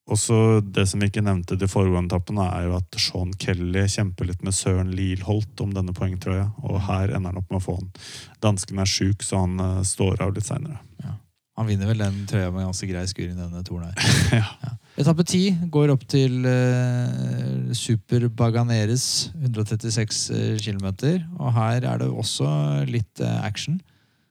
[0.09, 4.29] Også det som vi ikke nevnte de foregående etappene, er jo at Sean Kelly kjemper
[4.29, 6.47] litt med Søren Lilholt om denne poengtrøya.
[6.63, 7.91] Og her ender han opp med å få den.
[8.41, 10.79] Dansken er sjuk, så han står av litt seinere.
[11.57, 14.41] Han vinner vel den trøya med ganske grei skur i denne toren her.
[14.41, 14.75] Ja.
[14.97, 15.43] Etappe ti
[15.73, 20.87] går opp til uh, Super Baganeres, 136 km.
[21.37, 22.47] Og her er det også
[22.89, 23.77] litt uh, action.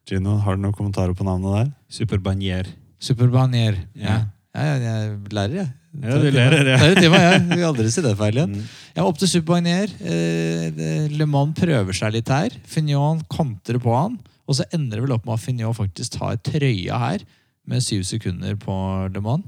[0.07, 1.71] Gino, har du noen kommentarer på navnet der?
[1.91, 2.67] Super Banier.
[3.03, 3.79] Super Banier.
[3.95, 4.07] Ja.
[4.07, 4.19] Ja.
[4.57, 5.73] Ja, ja, jeg lærer, jeg.
[6.01, 6.77] Ja, du lærer, ja.
[6.81, 7.41] Det tema, jeg.
[7.51, 8.55] Vi aldri si det feil igjen.
[8.57, 8.71] Mm.
[8.97, 9.93] Ja, opp til Super Banier.
[10.01, 12.57] Eh, Le Mans prøver seg litt her.
[12.69, 14.17] Fignon kontrer på han.
[14.47, 17.27] Og så ender det vel opp med at Fignon faktisk tar trøya her,
[17.67, 18.75] med syv sekunder på
[19.11, 19.47] Le Mans.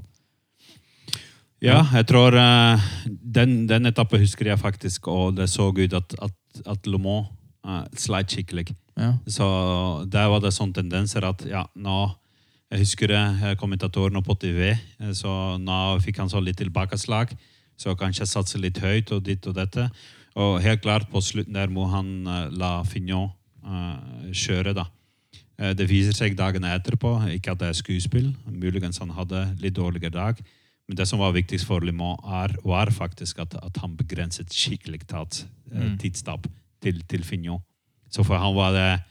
[1.63, 6.15] Ja, jeg tror uh, den, den etappen husker jeg faktisk, og det så ut at,
[6.21, 7.27] at, at Le Mans
[7.67, 8.69] uh, sleit skikkelig.
[8.99, 9.13] Ja.
[9.27, 9.45] Så
[10.11, 12.09] der var det sånne tendenser at ja, nå
[12.69, 14.75] Jeg husker det, eh, kommentatoren på TV,
[15.17, 17.31] så nå fikk han så litt tilbakeslag.
[17.81, 19.87] Så kanskje satse litt høyt og ditt og dette.
[20.37, 23.31] Og helt klart, på slutten der må han uh, la Fignon
[24.31, 24.85] kjøre, da.
[25.59, 28.35] Eh, Det viser seg dagene etterpå, ikke at det er skuespill.
[28.47, 30.39] Muligens han hadde litt dårligere dag.
[30.87, 35.05] Men det som var viktigst for Limon, er, var faktisk at, at han begrenset skikkelig
[35.07, 35.97] tatt eh, Mm.
[35.97, 36.47] tidstap
[36.81, 37.61] til, til Finjo.
[38.09, 39.01] Så for han var det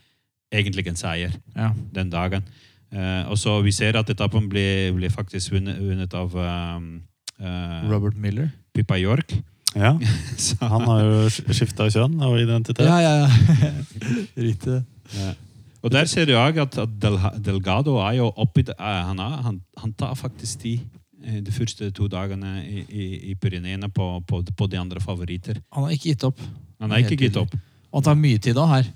[0.53, 1.73] egentlig en seier Ja.
[1.95, 2.43] den dagen.
[2.91, 7.03] Uh, og så Vi ser at etappen ble, ble faktisk vunnet, vunnet av um,
[7.39, 8.49] uh, Robert Miller.
[8.75, 9.35] Pippa York.
[9.79, 9.95] Ja,
[10.45, 12.87] Så, Han har jo skifta kjønn og identitet.
[12.87, 13.73] Ja, ja, ja.
[14.49, 14.83] Riktig.
[15.15, 15.35] ja.
[15.79, 17.17] Og der ser du òg at, at Del,
[17.47, 20.75] Delgado er jo oppi det, eh, han, er, han, han tar faktisk de,
[21.23, 25.63] eh, de første to dagene i, i, i Pyreneene på, på, på de andre favoritter.
[25.77, 26.43] Han har ikke gitt opp.
[26.83, 27.55] Han har ikke gitt opp.
[27.93, 28.91] Og han tar mye tid òg her.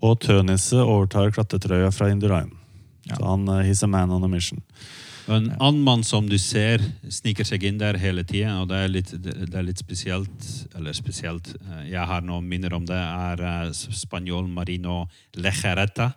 [0.00, 2.54] Og Tønisse overtar klatretrøya fra Indurain.
[3.08, 3.18] Ja.
[3.18, 4.62] Så han uh, he's a man on a mission.
[5.28, 8.88] En annen mann som du ser sniker seg inn der hele tida, og det er,
[8.92, 10.46] litt, det er litt spesielt
[10.78, 15.02] Eller spesielt, eh, jeg har noen minner om det, er eh, spanjol Marino
[15.36, 16.12] Lejereta.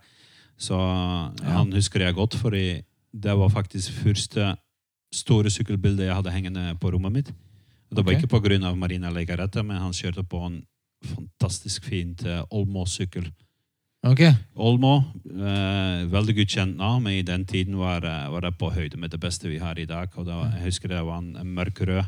[0.62, 4.54] Så han husker jeg godt, for det var faktisk første
[5.12, 7.32] store sykkelbildet jeg hadde hengende på rommet mitt.
[7.90, 8.24] Og det var okay.
[8.24, 10.62] ikke av Marina Lejereta, men han kjørte på en
[11.04, 12.44] fantastisk fint eh,
[14.02, 14.32] Olmo-sykkel.
[14.32, 14.38] Ok.
[14.56, 18.72] Olmo, eh, veldig godt kjent nå, men i den tiden var, eh, var det på
[18.72, 20.10] høyde med det beste vi har i dag.
[20.18, 22.06] Og da, jeg husker det var en, mørkerød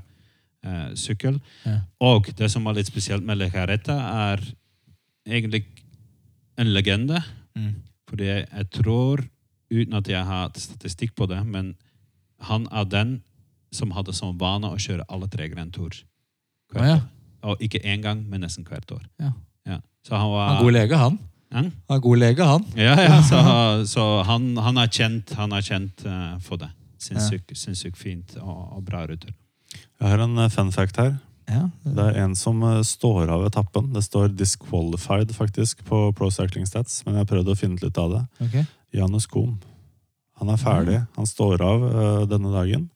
[0.63, 1.39] eh, sykkel.
[1.65, 1.81] Ja.
[2.01, 3.93] Og det som var litt spesielt med Lejareta,
[4.31, 4.41] er
[5.27, 5.65] egentlig
[6.57, 7.21] en legende.
[7.55, 7.75] Mm.
[8.09, 9.23] Fordi jeg, jeg tror,
[9.71, 11.75] uten at jeg har statistikk på det, men
[12.41, 13.21] han er den
[13.71, 16.05] som hadde som vane å kjøre alle tre Grand Tours.
[16.73, 16.99] Å, ja.
[17.43, 19.03] Og ikke én gang, men nesten hvert år.
[19.19, 19.31] Ja.
[19.65, 19.79] Ja.
[20.05, 21.19] Så han var Han god lege, han.
[21.53, 22.65] Han er god lege, han.
[22.79, 23.41] Ja, ja, så,
[23.89, 26.71] så han, han er kjent, han er kjent uh, for det.
[27.03, 29.33] Sinnssykt sinnssykt fint og, og bra ruter.
[29.73, 31.15] Jeg har en uh, fun fact her.
[31.49, 31.67] Ja.
[31.83, 33.91] Det er en som uh, står av etappen.
[33.93, 37.99] Det står 'disqualified' faktisk på Pro Cycling Stats, men jeg prøvde å finne ut litt
[37.99, 38.23] av det.
[38.47, 38.65] Okay.
[38.93, 39.59] Janus Kohm.
[40.39, 41.01] Han er ferdig.
[41.17, 42.89] Han står av uh, denne dagen.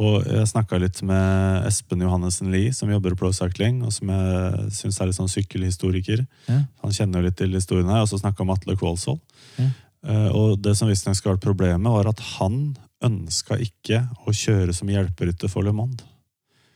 [0.00, 4.08] Og jeg snakka litt med Espen Johannessen Lie, som jobber i Pro Cycling, og som
[4.08, 6.22] jeg syns er litt sånn sykkelhistoriker.
[6.48, 6.62] Ja.
[6.84, 8.06] Han kjenner jo litt til historien her.
[8.06, 9.20] Og så snakka med Atle Kvålsvold.
[9.60, 9.68] Ja.
[10.08, 12.72] Eh, og det som visstnok skal være problemet, var at han
[13.04, 16.08] ønska ikke å kjøre som hjelperytter for Le Monde.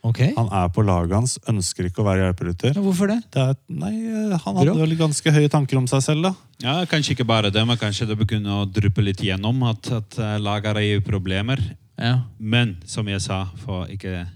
[0.05, 0.29] Okay.
[0.37, 2.77] Han er på laget hans, ønsker ikke å være hjelperytter.
[2.77, 3.17] Ja, hvorfor det?
[3.33, 6.33] Det er, nei, eh, han hadde vel ganske høye tanker om seg selv, da.
[6.63, 10.21] Ja, Kanskje ikke bare det, men kanskje det begynner å dryppe litt gjennom at, at
[10.21, 11.65] eh, laget har problemer.
[11.97, 12.21] Ja.
[12.39, 14.27] Men som jeg sa for ikke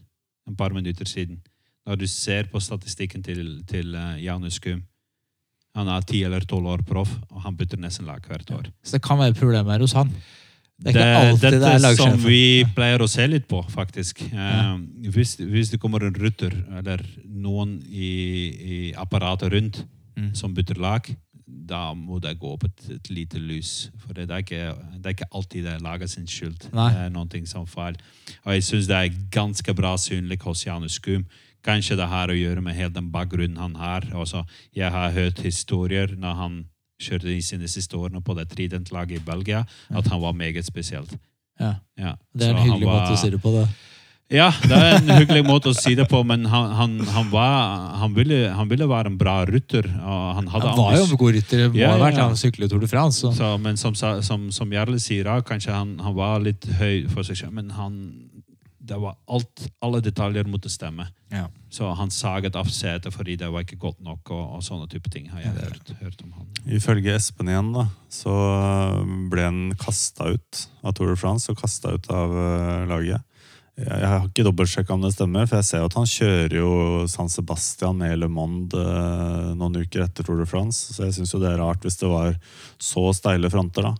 [0.48, 1.40] en par minutter siden,
[1.86, 4.84] når du ser på statistikken til, til eh, Janus Kum
[5.76, 8.66] Han er ti eller tolv år proff, og han bytter nesten lag hvert år.
[8.84, 10.10] Så det kan være problemer hos han.
[10.82, 14.20] Det er Det- alltid det er som vi pleier å se litt på, faktisk.
[14.34, 14.78] Eh,
[15.14, 18.10] hvis, hvis det kommer en rutter eller noen i,
[18.90, 19.84] i apparatet rundt
[20.18, 20.34] Mm.
[20.36, 21.06] som bytter lag,
[21.52, 23.92] da må det gå opp et, et lite lys.
[24.02, 26.68] For det er, ikke, det er ikke alltid det er laget sin skyld.
[26.76, 26.90] Nei.
[26.96, 28.00] Det er noe som feil.
[28.46, 31.26] Og jeg syns det er ganske bra synlig hos Janus Skum.
[31.66, 34.08] Kanskje det har å gjøre med hele den bakgrunnen han har.
[34.18, 34.44] Også,
[34.76, 36.62] jeg har hørt historier når han
[37.02, 41.14] kjørte i sine siste årene på det tridentlaget i Belgia, at han var meget spesielt.
[41.60, 41.76] Ja.
[41.98, 42.16] Ja.
[42.34, 43.54] Det er en hyggelig måte å si det på.
[43.54, 43.68] det.
[44.32, 47.92] Ja, det er en hyggelig måte å si det på, men han, han, han, var,
[48.00, 49.90] han, ville, han ville være en bra rytter.
[50.00, 51.64] Og han hadde Han var jo en god rytter.
[51.74, 52.30] Må Ja, ha vært ja.
[52.30, 53.20] han syklet Tour de France.
[53.20, 53.34] Så.
[53.36, 57.42] så, men som, som, som Jarle sier, kanskje han, han var litt høy for seg
[57.42, 57.98] selv, men han,
[58.80, 61.10] det var alt, alle detaljer måtte stemme.
[61.32, 61.50] Ja.
[61.72, 65.12] Så han saget av setet fordi det var ikke godt nok, og, og sånne type
[65.12, 66.48] ting har jeg hørt, hørt om han.
[66.72, 68.32] Ifølge Espen igjen, da, så
[69.32, 73.28] ble han kasta ut av Tour de France og kasta ut av eh, laget.
[73.80, 76.72] Jeg, har ikke dobbeltsjekka om det stemmer, for jeg ser at han kjører jo
[77.10, 81.34] San Sebastian med Le Monde eh, noen uker etter Tour de France, så jeg syns
[81.40, 82.36] det er rart hvis det var
[82.82, 83.96] så steile fronter, da.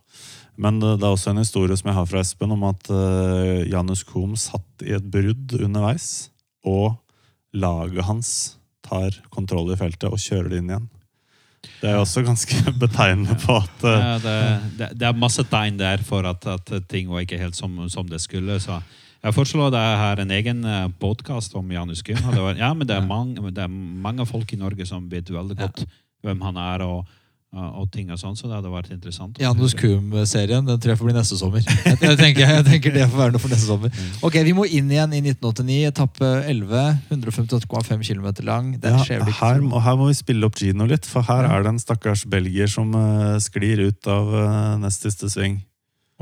[0.62, 3.64] Men det, det er også en historie som jeg har fra Espen, om at eh,
[3.72, 6.30] Janus Kohm satt i et brudd underveis,
[6.68, 7.00] og
[7.56, 8.34] laget hans
[8.86, 10.90] tar kontroll i feltet og kjører det inn igjen.
[11.82, 14.40] Det er også ganske betegnende på at eh, Ja, det,
[14.78, 18.10] det, det er masse tegn der for at, at ting var ikke helt som, som
[18.10, 18.60] det skulle.
[18.62, 18.82] Så
[19.24, 20.62] jeg foreslår at her har en egen
[21.00, 22.18] podkast om Janus Gym.
[22.18, 25.26] Det var- Ja, men det er, mange, det er mange folk i Norge som vet
[25.30, 25.86] veldig godt
[26.24, 27.06] hvem han er, og,
[27.54, 29.38] og ting og sånn, så det hadde vært interessant.
[29.42, 31.62] Janus Kuhm-serien den tror jeg får bli neste sommer.
[31.86, 33.92] Jeg, tenker, jeg tenker det får være noe for neste sommer.
[34.24, 35.80] Ok, Vi må inn igjen i 1989.
[35.92, 36.86] Etappe 11.
[37.12, 38.72] 158,5 km lang.
[38.82, 41.58] Ja, skjer ikke her, må, her må vi spille opp Gino litt, for her Ja.
[41.58, 45.60] er det en stakkars belgier som uh, sklir ut av uh, nest siste sving.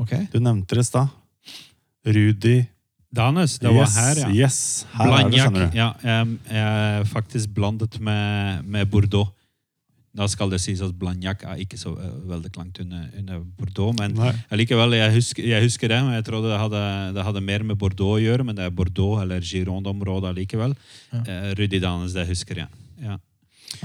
[0.00, 0.16] Ok.
[0.32, 1.08] Du nevnte det i stad.
[2.04, 2.58] Rudi
[3.10, 4.30] Danes, det var yes, her, ja.
[4.30, 4.58] Yes,
[4.94, 5.76] her er det, Blagnac, skjønner du.
[5.78, 9.32] ja, jeg, jeg er faktisk blandet med, med Bordeaux.
[10.14, 13.94] Da skal det sies at Blagnac er ikke så eh, veldig langt under, under Bordeaux.
[13.98, 14.32] Men Nei.
[14.58, 16.00] likevel, jeg husker, jeg husker det.
[16.02, 16.82] men Jeg trodde det hadde,
[17.14, 20.74] det hadde mer med Bordeaux å gjøre, men det er Bordeaux eller Gironde-området likevel.
[21.12, 21.22] Ja.
[21.22, 22.70] Eh, Rudi Danes, det husker jeg.
[23.02, 23.18] Ja.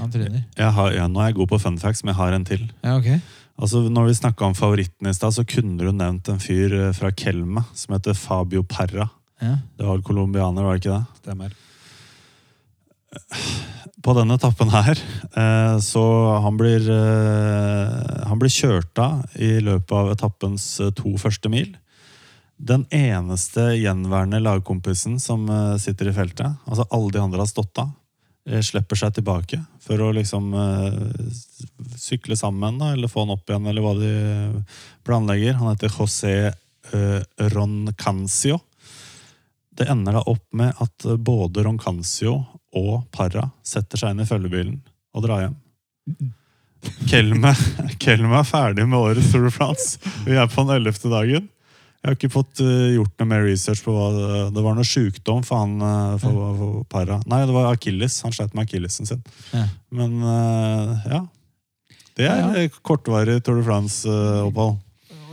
[0.00, 2.64] Han har, ja, nå er jeg god på fun facts, men jeg har en til.
[2.82, 3.10] Ja, ok.
[3.56, 6.90] Altså, når vi snakka om favoritten i stad, så kunne du nevnt en fyr eh,
[6.96, 9.08] fra Kelma som heter Fabio Parra.
[9.40, 9.58] Ja.
[9.76, 11.20] Det var colombianer, var det ikke det?
[11.22, 11.56] Stemmer.
[14.04, 14.98] På denne etappen her,
[15.36, 16.04] eh, så
[16.44, 21.74] han blir, eh, han blir kjørt av i løpet av etappens eh, to første mil.
[22.56, 25.44] Den eneste gjenværende lagkompisen som
[25.76, 27.90] sitter i feltet, altså alle de andre har stått av,
[28.64, 30.54] slipper seg tilbake for å liksom
[32.00, 34.14] sykle sammen, da, eller få han opp igjen, eller hva de
[35.04, 35.58] planlegger.
[35.60, 36.32] Han heter José
[37.52, 38.56] Roncancio.
[39.76, 42.38] Det ender da opp med at både Roncancio
[42.76, 44.78] og Parra setter seg inn i følgebilen
[45.16, 45.56] og drar hjem.
[47.10, 47.52] Kelme,
[48.02, 50.00] Kelme er ferdig med årets Tour de France.
[50.26, 51.48] Vi er på den ellevte dagen.
[52.06, 54.76] Jeg har ikke fått eh, gjort noe mer research på hva det, det var.
[54.78, 57.18] noe sykdom for han eh, for, for Parra.
[57.26, 58.20] Nei, det var akilles.
[58.22, 59.24] Han slet med akillesen sin.
[59.50, 59.64] Ja.
[59.90, 61.22] Men eh, ja.
[62.16, 64.78] Det er eh, kortvarig Tour de France-opphold.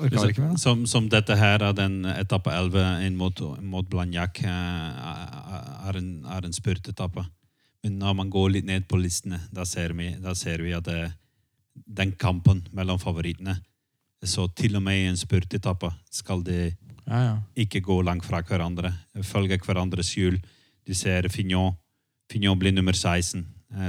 [0.02, 0.58] Mer.
[0.58, 6.10] Som, som dette her er den etappe 11 inn mot, mot Blagnac, eh, er en,
[6.26, 7.26] er en spurtetappe.
[7.84, 10.88] Men når man går litt ned på listene, da ser vi, da ser vi at
[10.88, 11.12] det,
[11.74, 13.58] den kampen mellom favorittene
[14.24, 16.60] Så til og med i en spurtetappe skal de
[17.08, 17.34] Ja, ja.
[17.60, 18.94] ikke gå langt fra hverandre.
[19.28, 20.38] Følge hverandres hjul.
[20.88, 21.74] Du ser Fignon.
[22.32, 23.44] Fignon blir nummer 16.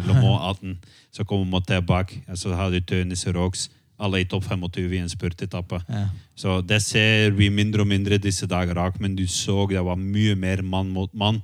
[0.08, 0.78] Lomo 18.
[1.12, 2.16] Så kommer Moté bak.
[2.26, 3.68] Eh, Så har du Tønis Rox.
[4.02, 5.78] Alle i topp 25 i en spurtetappe.
[5.88, 6.06] Ja.
[6.34, 10.00] Så det ser vi mindre og mindre disse dager, Rak, men du så det var
[10.00, 11.42] mye mer mann mot mann.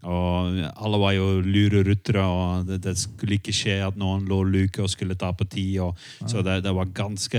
[0.00, 4.40] Og alle var jo lure ruttere, og det, det skulle ikke skje at noen lå
[4.48, 5.76] luke og skulle tape tid.
[5.84, 7.38] Og, Så det, det var ganske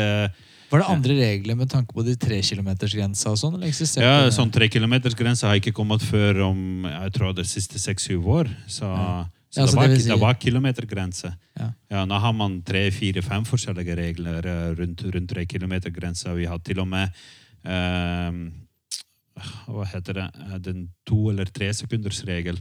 [0.72, 3.58] Var det andre regler med tanke på de trekilometersgrensa sånn?
[3.98, 8.54] Ja, sånn trekilometersgrensa har ikke kommet før om jeg tror det siste seks-syv år.
[8.70, 8.90] Så,
[9.52, 11.34] så, Ja, så det, var, det si- det var kilometergrense.
[11.60, 11.70] Ja.
[11.92, 16.34] Ja, nå har man tre, fire, fem forskjellige regler eh, rundt, rundt tre kilometergrensa.
[16.38, 17.12] Vi har til og med
[17.68, 18.32] eh,
[19.68, 20.28] Hva heter det?
[20.48, 22.60] Eh, Den to- eller tresekundersregel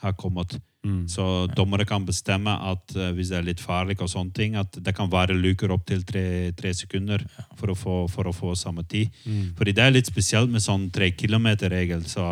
[0.00, 0.54] har kommet.
[0.86, 1.02] Mm.
[1.12, 1.24] Så
[1.54, 4.94] dommere kan bestemme at eh, hvis det er litt farlig, og sånne ting, at det
[4.96, 7.20] kan være luker opp til tre, tre sekunder
[7.58, 9.10] for å, få, for å få samme tid.
[9.26, 9.50] Mm.
[9.58, 12.06] Fordi det er litt spesielt med sånn tre kilometer-regel.
[12.08, 12.30] Så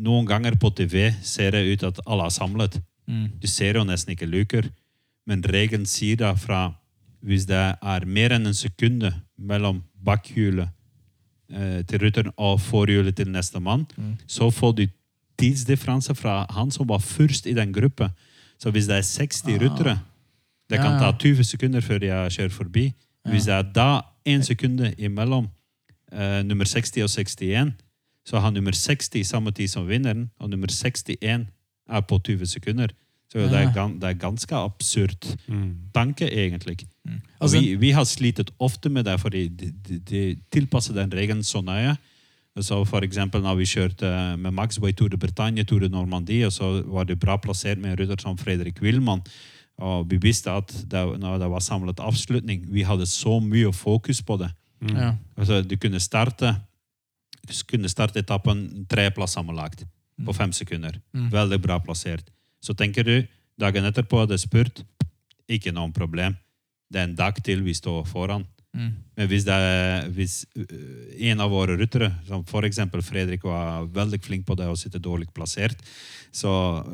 [0.00, 2.78] noen ganger på TV ser det ut at alle er samlet.
[3.10, 3.26] Mm.
[3.42, 4.68] Du ser jo nesten ikke luker.
[5.26, 6.70] Men regelen sier da fra
[7.20, 9.04] hvis det er mer enn en sekund
[9.36, 10.70] mellom bakhjulet
[11.52, 13.84] eh, til rytteren og forhjulet til neste mann,
[14.26, 14.86] så får du
[15.40, 18.10] tidsdifferanse fra han som var først i den gruppa.
[18.60, 19.98] Så hvis det er 60 ryttere,
[20.70, 21.10] det kan Ja, ja.
[21.12, 22.84] ta 20 sekunder før jeg kjører forbi.
[22.92, 23.30] forbi.
[23.32, 25.48] Hvis det er da én sekund imellom
[26.12, 27.72] eh, nummer 60 og 61,
[28.30, 31.46] så har nummer 60 samme tid som vinneren, og nummer 61
[31.90, 32.92] er på 20 sekunder.
[33.30, 35.74] Så det, er, det er ganske absurd Mm.
[35.94, 36.86] tanke, egentlig.
[37.06, 37.20] Mm.
[37.40, 41.42] Altså- vi, vi har slitet ofte med det, fordi de, de, de tilpasser den regelen
[41.46, 41.96] så nøye.
[42.60, 45.88] Så for eksempel når vi kjørte med Max på i Tour de Bretagne, Tour de
[45.88, 49.22] Normandie, og så var det bra plassert med en rytter som Fredrik Wilman.
[49.78, 54.20] Og vi visste at det, når det var samlet avslutning, vi hadde så mye fokus
[54.22, 54.50] på det.
[54.90, 55.14] Ja.
[55.38, 56.56] Altså, du kunne starte
[57.66, 59.84] kunne starte etappen tre plass sammenlagt
[60.26, 61.00] på fem sekunder.
[61.14, 61.30] Mm.
[61.32, 62.30] Veldig bra plassert.
[62.60, 63.26] Så tenker du,
[63.60, 64.82] dagen etterpå hadde jeg spurt,
[65.48, 66.36] ikke noe problem.
[66.90, 68.44] Det er en dag til vi står foran.
[68.70, 68.90] Mm.
[69.18, 74.46] Men hvis, er, hvis øh, en av våre ryttere, som eksempel Fredrik var veldig flink
[74.46, 75.80] på det å sitte dårlig plassert,
[76.30, 76.52] så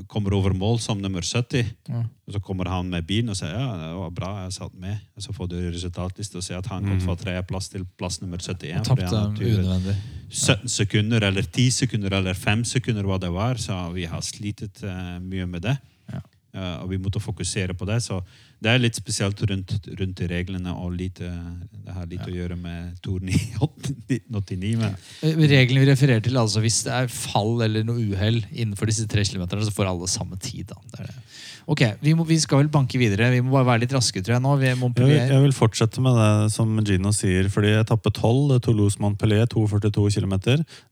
[0.08, 2.00] kommer over mål som nummer 70, Ja.
[2.26, 4.96] og så kommer han med bilen og sier ja, det var bra, jeg satt med.
[5.16, 8.40] Og så får du resultatliste og ser at han kom fra tredjeplass til plass nummer
[8.40, 8.80] 71.
[8.80, 9.96] Og tapte unødvendig.
[10.30, 14.80] 17 sekunder eller 10 sekunder eller 5 sekunder hva det var, så vi har slitet
[14.82, 15.76] uh, mye med det.
[16.10, 16.24] Ja.
[16.56, 17.98] Eh, og vi måtte fokusere på det.
[18.04, 18.22] Så
[18.64, 21.50] det er litt spesielt rundt, rundt reglene, og litt, eh,
[21.84, 24.72] det har litt å gjøre med Tour 1989.
[24.80, 28.88] Men Eh, Reglene vi refererer til, altså hvis det er fall eller noe uhell innenfor
[28.88, 30.72] disse tre kilometerne, så får alle samme tid.
[30.72, 30.80] da.
[30.94, 31.25] Det er det.
[31.66, 33.26] Ok, vi, må, vi skal vel banke videre.
[33.34, 34.52] Vi må bare være litt raske, tror jeg nå.
[34.60, 39.48] Vi Jeg vil, jeg vil fortsette med det som Gino sier, fordi etappe 12, Toulouse-Montpellier,
[39.50, 40.36] 242 km,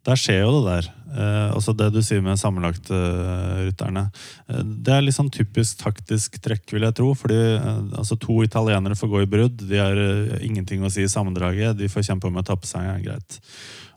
[0.02, 0.88] der skjer jo det der.
[1.14, 4.02] Eh, også det du sier med sammenlagtrytterne.
[4.50, 7.12] Eh, det er litt sånn typisk taktisk trekk, vil jeg tro.
[7.14, 9.62] fordi eh, altså, to italienere får gå i brudd.
[9.70, 11.78] De har eh, ingenting å si i sammendraget.
[11.78, 13.04] De får kjempe om etappeseieren.
[13.06, 13.38] Greit.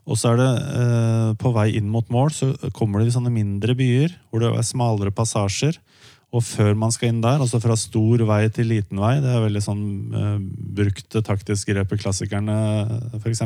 [0.08, 3.34] Og så er det eh, på vei inn mot mål, så kommer det i sånne
[3.34, 5.82] mindre byer hvor det er smalere passasjer.
[6.28, 9.44] Og før man skal inn der, altså fra stor vei til liten vei, det er
[9.46, 10.34] veldig sånn eh,
[10.76, 12.56] brukte taktiske grep i klassikerne,
[13.16, 13.40] f.eks.,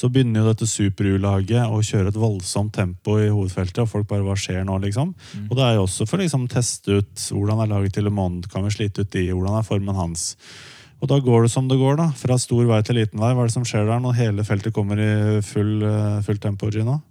[0.00, 4.24] så begynner jo dette super-U-laget å kjøre et voldsomt tempo i hovedfeltet, og folk bare
[4.24, 5.12] Hva skjer nå, liksom?
[5.50, 8.14] Og det er jo også for å liksom, teste ut hvordan er laget til Le
[8.14, 10.32] Monde, kan vi slite ut de, hvordan er formen hans?
[11.02, 12.08] Og da går det som det går, da.
[12.16, 13.34] Fra stor vei til liten vei.
[13.36, 16.70] Hva er det som skjer der når hele feltet kommer i full, eh, fullt tempo,
[16.72, 17.02] Gino?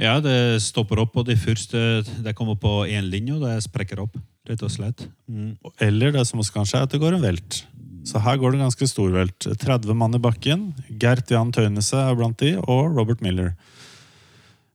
[0.00, 4.00] Ja, det stopper opp og de første Det kommer på én linje, og det sprekker
[4.04, 4.16] opp,
[4.48, 5.06] rett og slett.
[5.28, 5.56] Mm.
[5.84, 7.62] Eller det som også kan skje, er at det går en velt.
[8.08, 9.46] Så her går det ganske stor velt.
[9.62, 10.72] 30 mann i bakken.
[10.98, 13.52] Gert Jan Tøynese er blant de, og Robert Miller.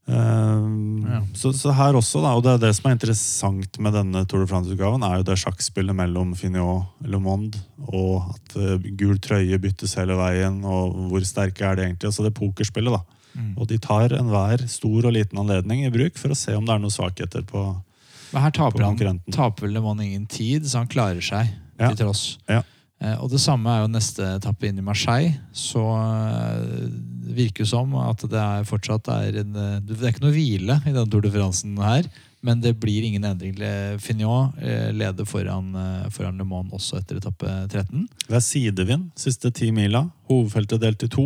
[0.08, 1.20] Um, Ja.
[1.36, 4.40] så, så her også, da, og det er det som er interessant med denne Tour
[4.40, 7.60] de France-utgaven, er jo det sjakkspillet mellom Finiot og Le Monde,
[7.92, 12.08] og at uh, gul trøye byttes hele veien, og hvor sterke er de egentlig?
[12.08, 13.17] Altså det pokerspillet, da.
[13.38, 13.52] Mm.
[13.56, 16.74] Og de tar enhver stor og liten anledning i bruk for å se om det
[16.74, 17.62] er noen svakheter på
[18.32, 21.92] Men her på taper han taper Le Mans ingen tid, så han klarer seg Ja.
[21.92, 22.38] til tross.
[22.50, 22.64] Ja.
[23.00, 25.36] Eh, og det samme er jo neste etappe inn i Marseille.
[25.54, 26.88] Så eh,
[27.28, 30.34] det virker jo som at det er fortsatt er en, eh, Det er ikke noe
[30.34, 32.08] hvile i denne Tour de France her.
[32.42, 33.56] Men det blir ingen endring.
[33.98, 34.52] Fignon
[34.94, 35.72] leder foran,
[36.14, 38.04] foran Le Mans også etter etappe 13.
[38.28, 40.04] Det er sidevind siste ti mila.
[40.30, 41.24] Hovedfeltet delt i to.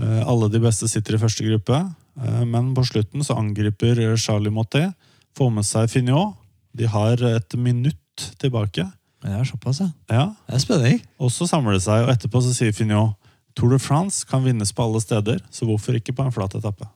[0.00, 1.80] Eh, Alle de beste sitter i første gruppe.
[2.20, 4.92] Eh, Men på slutten så angriper Charlie Moté.
[5.36, 6.36] Får med seg Finot.
[6.74, 8.86] De har et minutt tilbake.
[9.22, 9.90] Men det er såpass, ja.
[10.10, 11.02] Ja, Det er spenning.
[11.18, 13.14] Og så samler det seg, og etterpå så sier Finot
[13.54, 16.88] Tour de France kan vinnes på alle steder, så hvorfor ikke på en flat etappe?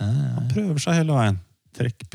[0.00, 1.38] Han prøver seg hele veien.
[1.76, 2.06] Trekk,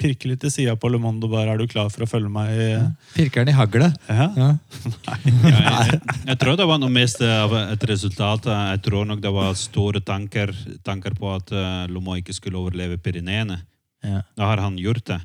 [0.00, 2.30] pirke litt i sida på Le Monde og bare 'er du klar for å følge
[2.32, 2.68] meg i.
[3.14, 3.96] Pirker den i haglet.
[4.08, 4.28] ja.
[4.36, 4.50] Ja.
[5.08, 5.18] Nei,
[5.50, 8.46] jeg, jeg tror det var noe mest av et resultat.
[8.46, 10.54] Jeg tror nok det var store tanker,
[10.84, 13.60] tanker på at uh, Lomo ikke skulle overleve Pyreneene.
[14.02, 14.22] Ja.
[14.36, 15.20] Da har han gjort det.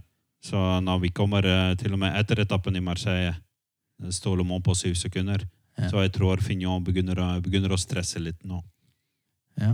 [0.45, 3.33] Så når vi kommer eh, til og med etter etappen i Marseille,
[4.11, 5.41] står Lomo på syv sekunder.
[5.89, 8.61] Så jeg tror Fignon begynner å, begynner å stresse litt nå.
[9.59, 9.73] Ja.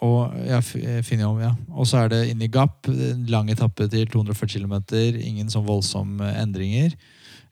[0.00, 0.60] Og ja,
[1.04, 1.50] finner om, ja.
[1.76, 2.86] Og så er det inn i Gap.
[3.28, 4.76] Lang etappe til 240 km.
[5.20, 6.94] Ingen sånn voldsomme endringer.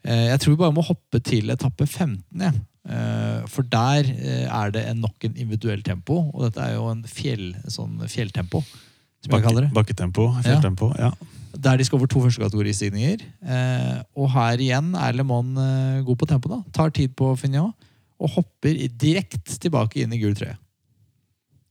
[0.04, 2.22] Eh, Jeg tror vi bare må hoppe til etappe 15.
[2.40, 2.52] Ja.
[2.88, 6.30] Eh, For der eh, er det en nok en individuell tempo.
[6.32, 8.62] Og dette er jo en fjell, sånn fjelltempo,
[9.24, 9.74] som jeg kaller det.
[9.76, 10.30] Bakketempo.
[10.40, 10.92] Fjelltempo.
[10.96, 11.10] Ja.
[11.58, 13.26] Der de skal over to førstekategoristigninger.
[13.44, 16.48] Eh, og her igjen er Le Mans eh, god på tempo.
[16.48, 16.62] da.
[16.72, 17.74] Tar tid på Fignon
[18.18, 20.56] og hopper direkte tilbake inn i gul trøye.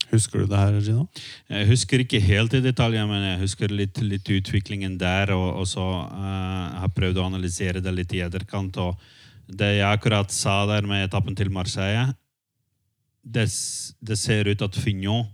[0.08, 1.06] Husker du det her, Gino?
[1.52, 5.34] Jeg husker ikke helt i detalj, men jeg husker litt, litt utviklingen der.
[5.36, 8.80] Og, og så jeg har prøvd å analysere det litt i etterkant.
[8.80, 8.96] Og
[9.48, 12.08] det jeg akkurat sa der med etappen til Marseille,
[13.28, 13.50] det,
[14.00, 15.28] det ser ut at Fignon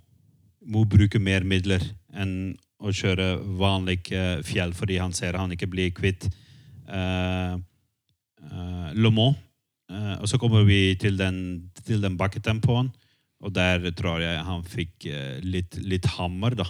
[0.66, 1.84] må bruke mer midler
[2.16, 6.26] enn å kjøre vanlig eh, fjell, fordi han ser han ikke blir kvitt
[6.90, 7.56] uh,
[8.94, 9.40] Le Mans.
[9.92, 12.90] Uh, og så kommer vi til den, til den bakketempoen.
[13.44, 16.66] Og der tror jeg han fikk eh, litt, litt hammer, da.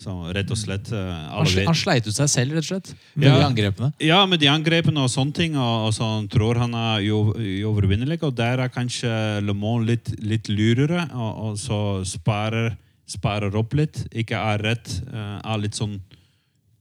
[0.00, 2.88] Så rett og slett eh, Han, han sleit ut seg selv, rett og slett.
[3.14, 3.34] Med Ja.
[3.38, 3.90] de angrepene.
[4.02, 5.54] Ja, med de angrepene og sånne ting.
[5.56, 8.18] Og, og så han tror han er uovervinnelig.
[8.26, 9.12] Og der er kanskje
[9.44, 11.78] Le Mans litt, litt lurere, og, og så
[12.08, 12.74] sparer,
[13.06, 14.02] sparer opp litt.
[14.12, 14.96] Ikke er rett.
[15.12, 16.00] eh, er litt sånn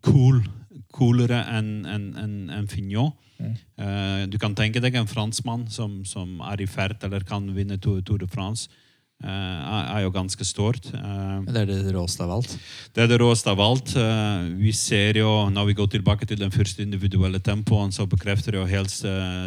[0.07, 0.41] cool,
[0.93, 3.13] coolere enn en, en, en Fignon.
[3.43, 4.29] Mm.
[4.31, 7.99] du kan tenke deg en franskmann som, som er i ferd eller kan vinne Tour
[8.21, 8.69] de France.
[9.21, 10.85] Eh, er, jo ganske stort.
[10.93, 12.57] Eh, Det er det råeste av alt.
[12.93, 13.95] det er det råeste av alt.
[13.95, 18.53] Eh, Vi ser jo, Når vi går tilbake til den første individuelle tempoen, så bekrefter
[18.53, 18.89] jo helt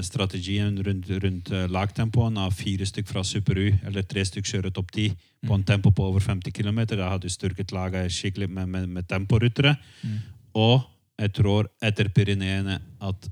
[0.04, 4.92] strategien rundt, rundt lagtempoen av fire stykk fra Super U, eller tre stykk kjører topp
[4.92, 5.12] ti
[5.46, 6.86] på en tempo på over 50 km.
[6.86, 9.76] Da har du styrket laget skikkelig med, med, med temporyttere.
[10.54, 10.82] Og
[11.18, 13.28] jeg tror etter Pyreneene at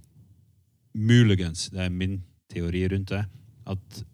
[0.95, 3.25] muligens, det er min teori rundt det,
[3.67, 4.05] at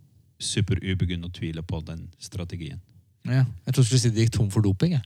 [0.41, 2.81] Super U å tvile på den strategien.
[3.27, 3.45] Ja.
[3.67, 4.93] Jeg trodde du skulle si de gikk tom for doping.
[4.97, 5.03] Jeg.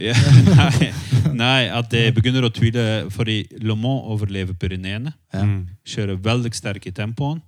[0.00, 0.14] Ja,
[0.56, 0.92] nei,
[1.36, 5.12] nei, at det begynner å tvile fordi Le Mans overlever Pyreneene.
[5.34, 5.44] Ja.
[5.44, 5.66] Mm.
[5.84, 7.42] Kjører veldig sterk i tempoen.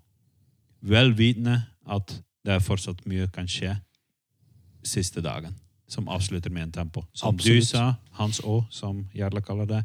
[0.83, 2.13] Vel vitende at
[2.45, 3.77] det er fortsatt mye kan skje
[4.85, 5.55] siste dagen.
[5.89, 7.05] Som avslutter med en tempo.
[7.13, 7.65] Som Absolutt.
[7.65, 9.83] du sa, Hans Å, som Jarle kaller det.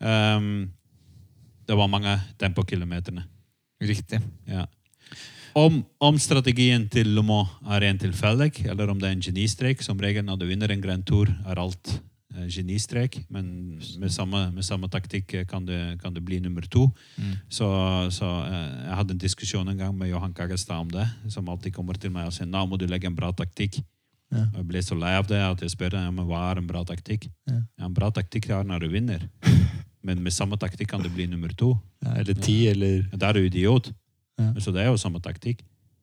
[0.00, 0.70] Um,
[1.68, 3.26] det var mange tempokilometerne.
[3.82, 4.20] Riktig.
[4.48, 4.66] Ja.
[5.58, 9.82] Om, om strategien til Le Mans er en tilfeldig, eller om det er en genistrek
[9.84, 11.92] Som regel når du vinner en Grand Tour, er alt
[12.34, 13.18] eh, genistrek.
[13.28, 16.88] Men med samme, med samme taktikk kan det, kan det bli nummer to.
[17.48, 17.68] Så,
[18.10, 21.06] så eh, jeg hadde en diskusjon en gang med Johan Kagestad om det.
[21.28, 23.82] Som alltid kommer til meg og sier nå må du legge en bra taktikk.
[24.32, 24.46] Ja.
[24.56, 27.28] Jeg ble så lei av det at jeg spør men hva er en bra taktikk.
[27.50, 27.60] Ja.
[27.76, 29.28] Ja, en bra taktikk er når du vinner.
[30.02, 31.76] Men med samme taktikk kan det bli nummer to.
[32.16, 33.92] Eller ti, eller Da er du idiot.
[34.40, 34.52] Ja.
[34.62, 35.62] Så det er jo samme taktikk.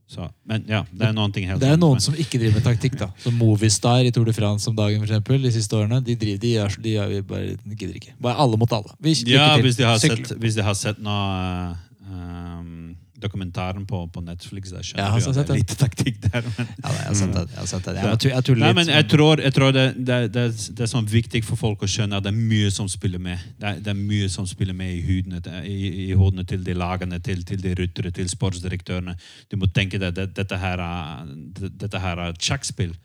[0.09, 2.63] Så, men ja, det er noen ting helt Det er noen som ikke driver med
[2.65, 3.11] taktikk, da.
[3.21, 5.99] Som Movistar i Tour de France om dagen, for eksempel, de siste årene.
[6.01, 8.15] De driver, de, gjør, de, er, bare de gidder ikke.
[8.25, 8.95] Bare alle mot alle.
[9.05, 11.75] Vi, Ja, hvis de har sett, hvis de har sett noe
[12.09, 12.58] um,
[13.21, 16.45] dokumentaren på, på Netflix, Der skjønner har du at det er litt taktikk der.
[16.57, 17.43] Men, Ja, jeg har sett det.
[17.55, 17.95] Jeg sett det.
[17.95, 18.37] Jeg, Ja.
[18.37, 20.45] jeg Nei, men jeg tror, tror det, det, det,
[20.77, 23.43] det er sånn viktig for folk å skjønne at det er mye som spiller med.
[23.59, 27.19] Det er, er mye som spiller med i, hudene, i, i hodene til de lagene,
[27.23, 29.15] til, til de ryttere, til sportsdirektørene.
[29.51, 31.25] Du må tenke deg at dette her er,
[31.59, 32.95] det, dette her er et sjakkspill.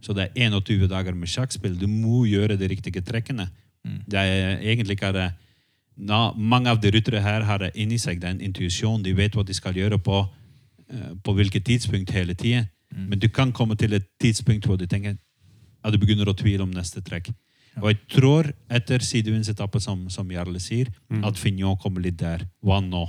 [0.00, 1.74] Så det er 21 dager med sjakkspill.
[1.78, 3.48] Du må gjøre de riktige trekkene.
[4.08, 5.28] Det er egentlig ikke det
[5.98, 9.02] Nå, mange av de ryttere her har det inni seg den intuisjonen.
[9.02, 10.20] De vet hva de skal gjøre på,
[10.90, 12.68] eh, på hvilket tidspunkt hele tiden.
[12.94, 15.18] Men du kan komme til et tidspunkt hvor du tenker
[15.84, 17.28] at du begynner å tvile om neste trekk.
[17.78, 20.88] Og jeg tror, etter sidevindsetappe, som, som Jarle sier,
[21.22, 22.46] at Fignon kommer litt der.
[22.64, 23.04] Hva nå?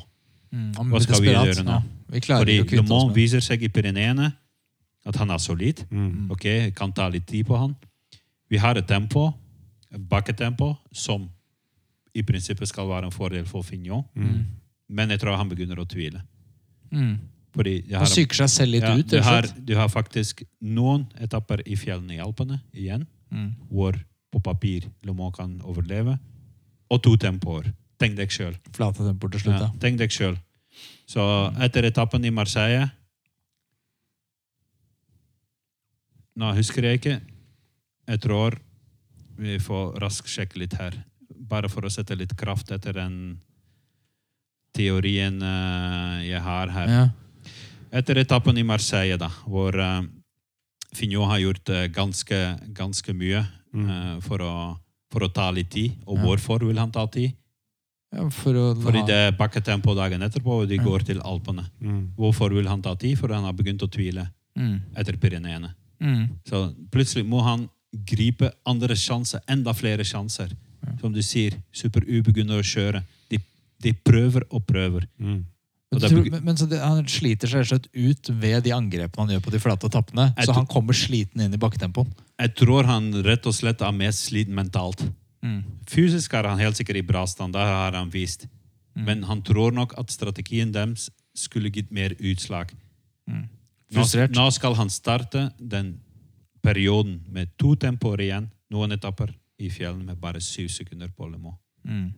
[0.51, 1.77] Mm, Hva skal vi gjøre nå?
[1.77, 4.31] Ja, vi Fordi Le Mans viser seg i Pyreneene
[5.05, 5.85] at han er solid.
[6.29, 6.45] Ok,
[6.75, 7.75] kan ta litt tid på han.
[8.49, 9.29] Vi har et tempo,
[9.93, 11.29] et bakketempo, som
[12.17, 14.03] i prinsippet skal være en fordel for Fignon.
[14.89, 16.23] Men jeg tror han begynner å tvile.
[16.91, 17.17] Mm.
[17.59, 19.07] Han psyker seg selv litt ja, ut.
[19.09, 23.51] du, har, du har faktisk noen etapper i fjellene i Alpene igjen, Mm.
[23.69, 23.93] hvor
[24.33, 26.15] på papir Le Mans kan overleve,
[26.89, 27.67] og to tempoer.
[28.01, 28.55] Tenk deg sjøl.
[28.73, 29.67] Flate tempoer til slutt, ja.
[29.77, 30.33] tenk deg sjøl.
[31.05, 31.21] Så
[31.61, 32.87] etter etappen i Marseille
[36.39, 37.15] Nå husker jeg ikke.
[38.09, 38.55] Jeg tror
[39.39, 40.95] vi får raskt sjekke litt her.
[41.49, 43.39] Bare for å sette litt kraft etter den
[44.75, 46.87] teorien eh, jeg har her.
[46.93, 47.07] ja.
[47.89, 50.03] Etter etappen i Marseille, da, hvor uh,
[50.93, 52.37] Fignon har gjort eh, ganske,
[52.77, 54.51] ganske mye eh, for, å,
[55.09, 55.95] for å ta litt tid.
[56.05, 56.21] Og Ja.
[56.21, 57.33] hvorfor vil han ta tid?
[58.13, 58.53] Ja, for
[58.83, 61.65] Fordi det er bakketempo dagen etterpå, og de går til Alpene.
[61.81, 62.11] Mm.
[62.17, 63.17] Hvorfor vil han ta tid?
[63.17, 64.27] For han har begynt å tvile
[64.57, 64.81] Mm.
[64.95, 65.73] etter Pyreneene.
[66.01, 66.23] Mm.
[66.45, 67.69] Så plutselig må han
[68.05, 70.53] gripe andre sjanser, enda flere sjanser.
[70.99, 73.03] Som du sier, Super U begynner å kjøre.
[73.31, 73.39] De,
[73.83, 75.07] de prøver og prøver.
[75.19, 75.45] Mm.
[75.89, 78.73] Men, Og tror, men, men så det, Han sliter seg rett slett ut ved de
[78.75, 80.27] angrepene han gjør på de flate etappene.
[80.45, 82.11] Så han kommer sliten inn i bakketempoen.
[82.39, 85.01] Jeg tror han rett og slett er mest sliten mentalt.
[85.41, 85.63] Mm.
[85.89, 88.45] Fysisk er han helt sikkert i bra stand, det har han vist.
[88.99, 91.07] Men han tror nok at strategien deres
[91.37, 92.73] skulle gitt mer utslag.
[93.29, 95.95] Nå, nå skal han starte den
[96.61, 101.37] perioden med to tempoer igjen, noen etapper i fjellene med bare syv sekunder på Le
[101.37, 101.59] Mans.
[101.87, 102.09] Mm.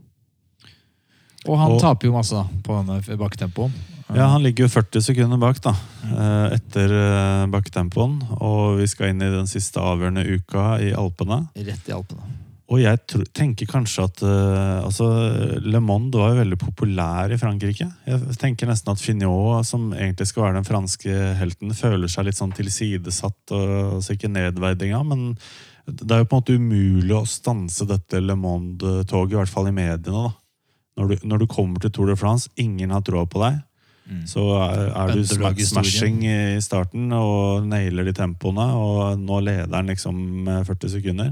[1.50, 3.72] Og han Og- taper jo masse da, på denne bakketempoen.
[4.14, 5.72] Ja, han ligger jo 40 sekunder bak da,
[6.04, 6.90] eh, etter
[7.50, 7.52] baktempoen.
[7.52, 8.42] bakketempoen.
[8.42, 11.48] Og vi skal inn i den siste avgjørende uka i Alpene.
[11.56, 12.22] Rett i Alpene.
[12.72, 13.00] Og jeg
[13.34, 17.88] tenker kanskje at eh, altså, Le Monde var jo veldig populær i Frankrike.
[18.08, 22.40] Jeg tenker nesten at Fignot, som egentlig skal være den franske helten, føler seg litt
[22.40, 23.52] sånn tilsidesatt.
[23.52, 25.38] og altså Ikke nedverdiga, men
[25.88, 29.70] det er jo på en måte umulig å stanse dette Le Monde-toget, i hvert fall
[29.72, 30.28] i mediene.
[30.28, 30.32] da.
[31.00, 33.62] Når du, når du kommer til Tour de France, ingen har troa på deg.
[34.28, 39.92] Så er, er du smashing i starten og nailer de tempoene, og nå leder han
[39.92, 40.18] liksom
[40.48, 41.30] med 40 sekunder.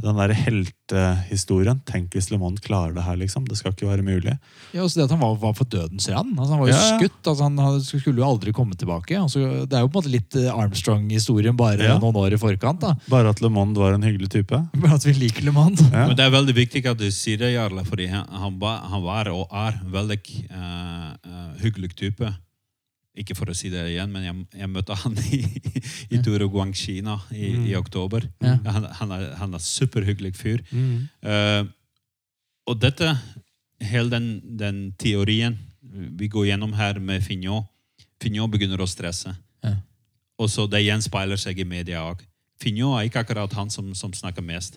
[0.00, 1.80] Den der heltehistorien.
[1.84, 3.44] Tenk hvis Le Monde klarer det her, liksom.
[3.48, 4.36] Det skal ikke være mulig.
[4.72, 6.32] Ja, også det at Han var, var på dødens rand.
[6.38, 6.98] Altså, han var jo Ja, ja.
[6.98, 7.20] skutt.
[7.26, 9.18] Altså, han skulle jo aldri komme tilbake.
[9.20, 11.98] Altså, det er jo på en måte litt eh, Armstrong-historien bare Ja.
[12.00, 12.80] noen år i forkant.
[12.80, 12.94] da.
[13.10, 14.56] Bare at Le Monde var en hyggelig type.
[14.80, 15.82] Bare at vi liker Le Monde.
[15.92, 16.06] Ja.
[16.08, 19.02] Men det er veldig viktig at du sier det, Jarle, fordi han, han, var, han
[19.02, 22.32] var og er veldig uh, uh, hyggelig type.
[23.20, 25.42] Ikke for å si det igjen, men jeg, jeg møtte han i,
[26.10, 26.22] i ja.
[26.40, 27.02] of Guangxi i,
[27.36, 28.26] i, i oktober.
[28.40, 28.56] Ja.
[28.64, 30.64] Han, han, er, han er superhyggelig fyr.
[30.72, 31.64] Eh,
[32.70, 33.12] og dette,
[33.80, 34.30] hele den,
[34.60, 35.58] den teorien
[35.90, 37.66] vi går gjennom her med Fignot
[38.20, 39.32] Fignot begynner å stresse.
[39.64, 39.78] Ja.
[40.40, 42.20] Og så det gjenspeiler seg i media òg.
[42.60, 44.76] Fignot er ikke akkurat han som, som snakker mest.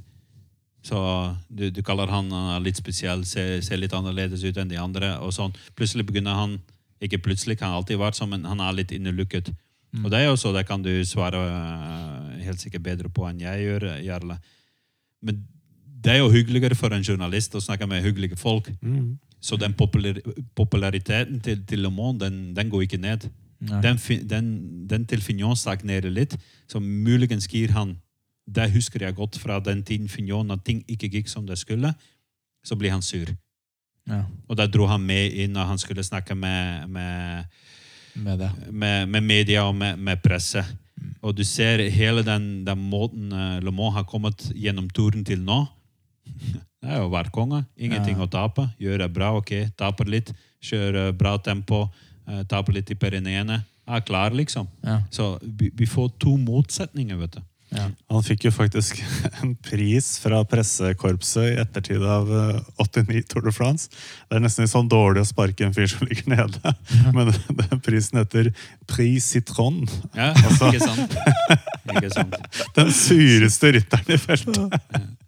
[0.84, 1.00] Så
[1.48, 5.14] du, du kaller han uh, litt spesiell, ser, ser litt annerledes ut enn de andre.
[5.24, 5.56] og sånn.
[5.78, 6.58] Plutselig begynner han
[7.04, 9.52] Ikke plutselig, han alltid være sånn, men han er litt innelukket.
[10.02, 13.44] Og det er jo så, det kan du svare uh, helt sikkert bedre på enn
[13.44, 14.40] jeg gjør, Jarle.
[15.22, 15.44] Men
[16.04, 18.72] det er jo hyggeligere for en journalist å snakke med hyggelige folk.
[19.44, 20.18] Så den popular,
[20.56, 23.28] populariteten til, til Le Monde, den, den går ikke ned.
[23.64, 23.82] Nei.
[23.84, 24.48] Den, den,
[24.90, 26.36] den til Fignon stagnerer litt,
[26.68, 27.98] så muligens gir han
[28.44, 31.94] Det husker jeg godt fra den tiden Fignon, når ting ikke gikk som det skulle,
[32.66, 33.30] så blir han sur.
[34.10, 37.46] Ja, Og da dro han med inn når han skulle snakke med, med,
[38.16, 38.50] med det.
[38.72, 40.64] med, med media og med, med presse.
[41.24, 45.40] Og du ser hele den, den måten eh, Le Mans har kommet gjennom turen til
[45.44, 45.62] nå.
[46.84, 47.62] Det er jo å være konge.
[47.80, 48.26] Ingenting Ja.
[48.26, 48.66] å tape.
[48.80, 49.54] Gjøre bra, ok.
[49.80, 50.34] Taper litt.
[50.64, 51.86] Kjøre bra tempo.
[52.28, 53.62] eh, Taper litt i Pyreneene.
[53.88, 54.68] Er klar, liksom.
[54.84, 54.98] Ja.
[55.12, 57.42] Så vi, vi får to motsetninger, vet du.
[57.74, 57.88] Ja.
[58.14, 59.00] Han fikk jo faktisk
[59.42, 63.90] en pris fra pressekorpset i ettertid av eh, 89 Tour de France.
[64.30, 66.76] Det er nesten litt sånn dårlig å sparke en fyr som ligger nede.
[67.16, 67.34] Men
[67.64, 68.52] den prisen heter
[68.90, 69.84] Prix Citron.
[70.18, 71.18] Ja, ikke sant?
[71.90, 72.40] Ikke sant?
[72.78, 74.80] Den sureste rytteren i feltet.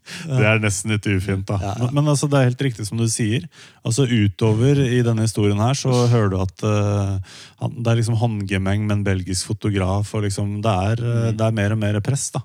[0.06, 1.57] Det er nesten litt ufint, da.
[1.80, 3.48] Men, men altså, det er helt riktig som du sier.
[3.86, 7.15] Altså Utover i denne historien her så hører du at uh,
[7.64, 10.14] han, det er liksom håndgemeng med en belgisk fotograf.
[10.14, 12.30] og liksom, det, er, eh, det er mer og mer press.
[12.36, 12.44] da.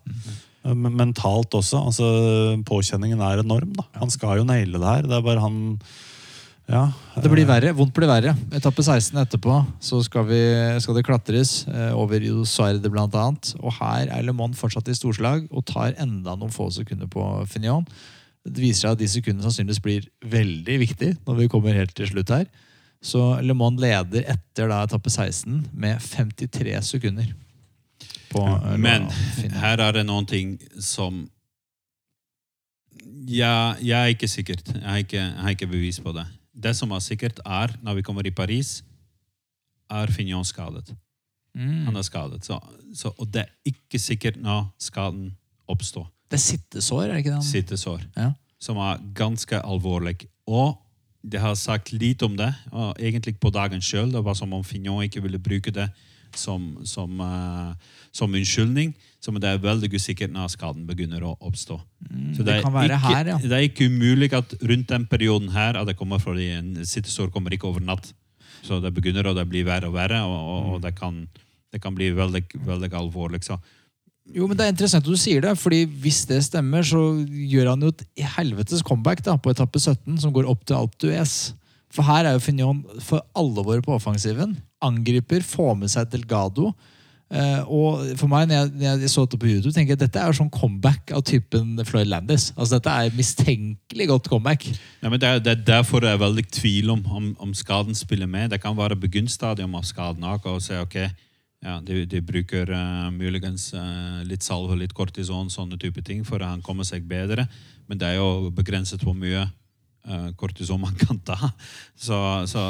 [0.64, 1.84] Men mentalt også.
[1.90, 2.08] altså
[2.68, 3.74] Påkjenningen er enorm.
[3.76, 3.86] da.
[4.00, 5.08] Han skal jo naile det her.
[5.08, 5.60] Det er bare han
[6.70, 6.84] Ja.
[7.18, 7.72] Det blir verre.
[7.74, 8.32] Vondt blir verre.
[8.54, 10.40] Etappe 16 etterpå så skal, vi,
[10.82, 13.26] skal det klatres eh, over i bl.a.
[13.58, 17.26] Og her er Le Mans fortsatt i storslag og tar enda noen få sekunder på
[17.50, 17.84] Finion.
[18.46, 22.08] Det viser seg at de sekundene sannsynligvis blir veldig viktig når vi kommer helt til
[22.12, 22.46] slutt her.
[23.02, 27.34] Så Le Mans leder etter da etappe 16 med 53 sekunder.
[28.30, 29.10] På, eh, Men
[29.58, 31.26] her er det noen ting som
[33.30, 34.68] ja, Jeg er ikke sikkert.
[34.74, 36.24] Jeg har ikke, jeg har ikke bevis på det.
[36.52, 38.80] Det som er sikkert, er når vi kommer i Paris,
[39.90, 40.94] er Fignon skadet.
[41.54, 41.86] Mm.
[41.86, 42.44] Han er skadet.
[42.46, 42.58] Så,
[42.94, 45.32] så, og det er ikke sikkert når skaden
[45.70, 46.06] oppstår.
[46.30, 47.44] Det er sittesår, er det ikke det?
[47.44, 48.04] Sittesår.
[48.16, 48.32] Ja.
[48.60, 50.28] Som er ganske alvorlig.
[50.46, 50.76] Og
[51.22, 54.12] de har sagt litt om det, og egentlig på dagen sjøl.
[54.12, 55.88] Det var som om Fignon ikke ville bruke det
[56.36, 57.74] som, som, uh,
[58.12, 58.94] som unnskyldning.
[59.20, 61.76] Så må det er veldig usikkert når skaden begynner å oppstå.
[62.36, 63.36] Så det, det kan være ikke, her, ja.
[63.42, 67.28] Det er ikke umulig at rundt den perioden her at det kommer fordi en sittesår
[67.34, 68.08] kommer ikke over natt.
[68.64, 70.72] Så det begynner og det blir verre og verre, og, og, Mm.
[70.72, 71.20] og det, kan,
[71.72, 73.42] det kan bli veldig, veldig alvorlig.
[73.44, 73.58] Så
[74.30, 77.70] Jo, men Det er interessant at du sier det, fordi hvis det stemmer, så gjør
[77.72, 78.04] han jo et
[78.36, 81.52] helvetes comeback da, på etappe 17, som går opp til Alpe d'Huez.
[81.90, 84.56] For her er jo Fignon for alvor på offensiven.
[84.80, 86.70] Angriper, får med seg Delgado.
[87.30, 90.02] Eh, og for meg, når jeg, når jeg så det på YouTube, tenker jeg at
[90.02, 92.48] dette er sånn comeback av typen Floyd Landis.
[92.56, 94.66] Altså Dette er mistenkelig godt comeback.
[94.98, 97.94] Ja, men det, er, det er derfor jeg er veldig tvil om, om, om skaden
[97.94, 98.50] spiller med.
[98.50, 100.98] Det kan være begynnstadium av skaden også, og si ok,
[101.60, 106.42] ja, de, de bruker uh, muligens uh, litt salve, litt kortison, sånne type ting, for
[106.42, 107.46] at han kommer seg bedre.
[107.86, 109.44] Men det er jo begrenset hvor mye
[110.40, 111.50] kortison man kan ta.
[111.94, 112.16] Så,
[112.48, 112.62] så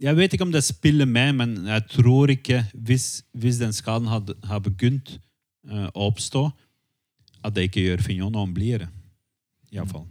[0.00, 4.08] jeg vet ikke om det spiller med, men jeg tror ikke, hvis, hvis den skaden
[4.08, 5.12] har, begynt
[5.68, 6.46] uh, å oppstå,
[7.44, 8.88] at det ikke gjør Fignon noe det.
[9.72, 10.06] Iallfall.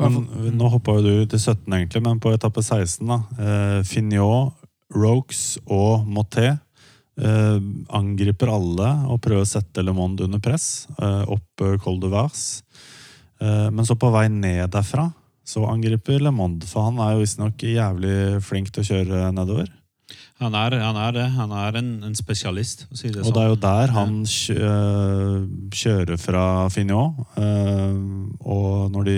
[0.00, 0.24] Men,
[0.56, 3.20] nå hoppa jo du til 17, egentlig, men på etappe 16, da.
[3.36, 4.56] Eh, Fignot,
[4.90, 7.58] Rokes og Moté eh,
[7.94, 10.88] angriper alle og prøver å sette Le Monde under press.
[10.96, 12.46] Eh, opp eh, Col de Vars.
[13.38, 15.10] Eh, men så på vei ned derfra
[15.50, 18.16] så angriper Le Monde, for han er jo visstnok jævlig
[18.46, 19.70] flink til å kjøre nedover.
[20.40, 21.24] Han er, han er det.
[21.36, 23.34] Han er en, en spesialist, å si det Og sånn.
[23.36, 25.42] det er jo der han kjø øh,
[25.76, 27.18] kjører fra Fignot.
[27.36, 27.98] øh,
[28.40, 29.16] og når de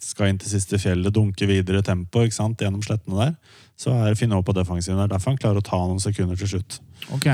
[0.00, 3.34] skal inn til siste fjellet, dunke videre tempo ikke sant, gjennom slettene der,
[3.76, 4.96] så er Fignot på defensiven.
[5.02, 6.78] Det er derfor han klarer å ta noen sekunder til slutt.
[7.12, 7.28] Ok.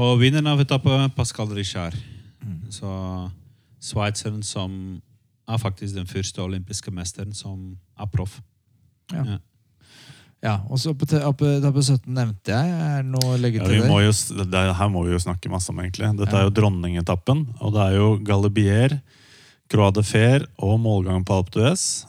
[0.00, 1.94] Og vinneren av etappen, Pascal Richard.
[2.74, 2.90] Så
[3.82, 4.98] sveitseren som
[5.50, 8.40] er faktisk den første olympiske mesteren som er proff.
[9.12, 9.24] Ja.
[9.24, 9.38] Ja.
[10.40, 12.68] Ja, og så på etappe 17 nevnte jeg.
[12.72, 14.04] Er det noe å legge til ja, der?
[14.06, 14.12] jo,
[14.48, 16.08] det er- her må vi jo snakke masse om, egentlig.
[16.16, 16.38] Dette Ja.
[16.40, 19.02] er jo dronningetappen, og det er jo Galibier,
[19.68, 22.06] Croix de Fer og målgang på Alpe d'Huez.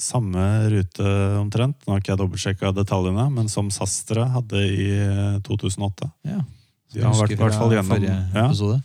[0.00, 1.04] Samme rute
[1.36, 1.76] omtrent.
[1.84, 6.10] Nå har ikke jeg dobbeltsjekka detaljene, men som Sastre hadde i eh, 2008.
[6.24, 6.40] Ja.
[6.94, 8.80] De har vært i hvert fall gjennom forrige ja.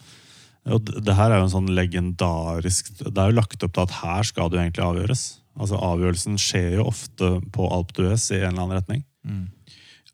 [0.65, 3.97] Og det, her er jo en sånn legendarisk Det er jo lagt opp til at
[3.99, 5.25] her skal det jo egentlig avgjøres.
[5.55, 9.05] Altså Avgjørelsen skjer jo ofte på Alpe d'Huez i en eller annen retning.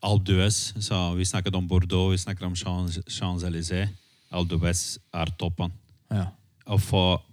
[0.04, 3.90] Alpe d'Huez, så vi snakket om Bordeaux, vi snakket om Champs- Champs-Élysées.
[4.32, 5.74] Alpe d'Huez er toppen.
[6.12, 6.28] Ja.
[6.68, 7.24] Og for,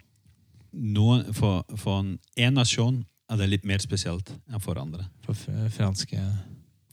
[0.72, 5.04] noen, for, for en, en nasjon er det litt mer spesielt enn for andre.
[5.26, 5.36] For
[5.74, 6.22] franske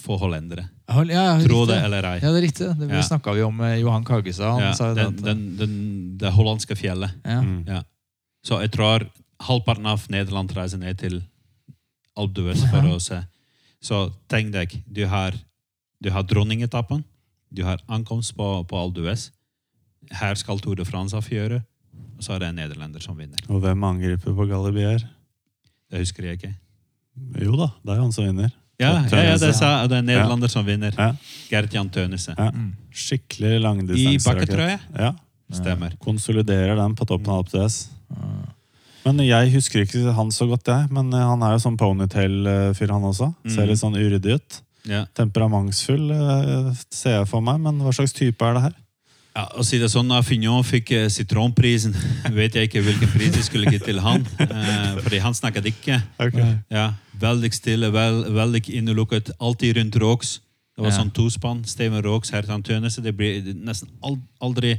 [0.06, 0.68] For hollendere.
[0.88, 2.20] Ja, ja, Tro det eller ei.
[2.22, 2.68] Ja, det er riktig.
[2.78, 3.02] Det Ja.
[3.02, 4.52] snakka vi om med Johan Kagestad.
[4.54, 7.12] Han Ja, sa jo det den, den, den, det hollandske fjellet.
[7.26, 7.42] ja.
[7.42, 7.64] Mm.
[7.68, 7.82] Ja.
[8.46, 9.08] Så jeg tror
[9.42, 11.24] halvparten av Nederland reiser ned til
[12.16, 13.24] Alpe d'Huez for å se.
[13.82, 15.34] Så tenk deg, du har,
[16.02, 17.04] du har dronningetappen,
[17.52, 19.32] du har ankomst på, på Alpe d'Huez.
[20.12, 21.64] Her skal Tour de France avgjøre,
[22.18, 23.40] og så er det en nederlender som vinner.
[23.50, 25.02] Og hvem angriper på Galibier?
[25.90, 26.54] Det husker jeg ikke.
[27.42, 28.52] Jo da, det er han som vinner.
[28.78, 30.92] Ja, ja, ja det, sa, det er en nederlander som vinner.
[31.00, 31.12] Ja.
[31.52, 32.34] Gert-Jan Tønese.
[32.38, 32.50] Ja.
[32.52, 32.74] Mm.
[32.92, 34.50] Skikkelig I langdistanserakett.
[34.50, 34.80] bakketrøye.
[35.00, 35.14] Ja.
[35.56, 35.94] Stemmer.
[36.04, 37.78] Konsoliderer den på toppen av APTS.
[39.06, 40.88] Men jeg husker ikke han så godt, jeg.
[40.92, 43.28] Men eh, han er jo sånn ponytail-fyr, han også.
[43.46, 43.70] Ser Mm.
[43.70, 44.62] litt sånn uryddig ut.
[44.90, 45.04] Ja.
[45.18, 48.74] Temperamentsfull eh, ser jeg for meg, men hva slags type er det her?
[49.36, 51.92] Ja, å si det sånn, da Fignon fikk eh, sitronprisen.
[52.38, 54.24] Vet jeg ikke hvilken pris de skulle gi til han.
[54.56, 55.98] Eh, fordi han snakket ikke.
[56.72, 56.86] Ja,
[57.20, 59.34] Veldig stille, veld, veldig innelukket.
[59.44, 60.40] Alltid rundt Råks.
[60.76, 60.98] Det var Ja.
[60.98, 61.66] sånn tospann.
[61.68, 63.02] Steven Råks, Hertan Tønese.
[63.04, 63.90] Det blir nesten
[64.44, 64.74] aldri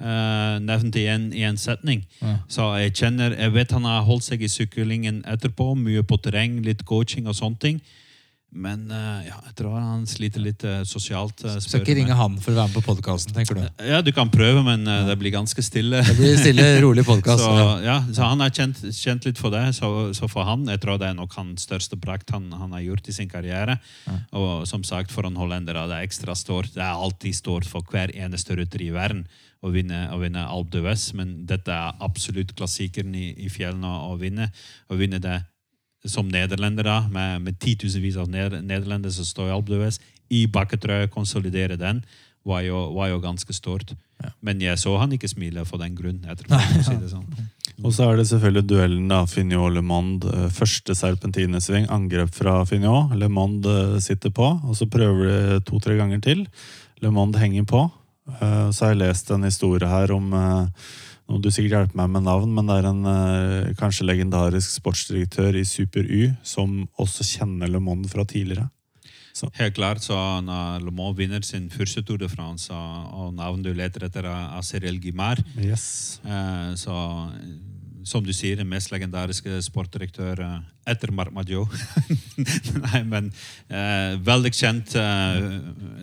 [0.00, 2.04] eh, nevnt i en setning.
[2.20, 2.36] Ja.
[2.48, 5.72] Så jeg kjenner, jeg vet han har holdt seg i syklingen etterpå.
[5.80, 7.80] Mye på terreng, litt coaching og sånne ting.
[8.54, 11.42] Men eh, ja, jeg tror han sliter litt eh, sosialt.
[11.42, 13.62] eh, Skal ikke ringe han for å være med på podkasten, tenker du?
[13.82, 16.04] Ja, du kan prøve, men det blir ganske stille.
[16.06, 19.64] Det blir stille, rolig podcast, Så, ja, så han har kjent, kjent litt for det.
[19.74, 22.84] Så, så for han, jeg tror det er nok hans største brakt han, han har
[22.84, 23.80] gjort i sin karriere.
[24.30, 26.70] Og som sagt, for en hollender er det ekstra stort.
[26.76, 29.26] Det er alltid stort for hver eneste rytter i verden
[29.64, 34.14] å vinne, å vinne Alpe d'Huez, men dette er absolutt klassikeren i, i fjellene å
[34.20, 34.50] vinne.
[34.92, 35.38] Å vinne det
[36.06, 39.90] som nederlender, da, med, med titusenvis av ned, nederlendere som står i Alpe
[40.30, 42.02] i bakketrøye, konsolidere den,
[42.44, 43.94] var jo, var jo ganske stort.
[44.44, 46.20] Men jeg så han ikke smile for den grunn.
[46.28, 47.26] etterpå, si sånn.
[47.84, 50.28] Og så er det selvfølgelig duellen da, Fignot-Le Monde.
[50.30, 53.16] eh, Første serpentinesving, angrep fra Fignot.
[53.18, 56.44] Le Monde eh, sitter på, og så prøver de to-tre ganger til.
[57.02, 57.82] Le Monde henger på.
[58.38, 60.30] Eh, Så har jeg lest en historie her om
[61.28, 64.76] eh, må du sikkert hjelper meg med navn, men det er en eh, kanskje legendarisk
[64.78, 68.68] sportsdirektør i Super-U som også kjenner Le Monde fra tidligere.
[69.58, 70.14] Helt klart, så
[70.46, 74.62] når Le Mans vinner sin første Tour de France, og, navnet du leter etter, er
[74.62, 76.20] Cyril Guimard, Yes.
[76.24, 76.94] eh, så
[78.04, 80.58] som du sier, den mest legendariske sportdirektør eh,
[80.92, 81.64] etter Marc Maggio.
[82.84, 83.30] Nei, men
[83.72, 85.46] eh, veldig kjent eh,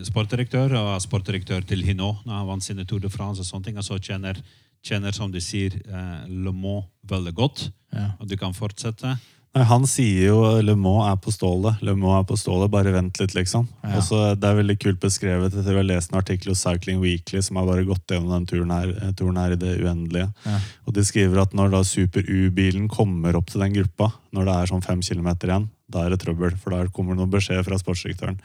[0.10, 3.46] sportdirektør, og sportdirektør til Hinot når han vant sine Tour de France.
[3.46, 4.42] og sånne ting, og så kjenner,
[4.86, 7.70] kjenner som du sier, eh, Le Mans veldig godt.
[7.94, 8.12] Ja.
[8.20, 9.18] Og du kan fortsette.
[9.52, 11.82] Nei, han sier jo Le Mans er på stålet.
[11.84, 13.68] Le Mans er på stålet, Bare vent litt, liksom.
[13.84, 13.98] Ja.
[13.98, 15.52] Og så Det er veldig kult beskrevet.
[15.52, 18.72] Jeg har lest en artikkel hos Cycling Weekly som har bare gått gjennom den turen
[18.72, 20.34] her, eh, turen her i det uendelige.
[20.46, 20.60] Ja.
[20.88, 24.56] Og De skriver at når da Super U-bilen kommer opp til den gruppa, når det
[24.56, 26.58] er sånn fem kilometer igjen, da er det trøbbel.
[26.58, 28.40] For da kommer det noen beskjed fra sportsdirektøren.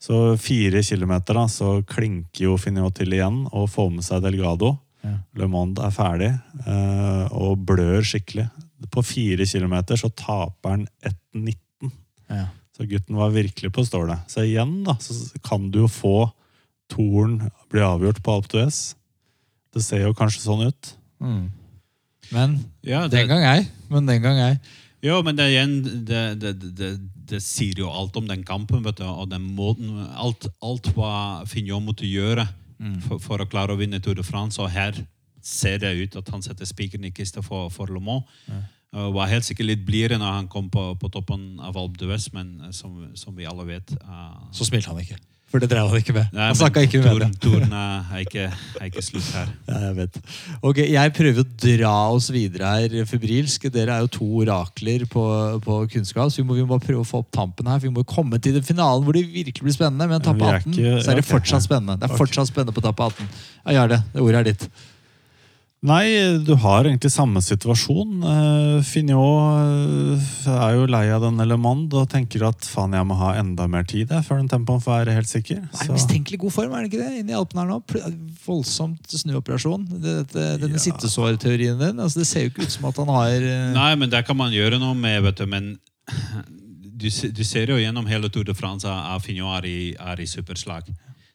[0.00, 4.78] Så fire kilometer da, så klinker jo Finot til igjen og får med seg Delgado.
[5.04, 5.16] Ja.
[5.40, 6.30] Le Monde er ferdig
[6.66, 8.48] uh, og blør skikkelig.
[8.92, 11.92] På fire kilometer så taper han 1,19.
[12.30, 12.48] Ja.
[12.76, 14.24] Så gutten var virkelig på stålet.
[14.30, 15.14] Så igjen da, så
[15.44, 16.30] kan du jo få
[16.90, 17.38] toren
[17.70, 18.78] bli avgjort på Alp d'Huez.
[19.74, 20.94] Det ser jo kanskje sånn ut.
[21.22, 21.50] Mm.
[22.30, 23.66] Men Ja, den gang ei.
[23.90, 24.54] Men den gang ei.
[25.04, 26.90] Jo, men det, igjen, det, det, det, det,
[27.30, 28.82] det sier jo alt om den kampen.
[28.84, 31.12] vet du, og den måten, Alt, alt hva
[31.48, 32.46] Finjå måtte gjøre
[33.06, 34.60] for, for å klare å vinne Tour de France.
[34.62, 34.96] Og her
[35.42, 38.28] ser det ut at han setter spikeren i kista for, for Le Mans.
[38.90, 42.32] Og var helt sikkert litt blidere når han kom på, på toppen av Alpe d'Huez,
[42.34, 45.18] men eh, som, som vi alle vet uh, Så smilte han ikke.
[45.50, 46.28] For det drev han ikke med.
[46.32, 47.28] nei, Han snakka ikke med media.
[47.42, 48.44] Turen er ikke,
[48.78, 49.48] er ikke slutt her.
[49.70, 50.18] Ja, jeg vet.
[50.62, 53.66] Ok, Jeg prøver å dra oss videre her febrilsk.
[53.74, 55.24] Dere er jo to orakler på,
[55.64, 56.30] på kunnskap.
[56.30, 57.80] så vi må, vi må prøve å få opp tampen her.
[57.82, 60.06] for Vi må komme til den finalen hvor det virkelig blir spennende.
[60.06, 61.98] Men en er 18 ikke- så er det fortsatt spennende.
[61.98, 63.28] Det er fortsatt spennende på etappe 18.
[63.74, 63.86] Ja.
[63.90, 64.68] Det ordet er ditt.
[65.80, 66.04] Nei,
[66.44, 68.18] du har egentlig samme situasjon.
[68.84, 73.16] Finjot eh, er jo lei av denne Le Monde og tenker at faen, jeg må
[73.16, 75.62] ha enda mer tid jeg, før den tempoen får være helt sikker.
[75.62, 77.22] Nei, er mistenkelig god form, er det ikke det?
[77.22, 77.78] Inni Alpene her nå.
[78.44, 79.86] Voldsomt snuoperasjon.
[79.94, 81.96] Det- Dette, denne sittesårteorien din.
[82.04, 84.36] Altså, det ser jo ikke ut som at han har eh, Nei, men det kan
[84.36, 85.70] man gjøre noe med, vet du, men
[87.00, 90.28] du, du ser jo gjennom hele Tour de France at Fignot er i, er i
[90.28, 90.84] superslag.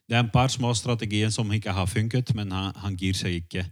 [0.05, 3.39] Det er en par små strategier som ikke har funket, men han, han gir seg
[3.41, 3.65] ikke.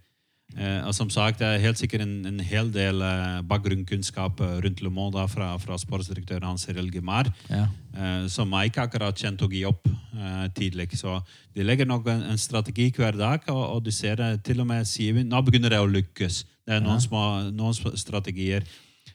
[0.54, 4.82] Eh, som sagt, Det er helt sikkert en, en hel del eh, bakgrunnskunnskap eh, rundt
[4.86, 7.68] Le da, fra, fra sportsdirektøren hans Cyril Gimar, ja.
[7.98, 10.92] eh, som jeg ikke akkurat kjente å gi opp eh, tidlig.
[10.94, 11.18] Så
[11.56, 14.70] de legger nok en, en strategi hver dag, og, og du ser det til og
[14.70, 16.44] med sier vi, nå begynner det å lykkes.
[16.64, 18.64] Det er noen, små, noen strategier.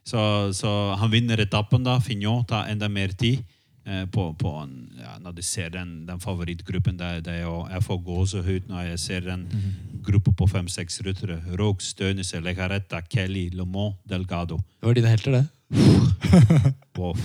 [0.03, 0.21] Så,
[0.57, 2.01] så han vinner etappen, da.
[2.03, 3.45] Fignot tar enda mer tid.
[3.89, 7.83] Eh, På, på en, ja, når de ser den, den favorittgruppen der er jo, Jeg
[7.83, 9.47] får gåsehud når jeg ser den
[10.05, 11.41] gruppa på fem-seks ryttere.
[11.59, 14.61] Rogue, Stønese, Legaretta, Kelly, Lomont, Delgado.
[14.81, 15.47] Det var dine helter, det.
[16.99, 17.17] Wow.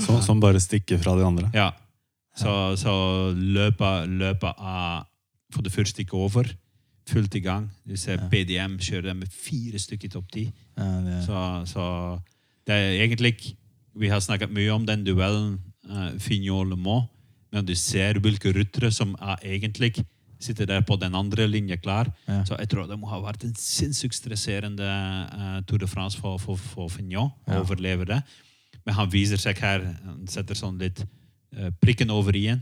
[0.00, 1.50] som, som bare stikker fra de andre.
[1.54, 1.70] Ja.
[2.36, 2.92] Så, så
[3.32, 5.04] løpet, løpet er
[5.54, 6.48] for det første ikke over.
[7.08, 7.68] Fullt i gang.
[7.86, 10.42] Du ser BDM kjører med fire stykker i topp ti.
[10.76, 11.84] Ja, Så, så
[12.66, 13.36] det er egentlig
[13.96, 15.60] Vi har snakket mye om den duellen
[15.90, 16.74] uh, Fignol
[17.52, 19.94] men du ser hvilke ryttere som er egentlig
[20.42, 22.10] sitter der på den andre linja klar.
[22.28, 22.42] Ja.
[22.44, 26.36] Så jeg tror det må ha vært en sinnssykt stresserende uh, Tour de France for,
[26.42, 27.60] for, for Fignon å Ja.
[27.62, 28.18] overleve det.
[28.84, 29.80] Men han viser seg her.
[30.04, 31.00] Han setter sånn litt
[31.56, 32.60] uh, prikken over i-en.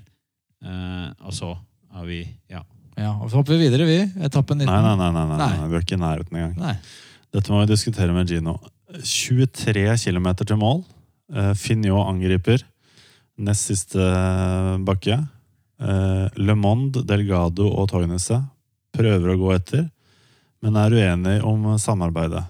[0.64, 1.50] Eh, og så
[1.92, 2.62] er vi Ja.
[2.96, 3.98] Ja, og så hopper vi videre, vi.
[4.22, 4.70] Etappen 19.
[4.70, 5.58] Nei, nei, nei, nei, nei, Nei.
[5.58, 5.66] nei.
[5.68, 6.54] vi er ikke i nærheten engang.
[6.62, 6.76] Nei.
[7.34, 8.54] Dette må vi diskutere med Gino.
[9.02, 10.84] 23 km til mål.
[11.34, 12.62] Uh, Fignot angriper.
[13.36, 15.18] Nest siste eh, bakke.
[15.80, 18.38] Eh, Le Monde, Delgado og Tognese
[18.94, 19.88] prøver å gå etter,
[20.62, 22.44] men er uenig om samarbeidet.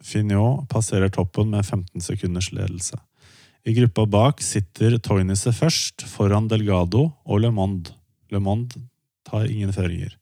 [0.00, 2.96] Finot passerer toppen med 15 sekunders ledelse.
[3.68, 7.92] I gruppa bak sitter Tognese først, foran Delgado og Le Monde.
[8.32, 8.80] Le Monde
[9.28, 10.16] tar ingen føringer.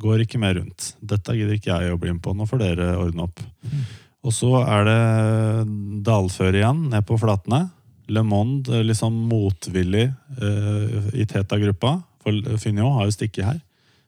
[0.00, 0.94] Går ikke mer rundt.
[1.04, 2.32] Dette gidder ikke jeg å bli med på.
[2.34, 3.42] Nå får dere ordne opp.
[4.26, 5.00] Og så er det
[6.08, 7.68] dalføre igjen, ned på flatene.
[8.08, 11.98] Le Monde eh, liksom motvillig eh, i Teta-gruppa.
[12.22, 13.62] For Fignot har jo stikket her.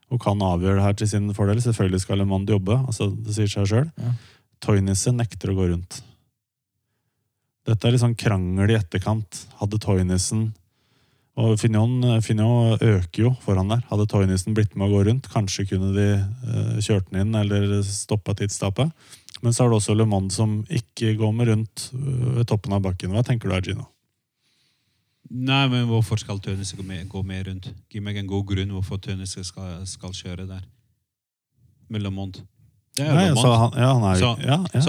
[0.08, 1.60] Og kan avgjøre det her til sin fordel.
[1.62, 2.78] Selvfølgelig skal Le Monde jobbe.
[2.86, 3.90] altså Det sier seg selv.
[4.00, 4.14] Ja.
[4.64, 6.00] Toynisse nekter å gå rundt.
[7.68, 9.44] Dette er litt sånn krangel i etterkant.
[9.60, 10.48] Hadde Toynissen
[11.38, 13.84] Og Fignon, Fignon øker jo foran der.
[13.90, 17.76] Hadde Toynissen blitt med å gå rundt, kanskje kunne de eh, kjørt den inn eller
[17.86, 18.90] stoppa tidstapet.
[19.42, 22.72] Men så er det også Le Mans som ikke går med rundt øh, ved toppen
[22.74, 23.12] av bakken.
[23.14, 23.86] Hva tenker du her, Gino?
[25.30, 27.68] Nei, men hvorfor skal Tønnese gå med, gå med rundt?
[27.92, 30.62] Gi meg en god grunn hvorfor Tønnese skal, skal kjøre der.
[31.92, 32.10] Med Le.
[32.98, 33.56] Det er Nei, Le Monde.
[33.60, 34.80] han, ja, han er, Så, ja,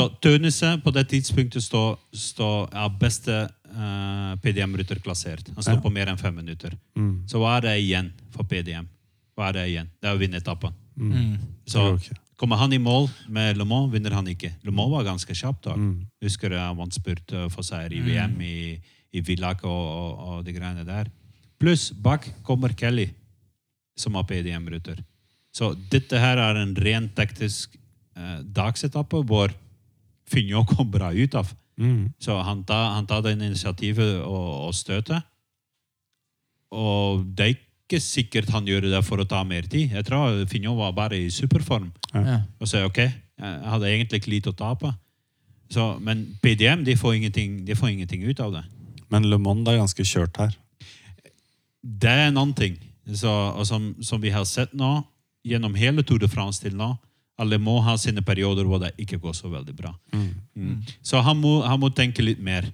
[0.64, 3.36] så på det tidspunktet står, står, ja, beste
[3.76, 5.52] uh, PDM-rytter klassert.
[5.56, 5.82] Han står Ja.
[5.84, 6.74] på mer enn fem minutter.
[6.96, 8.88] Mm, Så hva er det igjen for PDM?
[9.38, 9.90] Hva er det igjen?
[10.02, 10.74] Det er å vinne etappen.
[10.96, 11.12] mm.
[11.14, 11.38] Mm.
[11.68, 12.00] Så.
[12.40, 14.54] Kommer han i mål med Le Mans, vinner han ikke.
[14.64, 15.76] Le Mans var ganske kjapt da.
[15.76, 16.08] Mm.
[16.24, 18.60] Husker jeg han vant spurt eh, for seier i VM i,
[19.12, 21.12] i Villak og, og, og de greiene der.
[21.60, 23.10] Pluss bak kommer Kelly,
[24.00, 25.02] som har PDM-ruter.
[25.52, 27.76] Så dette her er en ren teknisk
[28.16, 29.52] eh, dagsetappe hvor
[30.30, 31.52] Finjo kom bra ut av.
[31.80, 32.14] Mm.
[32.24, 35.28] Så han tar, han tar det initiativet og, og støtet.
[36.72, 37.58] Og det er
[37.90, 39.92] ikke sikkert han gjør det for å ta mer tid.
[39.98, 42.44] Jeg tror Finjo var bare i superform Ja.
[42.62, 44.94] og så ok, jeg hadde egentlig ikke lite å tape.
[45.70, 48.64] Så, men PDM de får, ingenting, de får ingenting ut av det.
[49.10, 50.56] Men Le Monde er ganske kjørt her.
[51.82, 52.78] Det er en annen ting.
[53.14, 55.04] Så, og som, som vi har sett nå,
[55.46, 56.92] gjennom hele Tour de France til nå,
[57.40, 59.94] alle må ha sine perioder hvor det ikke går så veldig bra.
[60.12, 60.82] Mm.
[61.02, 62.68] Så han må, han må tenke litt mer.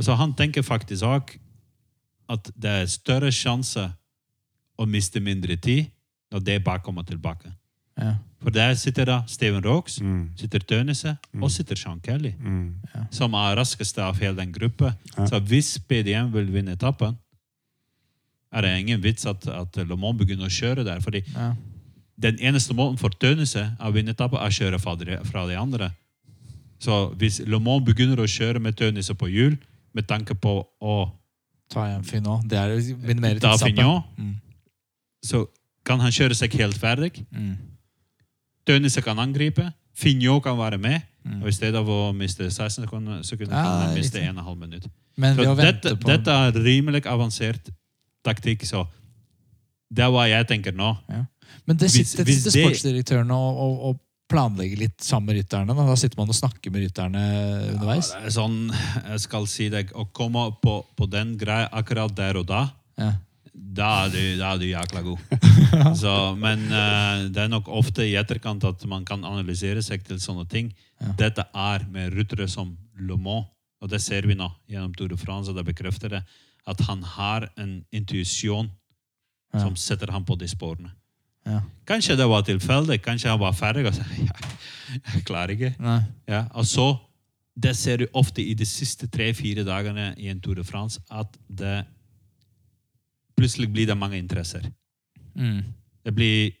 [0.00, 1.34] Så han tenker faktisk òg
[2.30, 3.88] at det er større sjanse
[4.80, 5.90] å miste mindre tid
[6.32, 7.52] når det bare kommer tilbake.
[8.00, 8.14] Ja.
[8.40, 10.30] For der sitter da Steven Rooks, Mm.
[10.38, 12.74] sitter Tønese og sitter Sean Kelly, Mm.
[13.10, 14.94] som er raskeste av hele den gruppa.
[15.18, 15.26] Ja.
[15.26, 17.18] Så hvis PDM vil vinne etappen,
[18.52, 21.00] er det ingen vits at, at Le Mans begynner å kjøre der.
[21.00, 21.54] fordi Ja.
[22.18, 25.54] den eneste måten for Tønese å vinne etappen er å kjøre fra de, fra de
[25.56, 25.90] andre.
[26.80, 29.58] Så hvis Le Mans begynner å kjøre med Tønese på hjul,
[29.94, 31.12] med tanke på å
[31.70, 32.48] Ta igjen Finot.
[32.48, 32.80] Det er.
[33.58, 34.34] Fignon, Mm.
[35.24, 35.44] Så
[35.86, 37.24] kan han kjøre seg helt ferdig.
[37.32, 37.56] Mm.
[38.68, 39.70] Tønese kan angripe.
[39.96, 41.00] Finjo kan være med.
[41.42, 44.54] Og I stedet for å miste 16 sekunder, så Ja, kan han miste miste 1,5
[44.56, 44.86] minutt.
[45.36, 47.68] Så dette, dette er rimelig avansert
[48.24, 48.64] taktikk.
[48.64, 48.86] så
[49.90, 50.96] Det er hva jeg tenker nå.
[51.08, 51.24] ja.
[51.66, 53.98] Men det sitter, hvis sitter sportsdirektøren og, og, og
[54.30, 55.74] planlegger litt sammen med rytterne.
[55.74, 55.86] Da.
[55.88, 57.22] da sitter man og snakker med rytterne
[57.72, 58.12] underveis.
[58.14, 62.46] Er sånn, jeg skal si deg, Å komme på, på den greia akkurat der og
[62.50, 62.68] da,
[63.00, 63.12] Ja.
[63.60, 65.18] Da er du, da er du jækla god.
[66.02, 70.20] Så, men uh, det er nok ofte i etterkant at man kan analysere seg til
[70.22, 70.72] sånne ting.
[71.20, 73.46] Dette er med ruttere som Le Mans,
[73.80, 76.22] og det ser vi nå gjennom Tour de France, det bekrefter det,
[76.68, 78.68] at han har en intuisjon
[79.50, 79.64] Ja.
[79.64, 80.92] som setter ham på de sporene.
[81.48, 81.60] Ja.
[81.88, 84.50] Kanskje det var tilfeldig, kanskje han var ferdig og sa ja,
[85.14, 85.72] jeg klarer ikke.
[86.30, 86.84] Ja, og så,
[87.58, 91.34] det ser du ofte i de siste tre-fire dagene i en Tour de France, at
[91.48, 91.80] det
[93.40, 94.68] plutselig blir det mange interesser.
[95.34, 95.62] Mm.
[96.04, 96.52] Det blir,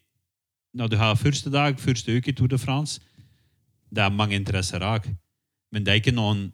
[0.74, 3.00] når du har første dag, første uke i Tour de France,
[3.90, 5.08] det er mange interesser òg.
[5.72, 6.48] Men det er ikke noen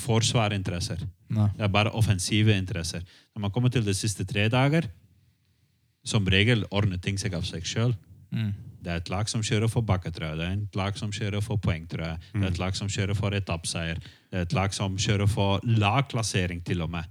[0.00, 1.02] forsvarinteresser.
[1.34, 1.48] Nei.
[1.56, 3.02] Det er bare offensive interesser.
[3.34, 4.88] Når man kommer til de siste tre dager,
[6.04, 7.94] som regel ordner ting seg av seg sjøl.
[8.34, 8.52] Mm.
[8.84, 11.56] Det er et lag som kjører for bakketrøya, Det er et lag som kjører for
[11.56, 12.18] poengtrøye.
[12.34, 14.00] Det er et lag som kjører for etappseier.
[14.30, 17.04] Det er et lag som kjører for lagklassering, til og med.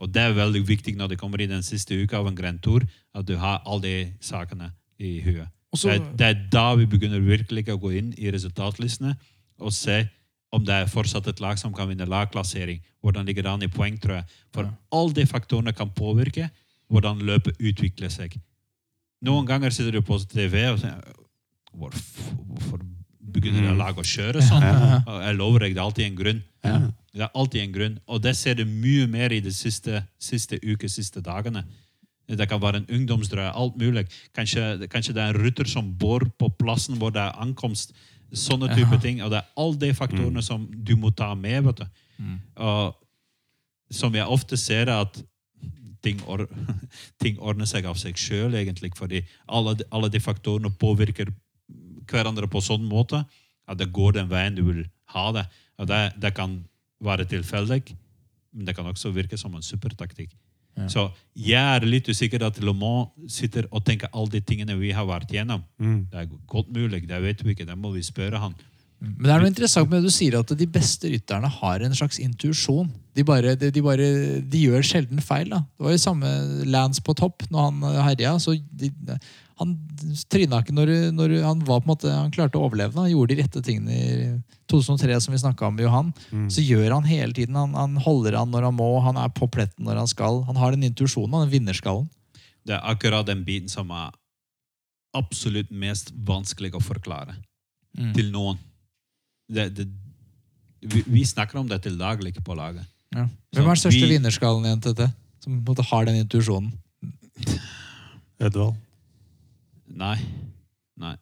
[0.00, 2.58] Og det er veldig viktig når det kommer i den siste uka av en Grand
[2.62, 2.82] Tour,
[3.14, 5.46] at du har alle de sakene i huet.
[5.72, 9.14] Også, det, er, det er da vi begynner virkelig å gå inn i resultatlistene
[9.62, 10.02] og se
[10.52, 12.82] om det er fortsatt et lag som kan vinne lagklassering.
[13.00, 14.24] Hvordan ligger det an i poengtrøye?
[14.52, 16.50] For alle de faktorene kan påvirke
[16.92, 18.36] hvordan løpet utvikler seg.
[19.22, 20.98] Noen ganger sitter du på TV og sier
[21.72, 22.80] Hvorfor, hvorfor
[23.32, 24.64] begynner laget å kjøre sånn?
[24.66, 26.42] Jeg lover deg, det er alltid en grunn.
[27.12, 27.94] Det er alltid en grunn.
[28.12, 31.62] Og det ser du mye mer i de siste, siste uke, siste dagene.
[32.28, 34.04] Det kan være en ungdomsdrøy, alt mulig.
[34.36, 37.96] Kanskje, kanskje det er en rytter som bor på plassen hvor det er ankomst.
[38.32, 39.20] Sånne type ting.
[39.24, 41.64] Og det er alle de faktorene som du må ta med.
[41.70, 41.86] vet du.
[42.68, 42.98] Og
[43.92, 45.18] som jeg ofte ser, er at
[46.02, 46.46] ting, or
[47.22, 48.92] ting ordner seg av seg sjøl, egentlig.
[48.98, 51.32] Fordi alle, de- alle de faktorene påvirker
[52.10, 53.22] hverandre på sånn måte
[53.70, 54.84] at det går den veien du vil
[55.14, 55.46] ha det.
[55.80, 56.58] Og det, det kan
[57.02, 57.94] være tilfeldig,
[58.52, 60.34] men det kan også virke som en supertaktikk.
[60.88, 61.02] Så
[61.36, 65.04] jeg er litt usikker at Le Mans sitter og tenker alle de tingene vi har
[65.04, 65.60] vært gjennom.
[66.08, 67.66] Det er godt mulig, det vet vi ikke.
[67.68, 68.54] Det må vi spørre han.
[69.02, 71.94] Men det er noe interessant med det du sier, at de beste rytterne har en
[71.98, 72.90] slags intuisjon.
[73.16, 74.08] De, bare, de, de, bare,
[74.46, 75.50] de gjør sjelden feil.
[75.50, 75.64] da.
[75.74, 76.30] Det var jo samme
[76.70, 78.36] Lance på topp når han herja.
[78.38, 78.54] så
[79.58, 79.74] Han
[80.30, 82.94] tryna ikke når, når han var på en måte, han klarte å overleve.
[82.94, 83.02] Da.
[83.02, 84.30] Han gjorde de rette tingene i
[84.70, 86.14] 2003, som vi snakka om med Johan.
[86.48, 87.58] Så gjør han hele tiden.
[87.58, 90.44] Han, han holder an når han må, han er på pletten når han skal.
[90.46, 92.06] Han har den intuisjonen, den vinnerskallen.
[92.62, 94.14] Det er akkurat den biten som er
[95.18, 97.34] absolutt mest vanskelig å forklare
[98.14, 98.62] til noen.
[99.48, 99.88] Det, det,
[100.82, 102.86] vi, vi snakker om det til daglig på laget.
[103.14, 103.26] Ja.
[103.52, 105.10] Hvem er den største vi- vinnerskallen i NTT?
[105.42, 106.72] Som på en måte har den intuisjonen?
[108.42, 108.76] Edvald.
[109.86, 110.16] Nei.
[110.98, 111.16] Nei.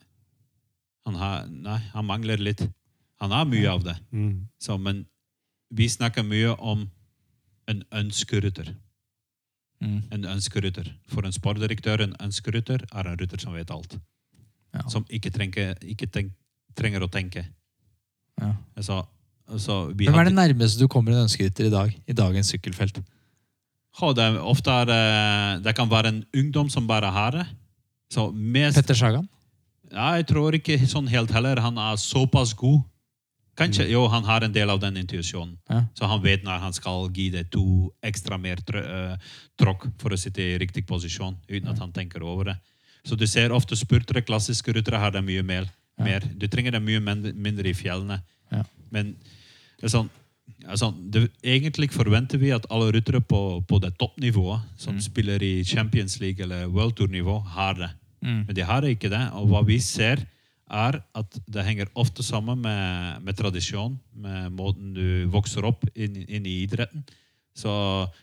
[1.07, 2.63] Han, har, nei, han mangler litt.
[3.21, 3.97] Han har mye av det.
[4.13, 4.47] Mm.
[4.63, 5.05] Så, men
[5.75, 6.87] vi snakker mye om
[7.71, 8.73] en ønskerytter.
[9.81, 9.99] Mm.
[10.13, 10.93] En ønskerytter.
[11.09, 13.99] For en sportsdirektør, en ønskerytter er en rytter som vet alt.
[14.71, 14.85] Ja.
[14.87, 16.29] som ikke, trenger, ikke tenk,
[16.79, 17.43] trenger å tenke.
[18.41, 18.53] Ja.
[18.77, 19.03] Altså,
[19.51, 21.97] altså, vi Hvem er det nærmeste du kommer en ønskerytter i dag?
[22.09, 23.01] I dagens sykkelfelt?
[24.01, 27.47] Ja, det, er- ofte er det, det kan være en ungdom som bare har det.
[28.13, 29.29] Så mest, Petter Sagan?
[29.93, 31.61] ja, jeg tror ikke sånn helt heller.
[31.61, 32.81] Han er såpass god.
[33.59, 35.59] Kanskje, Jo, han har en del av den intuisjonen.
[35.69, 35.83] Ja.
[35.95, 39.17] Så han vet når han skal gi det to ekstra mer tr eh,
[39.61, 42.57] tråkk for å sitte i riktig posisjon, uten at han tenker over det.
[43.05, 45.69] Så du ser ofte spurtere, klassiske ryttere, har det mye mer.
[46.05, 46.27] Mer.
[46.39, 47.01] Du trenger det mye
[47.33, 48.21] mindre i fjellene.
[48.53, 48.65] Ja.
[48.91, 49.15] Men
[49.85, 50.09] sånn,
[50.67, 55.63] altså, det, egentlig forventer vi at alle ryttere på, på det toppnivået, som spiller i
[55.65, 57.91] Champions League eller World Tour-nivå, har det.
[58.21, 58.43] Mm.
[58.49, 59.23] Men de har ikke det.
[59.39, 60.27] Og hva vi ser,
[60.71, 66.15] er at det henger ofte sammen med, med tradisjon, med måten du vokser opp inn,
[66.29, 67.03] inn i idretten.
[67.57, 67.73] Så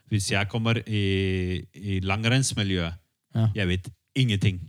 [0.08, 2.96] hvis jeg kommer i, i langrennsmiljøet,
[3.36, 3.50] Ja.
[3.54, 4.62] jeg vet ingenting.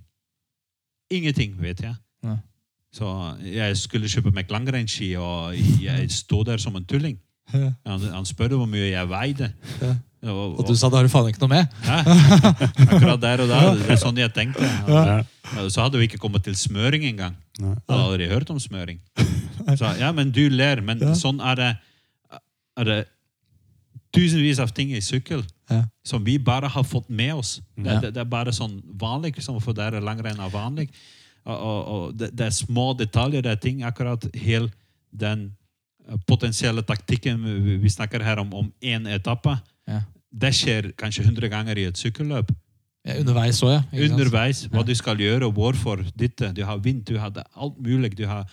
[1.15, 1.95] Ingenting vet jeg.
[2.27, 2.35] Ja.
[2.95, 3.07] Så
[3.45, 7.19] jeg skulle kjøpe meg langrennsski, og jeg sto der som en tulling.
[7.53, 7.73] Ja.
[7.89, 9.51] Han, han spurte hvor mye jeg veide.
[9.81, 9.95] Ja.
[10.29, 11.75] Og, Og du sa det har du faen ikke noe med?
[11.87, 11.99] Ja,
[12.89, 13.59] Akkurat der og da.
[13.79, 14.67] Det er sånn jeg tenkte.
[14.89, 15.21] Ja,
[15.71, 17.37] Så hadde vi ikke kommet til smøring engang.
[17.59, 18.99] Jeg hadde aldri hørt om smøring.
[19.79, 20.83] Så, ja, men du ler.
[20.83, 21.71] Men sånn er det,
[22.83, 22.99] er det
[24.17, 25.83] tusenvis av ting i sykkel Ja.
[26.03, 27.59] som vi bare har fått med oss.
[27.77, 30.89] Det, det, det er bare sånn vanlig, som for er langrenn er vanlig.
[31.49, 34.69] Og, og, det, det er små detaljer, det er ting akkurat hele
[35.11, 35.49] den
[36.07, 37.41] eh, potensielle taktikken
[37.81, 39.57] vi, snakker her om, om én etappe.
[39.89, 40.03] Ja.
[40.29, 42.53] Det skjer kanskje 100 ganger i et sykkelløp.
[43.07, 44.09] Ja, underveis òg, ja.
[44.11, 46.03] Underveis, hva du skal gjøre, og hvorfor.
[46.19, 48.13] Ditt, Du har vind, du har alt mulig.
[48.19, 48.45] Du har,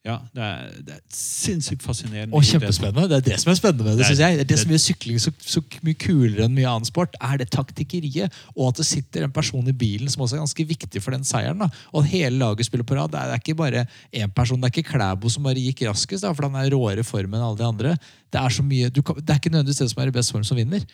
[0.00, 2.32] ja, det, er, det er sinnssykt fascinerende.
[2.32, 3.04] Og kjempespennende.
[3.10, 4.06] Det er det som er spennende med det.
[4.08, 4.38] Det er-.
[4.48, 7.50] Det er som gjør sykling så, så mye kulere enn mye annen sport, er det
[7.52, 8.38] taktikkeriet.
[8.54, 11.26] Og at det sitter en person i bilen som også er ganske viktig for den
[11.28, 11.60] seieren.
[11.60, 11.68] Da.
[11.92, 13.12] Og at hele laget spiller på rad.
[13.12, 13.84] Det er, det ikke bare
[14.16, 14.56] én person.
[14.62, 17.36] Det er ikke Klæbo som bare gikk raskest, da, for han er råere i form
[17.36, 17.92] enn alle de andre.
[18.32, 20.32] Det er, så mye, du kan, det er ikke nødvendigvis det som er i best
[20.32, 20.88] form, som vinner.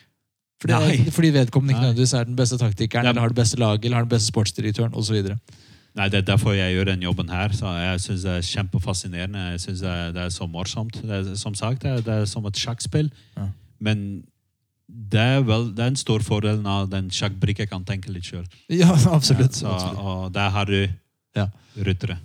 [0.59, 4.01] Fordi, fordi vedkommende ikke nødvendigvis er den beste taktikeren, eller har det beste laget, eller
[4.01, 5.37] har den beste sportsdirektøren osv.
[5.95, 7.49] Nei, Det er derfor jeg gjør den jobben her.
[7.55, 9.45] så Jeg syns det er kjempefascinerende.
[9.51, 10.99] Jeg synes det, er, det er så morsomt.
[11.01, 13.09] Det er, som sagt, det er, det er som et sjakkspill.
[13.37, 13.47] Ja.
[13.79, 14.23] Men
[14.87, 18.45] det er vel det er en stor fordel når den sjakkbrikka kan tenke litt sjøl.
[18.71, 19.53] Ja, absolutt.
[19.57, 19.99] så, absolutt.
[19.99, 20.87] og der har du
[21.37, 21.49] Ja.
[21.77, 22.17] ryttere.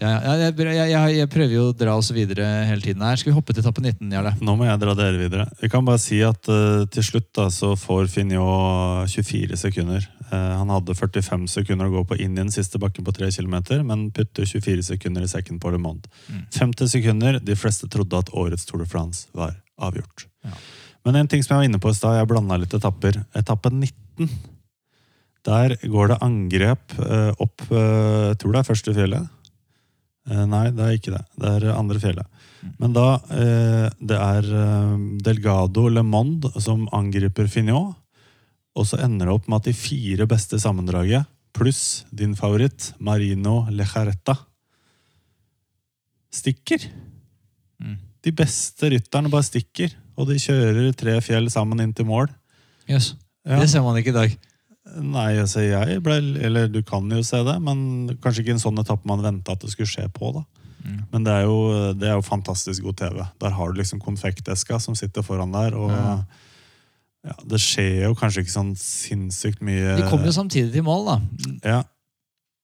[0.00, 3.16] Ja, ja, jeg, jeg, jeg, jeg prøver jo å dra oss videre hele tiden her.
[3.16, 4.32] Skal vi hoppe til etappe 19, Jarle?
[4.44, 5.46] Nå må jeg dra dere videre.
[5.60, 8.44] Vi kan bare si at uh, til slutt da, så får Finjå
[9.08, 10.04] 24 sekunder.
[10.32, 13.30] Eh, han hadde 45 sekunder å gå på inn i den siste bakken på 3
[13.34, 16.10] km, men putter 24 sekunder i sekken på Le Monde.
[16.54, 17.40] 50 sekunder.
[17.42, 20.26] De fleste trodde at årets Tour de France var avgjort.
[20.46, 20.56] Ja.
[21.06, 23.20] Men en ting som jeg var inne på i stad, jeg blanda litt etapper.
[23.38, 24.30] Etappe 19.
[25.46, 29.28] Der går det angrep eh, opp eh, Jeg tror det er første fjellet.
[30.26, 31.22] Eh, nei, det er ikke det.
[31.38, 32.42] Det er eh, andre fjellet.
[32.80, 34.96] Men da eh, Det er eh,
[35.28, 37.94] Delgado Le Monde som angriper Fignot.
[38.76, 41.24] Og så ender det opp med at de fire beste sammendraget,
[41.56, 44.36] pluss din favoritt, Marino Lejaretta,
[46.36, 46.84] stikker.
[47.80, 47.96] Mm.
[48.26, 52.28] De beste rytterne bare stikker, og de kjører tre fjell sammen inn til mål.
[52.90, 53.14] Yes.
[53.46, 53.60] Ja.
[53.62, 54.36] Det ser man ikke i dag.
[55.02, 56.14] Nei, altså jeg ble
[56.46, 59.64] Eller du kan jo se det, men kanskje ikke en sånn etappe man venta at
[59.64, 60.30] det skulle skje på.
[60.36, 60.44] da.
[60.86, 61.00] Mm.
[61.10, 61.56] Men det er, jo,
[61.98, 63.22] det er jo fantastisk god TV.
[63.42, 65.74] Der har du liksom konfekteska som sitter foran der.
[65.74, 66.18] og Ja.
[67.24, 71.08] Ja, Det skjer jo kanskje ikke sånn sinnssykt mye De kommer jo samtidig til mål,
[71.08, 71.16] da.
[71.64, 71.82] Ja.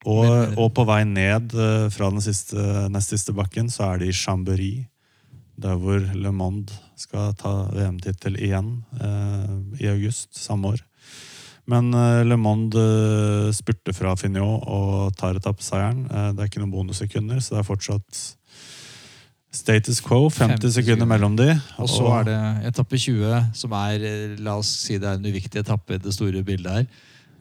[0.03, 2.59] Og, og på vei ned eh, fra den siste,
[2.91, 4.73] nest siste bakken, så er det i Chambéry.
[5.63, 10.83] Der hvor Le Monde skal ta VM-tittel igjen eh, i august samme år.
[11.71, 16.07] Men eh, Le Monde eh, spurter fra Fignot og tar etappeseieren.
[16.11, 18.23] Eh, det er ikke noen bonussekunder, så det er fortsatt
[19.53, 20.29] status quo.
[20.31, 21.51] 50, 50 sekunder mellom de.
[21.83, 22.39] Og så er det
[22.73, 26.15] etappe 20, som er eh, la oss si det er en uviktig etappe i det
[26.17, 26.87] store bildet her.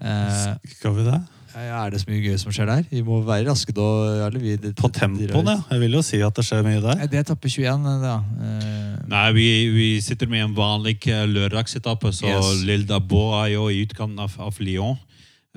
[0.02, 1.22] Eh, Skal vi det?
[1.52, 2.84] er det så mye gøy som skjer der?
[2.88, 4.30] Vi må være raske da.
[4.32, 5.58] Vi, det, På tempoen, ja.
[5.74, 7.04] Jeg vil jo si at det skjer mye der.
[7.12, 8.16] Det er etappe 21, da.
[8.48, 12.64] Eh, Nei, vi, vi sitter med en vanlig eh, lørdagsetappe, så Yes.
[12.68, 14.96] Lille Dabot er jo i utkanten av, av Lyon.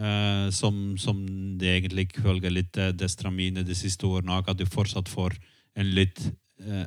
[0.01, 1.23] eh, som, som
[1.59, 5.39] det egentlig følger litt uh, Destramine de siste årene, at du fortsatt får
[5.79, 6.33] en litt eh,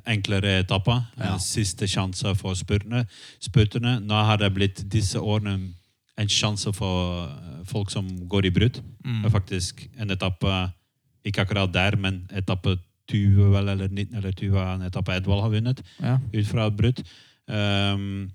[0.07, 1.01] enklere etapper.
[1.19, 1.33] Ja.
[1.43, 3.97] Siste sjanse for spurtene.
[3.99, 5.57] Nå har det blitt disse årene
[6.17, 8.81] en sjanse for eh, folk som går i brudd.
[9.05, 9.21] mm.
[9.21, 10.53] Det er faktisk en etappe,
[11.25, 12.77] ikke akkurat der, men etappe
[13.11, 16.17] 20 vel, eller 19 eller 20 er en etappe Edvald har vunnet ja.
[16.33, 17.03] ut fra brudd.
[17.47, 18.31] Um,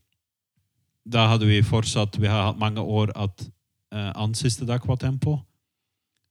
[1.05, 3.43] da hadde vi fortsatt Vi har hatt mange år at
[3.93, 5.39] uh, annen siste dag var tempo.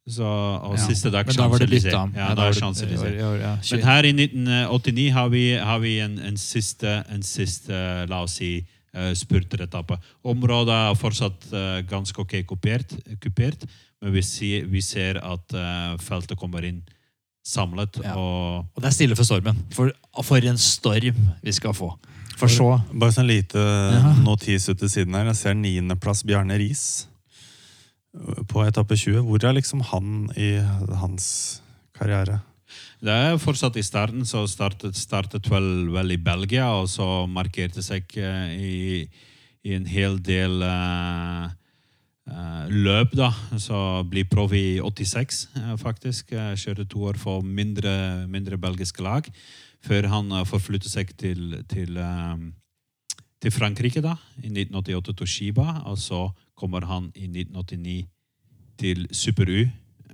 [0.10, 0.86] Så, og Ja.
[0.88, 1.92] siste dag Men da var det bytta.
[2.16, 6.00] Ja, da da var det- ja, ja, Men her i 1989 har vi, har vi
[6.00, 8.66] en, en siste, en siste la oss si,
[8.96, 9.98] uh, spurteretappe.
[10.26, 13.64] Området er fortsatt uh, ganske ok kupert, kupert
[14.02, 16.82] men vi, ser- vi ser at uh, feltet kommer inn
[17.46, 18.02] samlet.
[18.04, 18.16] Ja.
[18.16, 19.56] Og Og det er stille for stormen.
[19.72, 19.92] For,
[20.24, 21.94] for en storm vi skal få.
[22.38, 24.16] For så Bare sånn lite Ja.
[24.24, 25.26] notis ut til siden her.
[25.26, 27.06] Jeg ser niendeplass Bjarne Riis
[28.48, 29.24] på etappe 20.
[29.28, 30.56] Hvor er liksom han i
[31.02, 31.62] hans
[31.96, 32.42] karriere?
[33.02, 37.82] det er fortsatt i starten, så startet, startet vel, vel i Belgia, og så markerte
[37.86, 38.76] seg eh, i,
[39.66, 41.50] i en hel del uh,
[42.70, 43.32] løp, da.
[43.58, 46.36] Så blir proff i 86, eh, faktisk.
[46.62, 49.28] Kjørte to år for mindre, mindre belgiske lag,
[49.82, 51.98] før han forflyttet seg til, til,
[53.42, 56.28] til Frankrike, da, i 1988 til Shiba, og så
[56.62, 57.96] kommer han i 1989
[58.82, 59.62] til Super U,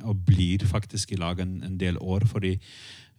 [0.08, 2.56] og blir faktisk i lag en, en del år, fordi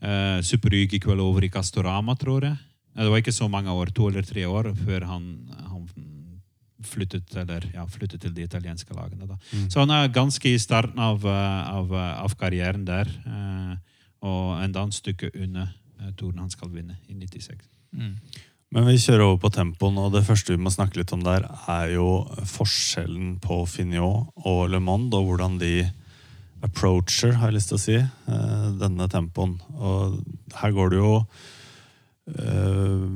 [0.04, 2.56] uh, Super U gikk vel over i Castorama, tror jeg.
[2.94, 5.24] Eh, Det var ikke så mange år, to eller tre år, før han,
[5.70, 5.88] han
[6.82, 9.26] flyttet, eller, ja, flyttet til de italienske lagene.
[9.26, 9.36] Da.
[9.68, 13.76] Så han er ganske i starten av, eh, av, eh, av karrieren der, Uh,
[14.20, 15.68] og enda et stykke under
[16.18, 17.60] turen han skal vinne i 96.
[18.74, 21.46] Men vi kjører over på tempoen, og det første vi må snakke litt om der,
[21.72, 25.86] er jo forskjellen på Finiot og Le Monde, og hvordan de
[26.66, 29.56] approacher, har jeg lyst til å si, eh, denne tempoen.
[29.78, 30.18] Og
[30.58, 31.12] her går det jo
[32.28, 33.06] eh,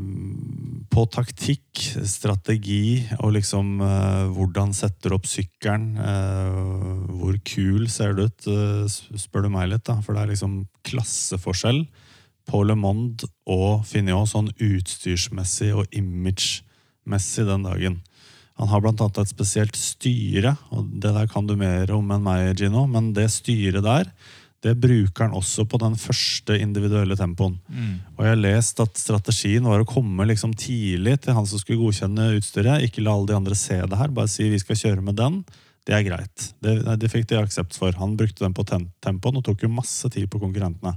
[0.95, 5.99] på taktikk, strategi, og liksom eh, hvordan setter opp sykkelen.
[7.13, 8.49] hvor kul ser det ut,
[9.21, 10.01] spør du meg litt, da.
[10.01, 11.85] For det er liksom klasseforskjell
[12.49, 18.01] på Le Monde og Fignon sånn utstyrsmessig og imagemessig den dagen.
[18.61, 22.25] Han har blant annet et spesielt styre, og det der kan du mer om enn
[22.25, 24.11] meg, Gino, men det styret der,
[24.63, 27.57] det bruker han også på den første individuelle tempoen.
[28.15, 31.81] Og jeg har lest at strategien var å komme liksom tidlig til han som skulle
[31.81, 32.85] godkjenne utstyret.
[32.87, 35.41] Ikke la alle de andre se det her, bare si vi skal kjøre med den.
[35.83, 36.47] Det er greit.
[36.63, 37.91] Det, det fikk de aksept for.
[37.99, 40.95] Han brukte den på tempoen og tok jo masse tid på konkurrentene.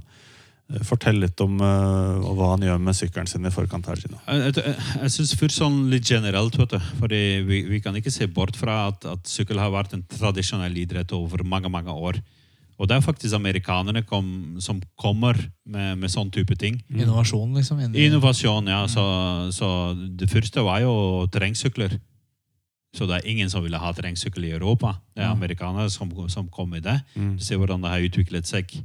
[0.72, 4.00] Eh, Fortell litt om uh, hva han gjør med sykkelen sin i forkant her.
[4.02, 4.18] Gina.
[4.26, 6.80] Jeg, jeg, jeg synes først sånn litt generelt, vet du.
[7.00, 10.74] Fordi vi, vi kan ikke se bort fra at, at sykkel har vært en tradisjonell
[10.82, 12.18] idrett over mange, mange år.
[12.76, 14.26] Og det er faktisk amerikanerne kom,
[14.60, 16.74] som kommer med, med sånn type ting.
[16.92, 17.78] Innovasjon, liksom.
[17.86, 18.82] inni- Innovasjon, ja.
[18.90, 19.04] Så,
[19.56, 20.92] så det første var jo
[21.32, 21.94] terrengsykler.
[22.96, 24.92] Så det er ingen som ville ha terrengsykkel i Europa.
[25.14, 25.32] Det er Ja.
[25.32, 26.98] amerikanere som, som kom med det.
[27.14, 27.36] Mm.
[27.38, 28.76] Du ser hvordan det har utviklet seg.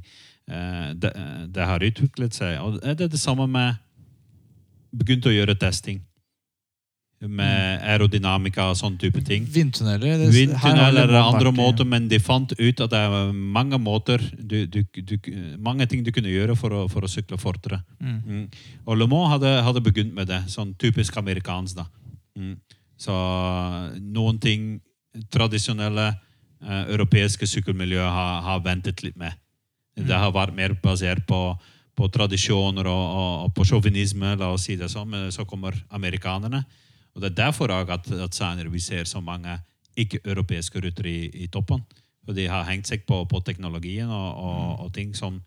[0.48, 1.12] Eh, Det,
[1.52, 2.58] det har utviklet seg.
[2.60, 3.76] Og det er det samme med
[4.92, 6.02] Begynte å gjøre testing.
[7.22, 9.44] Med aerodynamika og sånn type ting.
[9.46, 10.18] Vindtunneler.
[10.18, 14.18] det- Vindtunneler Le eller andre måter, men de fant ut at det er mange måter
[14.36, 15.18] du, du, du,
[15.56, 17.78] mange ting du kunne gjøre for å, for å sykle fortere.
[18.02, 18.22] Mm.
[18.26, 18.48] Mm.
[18.86, 20.42] Og Le Mans hadde, hadde begynt med det.
[20.48, 21.76] Sånn typisk amerikansk.
[21.76, 21.86] da.
[22.36, 22.56] Mm.
[22.98, 23.14] Så
[24.00, 24.80] noen ting
[25.30, 26.08] tradisjonelle
[26.62, 29.32] eh, europeiske sykkelmiljøer har, har ventet litt med.
[29.96, 31.40] Det har vært mer basert på,
[31.98, 35.10] på tradisjoner og, og, og på sjåvinisme, la oss si det sånn.
[35.12, 36.62] Men så kommer amerikanerne.
[37.12, 39.58] Og det er derfor at, at senere vi ser så mange
[40.00, 41.82] ikke-europeiske ruter i, i toppen.
[42.24, 45.40] For de har hengt seg på, på teknologien og, og, og ting som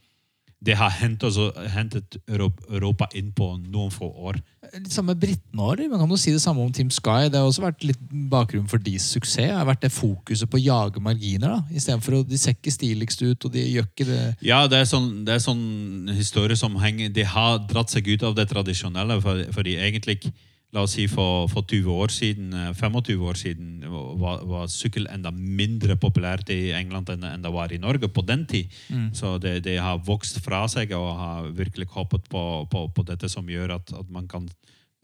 [0.63, 1.35] Det har hentet,
[1.73, 4.39] hentet Europa, inn på noen få år.
[4.73, 5.81] Litt samme med britene har.
[5.91, 7.27] Man kan jo si det samme om Team Sky.
[7.29, 8.01] Det har også vært litt
[8.31, 9.51] bakgrunn for deres suksess.
[9.51, 11.59] Det har vært det fokuset på å jage marginer.
[11.59, 14.81] da, Istedenfor å De ser ikke stiligst ut, og de gjør ikke det Ja, det
[14.81, 18.47] er sånn, det er sånn historie som henger De har dratt seg ut av det
[18.49, 19.19] tradisjonelle.
[19.21, 20.33] For, fordi egentlig,
[20.75, 23.83] la oss si for, for 20 år siden, eh, 25 år siden,
[24.19, 28.45] var, var sykkel enda mindre populært i England enn, det var i Norge på den
[28.49, 28.71] tid.
[29.15, 33.29] Så det, det har vokst fra seg og har virkelig hoppet på, på, på dette
[33.31, 34.49] som gjør at, at man kan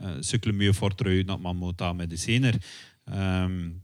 [0.03, 2.59] uh, sykle mye fortere uten at man må ta medisiner.
[3.05, 3.81] Um,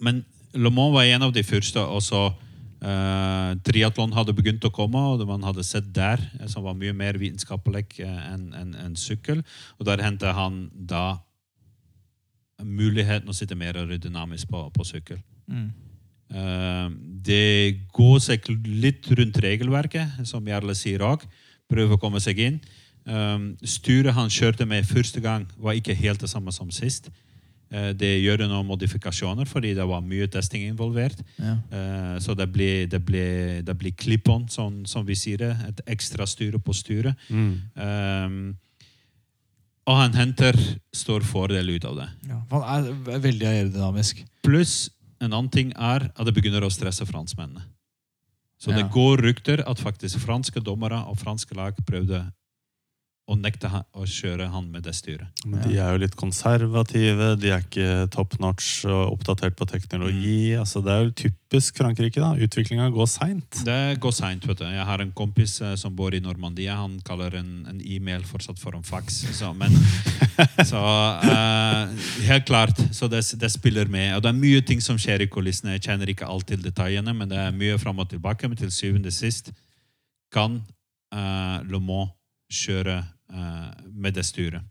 [0.00, 0.24] men
[0.56, 1.80] Le Mans var en av de første.
[1.80, 2.30] og så
[2.86, 6.94] uh, Triatlon hadde begynt å komme, og man hadde sett der, eh, som var mye
[6.96, 9.42] mer vitenskapelig eh, enn en, en sykkel.
[9.80, 11.18] Og der hentet han da
[12.62, 15.20] muligheten å sitte mer aerodynamisk på, på sykkel.
[16.26, 16.88] Eh,
[17.26, 21.26] det går seg litt rundt regelverket, som Jarle sier òg.
[21.70, 22.58] Prøve å komme seg inn.
[23.06, 27.06] Um, styret han kjørte med første gang, var ikke helt det samme som sist.
[27.76, 31.20] Eh, det gjør noen modifikasjoner fordi det var mye testing involvert.
[31.36, 31.56] Ja.
[31.70, 35.52] Eh, så det blir, det blir, det blir clip-on, som, som vi sier det.
[35.68, 37.28] Et ekstra styre på styret.
[37.30, 38.56] Um,
[39.86, 40.56] og han henter
[40.96, 42.08] stor fordel ut av det.
[42.26, 44.24] Ja, Han er veldig aerodynamisk.
[44.46, 44.88] Pluss
[45.22, 47.62] en annen ting er at det begynner å stresse franskmennene.
[48.60, 52.22] Så det går rykter at faktisk franske dommere og franske lag prøvde
[53.26, 55.40] å nekte å kjøre han med det styret.
[55.42, 60.54] Men de er jo litt konservative, de er ikke top notch og oppdatert på teknologi.
[60.54, 62.20] altså Det er jo typisk Frankrike.
[62.22, 63.58] da, Utviklinga går seint.
[63.66, 64.46] Det går seint.
[64.46, 66.70] Jeg har en kompis eh, som bor i Normandie.
[66.70, 69.24] Han kaller en, en e-mail fortsatt for en fax.
[69.34, 69.74] Så, men,
[70.70, 71.90] så uh,
[72.28, 72.78] helt klart.
[72.94, 74.14] Så det, det spiller med.
[74.14, 75.74] Og det er mye ting som skjer i kulissene.
[75.74, 78.46] Jeg kjenner ikke alltid detaljene, men det er mye fram og tilbake.
[78.46, 79.50] Men til syvende og sist
[80.30, 80.60] kan
[81.10, 82.14] uh, Le Mans
[82.52, 83.00] kjøre
[83.30, 84.62] med det styret.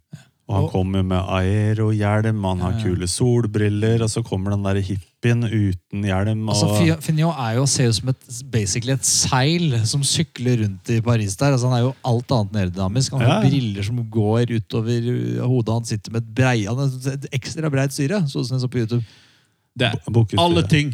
[0.46, 5.42] Og han kommer med aerohjelm, han har kule solbriller, og så kommer den der hippien
[5.42, 6.44] uten hjelm.
[6.46, 6.54] Og...
[6.54, 11.00] Altså, Fi- er jo, ser ut som et, basically et seil som sykler rundt i
[11.02, 11.56] Paris der.
[11.56, 13.16] Altså, han er jo alt annet enn aerodynamisk.
[13.18, 15.10] Han har Ja, briller som går utover
[15.42, 15.74] hodet.
[15.80, 16.58] Han sitter med et, brei,
[17.16, 19.02] et ekstra breit styre, sånn som jeg så på YouTube.
[19.76, 20.94] Det er alle ting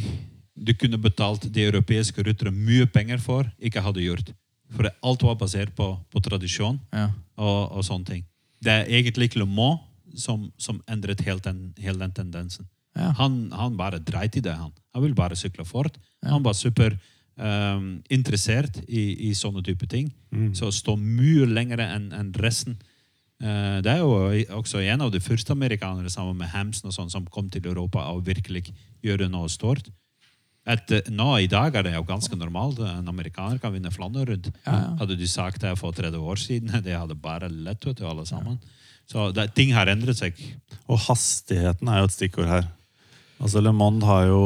[0.56, 4.32] du kunne betalt de europeiske ryttere mye penger for, ikke hadde gjort.
[4.72, 7.10] For alt var basert på, på tradisjon Ja.
[7.42, 8.28] Og, og sånne ting.
[8.62, 9.82] Det er egentlig Le Mans
[10.20, 12.68] som, som endret helt den, hele den tendensen.
[12.98, 13.14] Ja.
[13.22, 14.54] Han, han bare dreit i det.
[14.60, 15.96] Han Han vil bare sykle fort.
[16.24, 16.98] Han var super
[17.40, 20.12] um, interessert i, i sånne type ting.
[20.54, 22.76] Så stå mye lenger enn en resten.
[23.42, 27.10] Uh, det er jo også en av de første amerikanere sammen med Hamsen og sånn,
[27.10, 29.88] som kom til Europa og virkelig gjorde noe stort.
[30.70, 32.80] Et, eh, nå I dag er det jo ganske normalt.
[32.86, 34.52] En amerikaner kan vinne Flandern rundt.
[34.66, 34.92] Ja, ja.
[35.00, 38.60] Hadde du sagt det for 30 år siden, det hadde bare lett ut alle sammen.
[39.10, 40.38] Så det, ting har endret seg.
[40.88, 42.70] Og hastigheten er jo et stikkord her.
[43.42, 44.42] Altså Le Monde har jo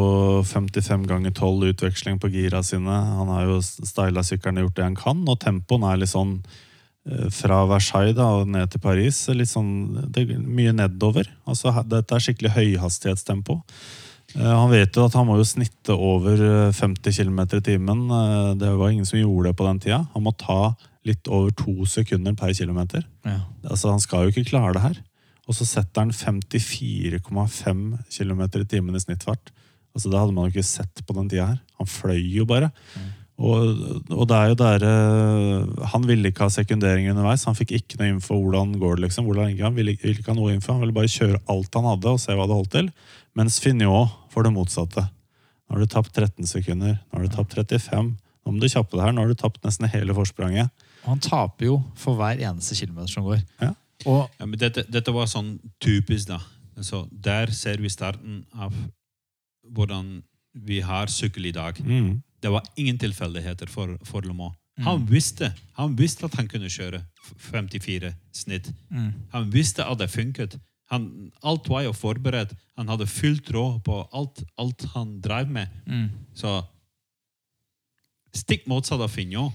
[0.47, 2.95] 55 ganger 12 utveksling på gira sine.
[3.17, 6.37] Han har jo styla sykkelen og gjort det han kan, og tempoen er litt sånn
[6.39, 9.19] eh, fra Versailles da, og ned til Paris.
[9.35, 11.27] Litt sånn, det er mye nedover.
[11.43, 13.59] Altså, dette er skikkelig høyhastighetstempo.
[14.35, 18.05] Eh, Han vet jo at han må jo snitte over eh, 50 km i timen.
[18.11, 20.07] Eh, Det var ingen som gjorde det på den tida.
[20.13, 20.75] Han må ta
[21.05, 23.05] litt over to sekunder per kilometer.
[23.25, 23.39] Ja.
[23.63, 24.97] Altså, han skal jo ikke klare det her.
[25.47, 29.51] Og så setter han 54,5 km i timen i snittfart.
[29.95, 31.59] Altså, det hadde man jo ikke sett på den tida her.
[31.77, 32.71] Han fløy jo bare.
[33.35, 33.79] Og,
[34.15, 37.43] og det er jo der eh, Han ville ikke ha sekundering underveis.
[37.49, 39.27] Han fikk ikke noe info hvordan går det liksom.
[39.27, 40.71] Hvordan, han ville, ville ikke ha noe info.
[40.71, 42.91] Han ville bare kjøre alt han hadde og se hva det holdt til.
[43.35, 45.03] Mens Finot får det motsatte.
[45.65, 46.95] Nå har du tapt 13 sekunder.
[46.95, 48.13] Nå har du tapt 35.
[48.15, 49.15] Nå må du kjappe deg her.
[49.17, 50.71] Nå har du tapt nesten hele forspranget.
[51.03, 53.41] Og han taper jo for hver eneste kilometer som går.
[53.61, 53.73] Ja.
[54.05, 56.39] Og Ja, men dette, dette var sånn typisk, da.
[56.83, 58.73] Så der ser vi starten av
[59.75, 60.21] hvordan
[60.65, 61.79] vi har sykkel i dag.
[61.83, 62.21] Mm.
[62.41, 64.55] Det var ingen tilfeldigheter for, for Le Mans.
[64.83, 66.99] Han visste han visste at han kunne kjøre
[67.39, 68.67] 54 snitt.
[69.31, 70.57] Han visste at det funket.
[70.91, 72.51] Han, alt var jo forberedt.
[72.77, 75.67] Han hadde fullt råd på alt, alt han drev med.
[76.35, 76.59] Så
[78.35, 79.47] stikk motsatt av Finjo.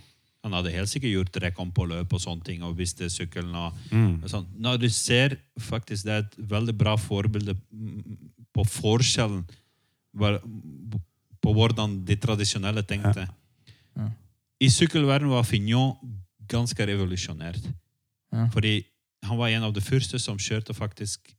[0.43, 2.62] Han hadde helt sikkert gjort rekk på løp og sånne ting.
[2.62, 4.23] og visste sykkelen og, Mm.
[4.24, 4.47] og sånn.
[4.59, 8.16] Når du ser faktisk Det er et veldig bra forbilde mm,
[8.55, 9.44] på forskjellen
[11.40, 13.26] på hvordan de tradisjonelle tenkte.
[14.60, 15.94] I sykkelverdenen var Fignon
[16.50, 17.62] ganske revolusjonert.
[18.32, 18.46] Ja.
[18.52, 18.82] Fordi
[19.24, 21.32] han var en av de første som kjørte faktisk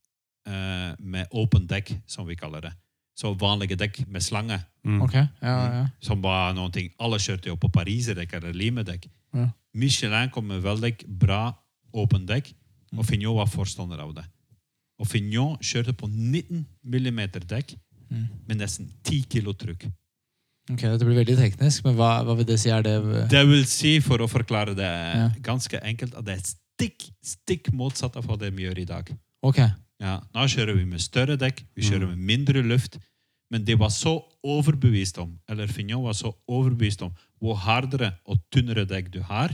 [0.48, 2.74] eh, med open dekk, som vi kaller det.
[3.18, 5.02] Så vanlige dekk med slange Mm.
[5.02, 5.28] Okay.
[5.42, 5.88] ja, ja.
[6.02, 6.88] som var noen ting.
[6.98, 9.04] Alle kjørte jo på pariserdekk eller limedekk.
[9.34, 9.52] Ja.
[9.78, 11.54] Michelin kom med veldig bra
[11.94, 12.50] åpen dekk,
[12.98, 14.26] og Fignon var forstander av det.
[15.00, 17.76] Og Fignon kjørte på 19 mm dekk
[18.48, 19.86] med nesten 10 kilo trykk.
[20.72, 22.70] Ok, Det blir veldig teknisk, men hva, hva vil det si?
[22.70, 25.30] Er det Det vil si, for å forklare det Ja.
[25.42, 29.10] ganske enkelt, at det er stikk, stikk motsatt av hva vi gjør i dag.
[29.44, 29.58] Ok.
[30.00, 32.98] Ja, nå kjører vi med større dekk, vi kjører med mindre luft.
[33.52, 37.12] Men de var så overbevist om, eller Fignon var så overbevist om,
[37.42, 39.50] hvor hardere og tynnere dekk du har,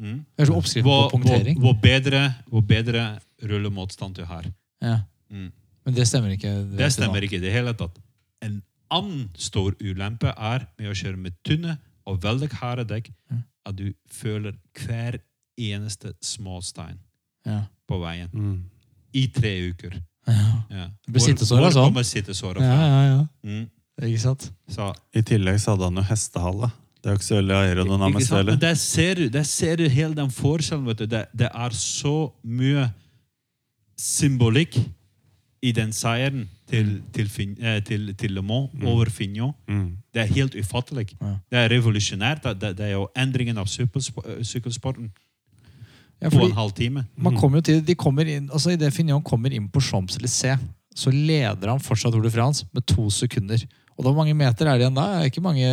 [0.00, 1.58] mm, Det er så oppskriften på punktering.
[1.60, 4.44] hvor, bedre, hvor bedre rullemotstand du har.
[4.80, 5.00] Ja.
[5.30, 5.52] Mm.
[5.86, 6.52] Men det stemmer ikke.
[6.76, 7.98] Det stemmer ikke i det hele tatt.
[8.42, 8.58] En
[8.90, 13.10] annen stor ulempe er med å kjøre med tynne og veldig harde dekk,
[13.66, 15.20] at du føler hver
[15.58, 16.98] eneste småstein
[17.46, 17.62] Ja.
[17.88, 18.28] på veien.
[18.32, 18.64] Mm.
[19.14, 19.94] I tre uker.
[20.26, 20.62] Ja.
[20.70, 20.86] Ja.
[21.06, 22.02] Det blir sittesår, altså.
[22.04, 22.86] sittesåret ja, fra?
[22.86, 23.26] ja, ja.
[23.46, 23.68] Mm.
[24.02, 24.50] Ikke sant?
[24.68, 26.70] Så, I tillegg så hadde han jo hestehale.
[27.00, 28.56] Det er jo ikke så veldig aerodynamisk heller.
[28.60, 30.86] der ser, du, der ser du hele den forskjellen.
[30.86, 31.06] vet du.
[31.06, 32.88] Det, det er så mye
[33.96, 34.76] symbolikk
[35.62, 39.52] i den seieren til, til, Fin- eh, til, til Le Mans over Finjo.
[39.68, 39.96] Mm.
[40.14, 41.08] Det er helt ufattelig.
[41.20, 41.36] Ja.
[41.50, 42.44] Det er revolusjonært.
[42.60, 45.10] Det, det, er jo endringen av eh, sykkelsporten
[46.20, 47.04] Ja, på en halv time.
[47.16, 50.62] man kommer jo til, de kommer inn, altså Idet Fignon kommer inn på Champs-Élysées,
[50.96, 53.60] så leder han fortsatt Tour de France med to sekunder.
[53.96, 55.04] Og da hvor mange meter er det igjen da?
[55.28, 55.66] Ikke mange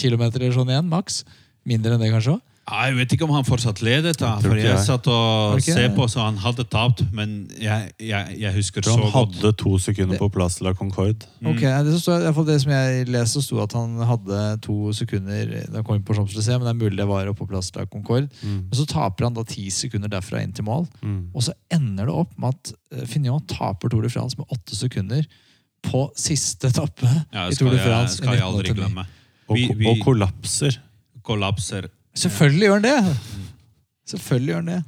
[0.00, 1.20] kilometer eller sånn igjen, maks?
[1.68, 2.40] Mindre enn det, kanskje òg?
[2.70, 4.78] Ja, Jeg vet ikke om han fortsatt ledet, da, for jeg jeg.
[4.86, 5.74] satt og okay.
[5.74, 7.02] så på, så han hadde tapt.
[7.12, 9.00] Men jeg, jeg, jeg husker Så godt.
[9.02, 9.34] han godt.
[9.42, 11.26] hadde to sekunder på plass til la Concorde.
[11.42, 14.92] Ok, nei, det, så i fall det som jeg leste, sto at han hadde to
[14.96, 17.70] sekunder Da kom vi på Champs-Élysées, men det er mulig det var oppe på plass
[17.74, 18.30] til Concorde.
[18.42, 18.56] Mm.
[18.70, 20.86] Men så taper han da ti sekunder derfra inn til mål.
[21.02, 21.20] Mm.
[21.34, 24.78] Og så ender det opp med at eh, Fignon taper Tour de France med åtte
[24.78, 25.26] sekunder
[25.82, 28.18] på siste etappe Ja, i skal Tour de France.
[28.18, 29.06] jeg, skal jeg aldri glemme.
[29.50, 30.76] Og, Vi, vi og kollapser.
[31.26, 31.88] kollapser.
[32.14, 33.16] Selvfølgelig gjør han det!
[34.10, 34.80] Selvfølgelig gjør han det.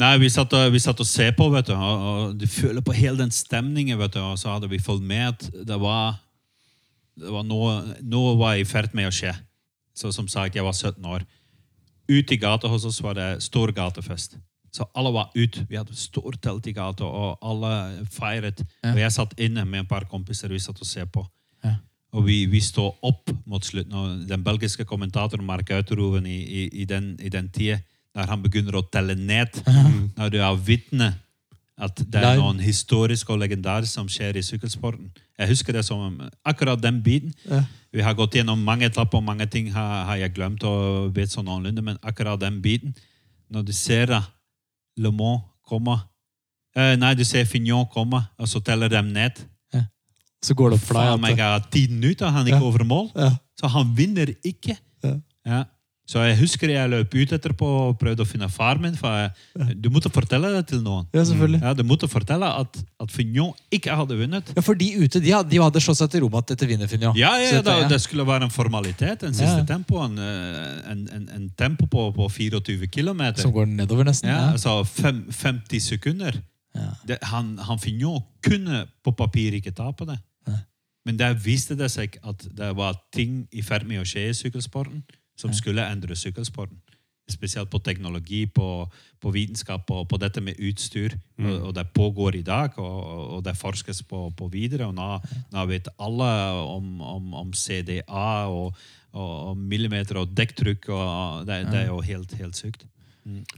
[0.00, 2.80] Nei, vi satt, og, vi satt og se på, vet du, og, og du føler
[2.84, 6.16] på hele den stemningen, vet du, og så hadde vi fulgt med det var,
[7.20, 9.34] det var noe, noe var i ferd med å skje.
[9.92, 11.26] Så som sagt, jeg var 17 år.
[12.08, 14.38] Ute i gata hos oss var det stor gatefest.
[14.72, 15.66] Så alle var ute.
[15.68, 18.64] Vi hadde stort telt i gata, og alle feiret.
[18.80, 18.94] Ja.
[18.94, 21.26] Og jeg satt inne med et par kompiser, vi satt og så på.
[22.12, 23.94] Og vi, vi står opp mot slutten.
[23.96, 27.80] Og den belgiske kommentatoren Mark Autoroven i, i, i, den, i den tida,
[28.12, 29.62] der han begynner å telle ned
[30.18, 31.14] når du er vitne
[31.82, 35.08] at det er noen historisk og legendarisk som skjer i sykkelsporten.
[35.40, 37.32] Jeg husker det som akkurat den biten.
[37.48, 37.62] Ja.
[37.92, 41.32] Vi har gått gjennom mange etapper, og mange ting har, har jeg glemt og vet
[41.32, 42.94] sånn noenlunde, men akkurat den biten
[43.52, 44.12] Når du ser
[44.96, 45.98] Le Mans komme
[46.76, 49.42] eh, Nei, du ser Fignon komme, og så teller de ned.
[50.42, 52.62] Så går det opp for Faen deg at er ti minutter han gikk Ja.
[52.66, 53.10] over mål.
[53.14, 53.30] ja.
[53.60, 54.76] Så han vinner ikke.
[55.04, 55.14] Ja.
[55.46, 55.64] Ja.
[56.04, 58.96] Så jeg husker jeg løp ut etterpå og prøvde å finne far min.
[58.98, 61.06] For jeg, du måtte fortelle det til noen.
[61.14, 61.60] ja, selvfølgelig.
[61.62, 64.50] Ja, Du måtte fortelle at, at Fignon ikke hadde vunnet.
[64.56, 66.66] Ja, for de ute, de hadde, de hadde slått seg til ro med at dette
[66.68, 67.14] vinner Fignon.
[67.16, 69.22] Ja, Så ja, dette- da, Det skulle være en formalitet.
[69.22, 69.64] En siste Ja.
[69.64, 70.02] tempo.
[70.04, 73.22] En, eh, en, en, en tempo på, på 24 km.
[73.36, 74.28] Som går nedover, nesten.
[74.28, 74.52] Ja, Ja.
[74.52, 76.42] altså fem, 50 sekunder.
[76.74, 76.90] Ja.
[77.06, 80.18] Det, han, han Fignon kunne på papir ikke ta på det.
[81.04, 84.34] Men der viste det seg at det var ting i ferd med å skje i
[84.38, 85.02] sykkelsporten
[85.38, 86.78] som skulle endre sykkelsporten.
[87.30, 88.86] Spesielt på teknologi, på,
[89.22, 91.14] på vitenskap og på dette med utstyr.
[91.40, 92.98] Og, og det pågår i dag, og,
[93.38, 94.86] og- det forskes på, på videre.
[94.90, 95.08] Og nå,
[95.54, 96.28] nå vet alle
[96.66, 98.74] om, om, om CDA og,
[99.14, 100.88] og millimeter og dekktrykk.
[100.92, 102.84] og det, det er jo helt, helt sykt.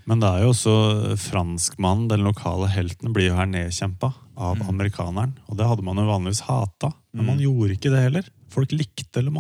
[0.05, 0.75] Men det er jo også
[1.21, 5.37] franskmannen, den lokale helten, blir jo her nedkjempa av amerikaneren.
[5.49, 6.93] Og det hadde man jo vanligvis hata.
[7.15, 8.29] Men man gjorde ikke det heller.
[8.53, 9.33] Folk likte Le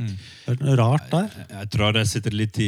[0.00, 0.26] Mans.
[0.46, 1.34] Det er noe rart der.
[1.50, 2.66] Jeg tror det sitter litt i,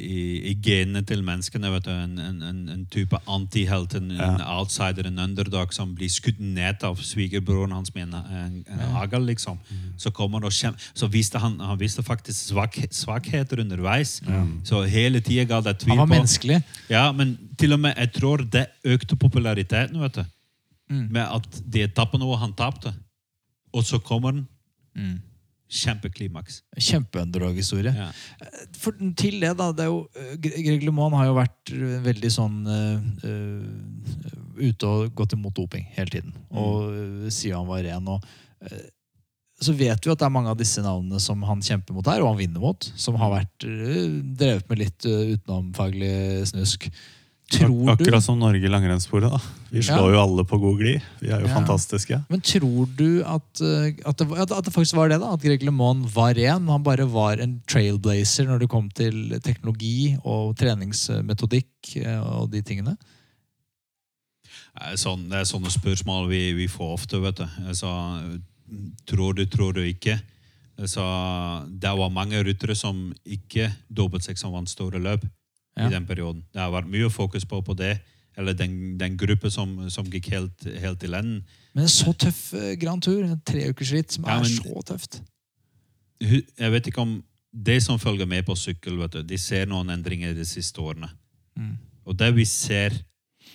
[0.00, 1.70] i, i genene til menneskene.
[1.74, 1.90] vet du.
[1.92, 6.98] En, en, en, type antihelt, en, en outsider, en underdog som blir skutt ned av
[7.04, 8.58] svigerbroren hans med en,
[8.96, 9.28] hagl.
[9.28, 9.60] liksom.
[10.00, 14.18] Så kommer det kjem, så viste han, han viste faktisk svak, svakheter underveis.
[14.64, 16.60] Så hele tida ga det tvil Han var på menneskelig.
[16.90, 20.00] Ja, men til og med jeg tror det økte populariteten.
[20.00, 20.24] vet du.
[20.90, 22.94] Med at de etappene hvor han tapte.
[23.72, 24.46] Og så kommer den.
[25.70, 26.60] Kjempeklimaks.
[26.82, 27.92] Kjempeunderdog-historie.
[27.94, 28.08] Ja.
[28.74, 29.68] For, til det, da.
[29.76, 33.28] det er jo, eh, Greg LeMond har jo vært eh, veldig sånn eh,
[34.58, 36.34] ute og gått imot doping hele tiden.
[36.50, 38.10] Og uh, sier han var ren.
[38.10, 38.26] Og,
[38.66, 38.82] uh,
[39.60, 42.24] så vet vi at det er mange av disse navnene som han kjemper mot her,
[42.24, 46.12] og han vinner mot, som har vært drevet med litt uh, utenomfaglig
[46.50, 46.90] snusk.
[47.50, 49.30] Tror du akkurat som Norge i langrennssporet.
[49.32, 49.38] da.
[49.72, 51.02] Vi slår jo alle på god glid.
[51.20, 51.54] Vi er jo Ja.
[51.58, 52.20] fantastiske.
[52.30, 55.18] Men tror du at, eh, at, det, at det faktisk var det?
[55.20, 56.68] da, At Greg LeMond var ren?
[56.68, 62.62] Han bare var en trailblazer når det kom til teknologi og treningsmetodikk eh, og de
[62.62, 62.96] tingene?
[64.80, 67.18] Det sånn, det er sånne spørsmål vi, vi får ofte.
[67.20, 67.46] vet du.
[67.66, 67.90] Altså,
[69.10, 70.20] tror du, tror du ikke?
[70.78, 71.02] Altså,
[71.68, 75.26] det var mange ryttere som ikke dopet seg som vant store løp
[75.80, 75.88] Ja.
[75.88, 76.42] i den perioden.
[76.52, 77.94] Det har vært mye fokus på, på det.
[78.38, 81.42] Eller den, den gruppe som, som gikk helt, helt til enden.
[81.74, 85.20] Men en så tøff eh, Grand Tour, en treukersritt, som Ja, er men- så tøft.
[86.20, 87.16] Jeg vet ikke om
[87.52, 91.08] de som følger med på sykkel, vet du, de ser noen endringer de siste årene.
[91.58, 91.72] Mm.
[92.06, 92.94] Og det vi ser,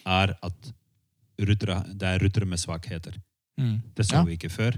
[0.05, 0.71] er at
[1.39, 3.15] ryttere, det er ryttere med svakheter.
[3.59, 3.77] Mm.
[3.95, 4.23] Det så Ja.
[4.23, 4.77] vi ikke før.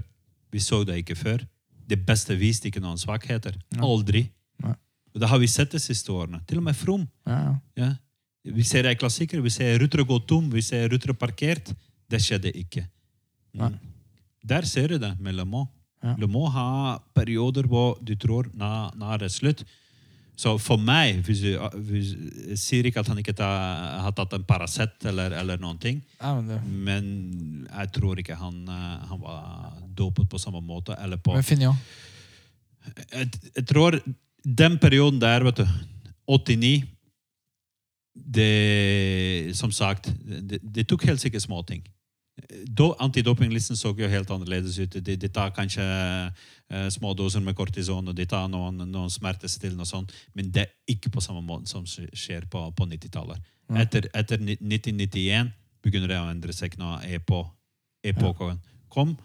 [0.52, 1.42] Vi så det ikke før.
[1.88, 3.56] Det beste viste ikke noen svakheter.
[3.80, 4.28] Aldri.
[4.62, 4.74] Nei.
[5.18, 6.38] Og det har vi sett de siste årene.
[6.46, 7.02] Til og med From.
[7.26, 7.88] Ja, ja.
[8.46, 9.42] Vi ser det i klassikere.
[9.42, 10.46] Vi ser ryttere gå tom.
[10.52, 11.72] Vi ser ryttere parkert.
[12.06, 12.84] Det skjedde ikke.
[13.58, 13.74] Mm.
[14.46, 15.66] Der ser du det med Le Mans.
[16.04, 16.14] Ja.
[16.14, 19.64] Le Mans har perioder hvor du tror nå, nå er det slutt.
[20.38, 21.48] Så for meg hvis du,
[21.88, 22.12] hvis,
[22.52, 23.48] Jeg sier ikke at han ikke ta,
[24.04, 25.98] har tatt en Paracet eller, eller noen ting.
[26.20, 27.08] Ja, men, det, Men
[27.66, 30.94] jeg tror ikke han, eh, han var dopet på samme måte.
[31.02, 31.74] Eller på, men Fignon
[32.94, 33.98] jeg, jeg tror
[34.44, 35.66] den perioden der, vet du
[36.28, 36.86] 89
[38.18, 41.82] det, Som sagt, det, det tok helt sikkert småting.
[42.66, 44.96] do, Antidopinglisten så jo helt annerledes ut.
[45.04, 49.82] De, de tar kanskje uh, små doser med kortison og de tar noen, noen smertestillende
[49.82, 53.42] og sånn, men det er ikke på samme måte som skjer på, på 90-tallet.
[53.76, 55.50] Etter, etter 1991
[55.84, 57.42] begynner det å endre seg når EPO,
[58.12, 58.62] EPO-en
[58.92, 59.16] kom.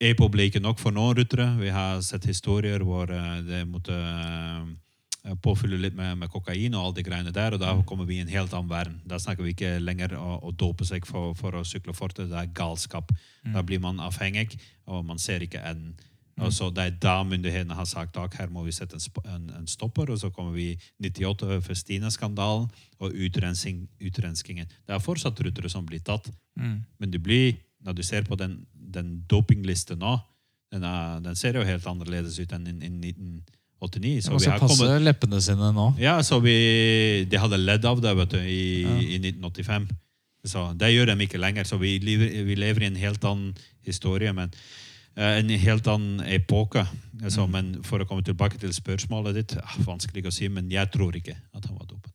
[0.00, 1.46] EPO ble ikke nok for noen ryttere.
[1.60, 6.86] Vi har sett historier hvor eh, det måtte eh, påfylle litt med, med kokain og
[6.86, 9.00] alle de greiene der, og da kommer vi i en helt annen verden.
[9.04, 12.30] Da snakker vi ikke lenger å, å dope seg for, for å sykle fortere.
[12.32, 13.12] Det er galskap.
[13.52, 14.56] Da blir man avhengig,
[14.88, 15.98] og man ser ikke enden.
[16.40, 19.48] Og så Det er da myndighetene har sagt at her må vi sette en, en,
[19.58, 20.08] en stopper.
[20.08, 22.70] Og så kommer vi i 98 for Festina-skandalen
[23.00, 24.70] og utrensing, utrenskingen.
[24.86, 26.30] Det er fortsatt rutere som blir tatt,
[26.96, 30.18] men det blir, når du ser på den, den dopinglisten nå,
[30.70, 33.14] den, er, den ser jo helt annerledes ut enn i i
[33.80, 34.20] 1989.
[34.26, 35.88] Så vi har passe kommet, leppene sine nå.
[35.98, 38.84] ja, så vi, de hadde ledd av det vet du, i,
[39.16, 39.88] i 1985.
[40.50, 41.66] Så det gjør de ikke lenger.
[41.68, 43.56] Så vi lever, vi lever i en helt annen
[43.86, 44.52] historie, men
[45.16, 46.84] eh, en helt annen epoke.
[47.22, 50.92] Altså, Men for å komme tilbake til spørsmålet ditt, ah, vanskelig å si, men jeg
[50.94, 52.14] tror ikke at han var dopet.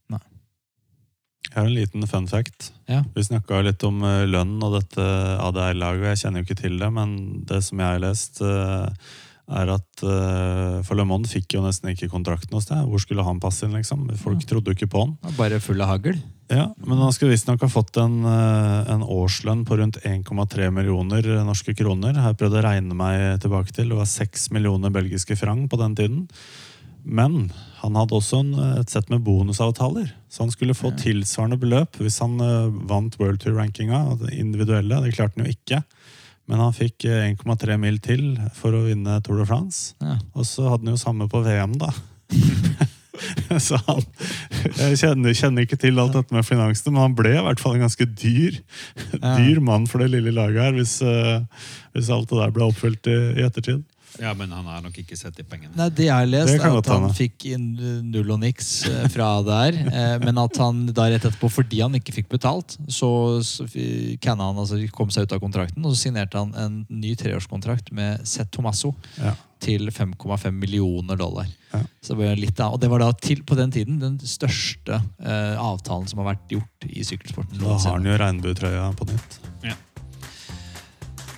[1.55, 2.73] Jeg har en liten fun fact.
[2.91, 2.97] Ja.
[3.15, 5.03] Vi snakka litt om eh, lønn og dette
[5.39, 6.09] ADR-laget.
[6.09, 7.13] Jeg kjenner jo ikke til det, men
[7.47, 9.13] det som jeg har lest, eh,
[9.55, 12.81] er at uh, For Le Monde fikk jo nesten ikke kontrakten hos deg.
[12.89, 14.07] Hvor skulle han passe inn, liksom?
[14.17, 15.15] Folk trodde jo ikke på han.
[15.37, 16.17] Bare full av hagl.
[16.49, 21.23] Ja, Men han skulle visstnok ha fått en, eh, en årslønn på rundt 1,3 millioner
[21.45, 22.17] norske kroner.
[22.17, 23.93] Har jeg prøvd å regne meg tilbake til.
[23.93, 26.27] Det var 6 millioner belgiske franc på den tiden.
[27.05, 27.51] Men
[27.83, 30.09] han hadde også en, et sett med bonusavtaler.
[30.29, 34.01] Så han skulle få tilsvarende beløp hvis han eh, vant World Tour-rankinga.
[34.33, 35.83] Individuelle, det klarte han jo ikke.
[36.49, 38.25] Men han fikk eh, 1,3 mil til
[38.57, 39.93] for å vinne Tour de France.
[40.01, 40.17] Ja.
[40.33, 41.93] Og så hadde han jo samme på VM, da.
[43.67, 44.01] så han
[44.75, 47.77] Jeg kjenner, kjenner ikke til alt dette med finansene, men han ble i hvert fall
[47.77, 48.57] en ganske dyr
[49.13, 53.07] dyr mann for det lille laget her, hvis, eh, hvis alt det der ble oppfylt
[53.11, 53.85] i, i ettertid.
[54.21, 55.73] Ja, men han har nok ikke sett de pengene.
[55.75, 57.65] Nei, Det jeg har lest, er at han fikk inn
[58.11, 59.77] null og niks eh, fra der.
[59.99, 63.09] eh, Men at han da rett etterpå, fordi han ikke fikk betalt, så
[64.25, 65.83] han, altså kom seg ut av kontrakten.
[65.85, 69.33] Og så signerte han en ny treårskontrakt med Seth Tomasso Ja.
[69.59, 71.47] til 5,5 millioner dollar.
[71.73, 71.81] Ja.
[72.03, 75.01] Så det var litt, da- og det var da til, på den tiden den største
[75.23, 77.59] eh, avtalen som har vært gjort i sykkelsporten.
[77.59, 79.39] Da har han jo regnbuetrøya på nytt.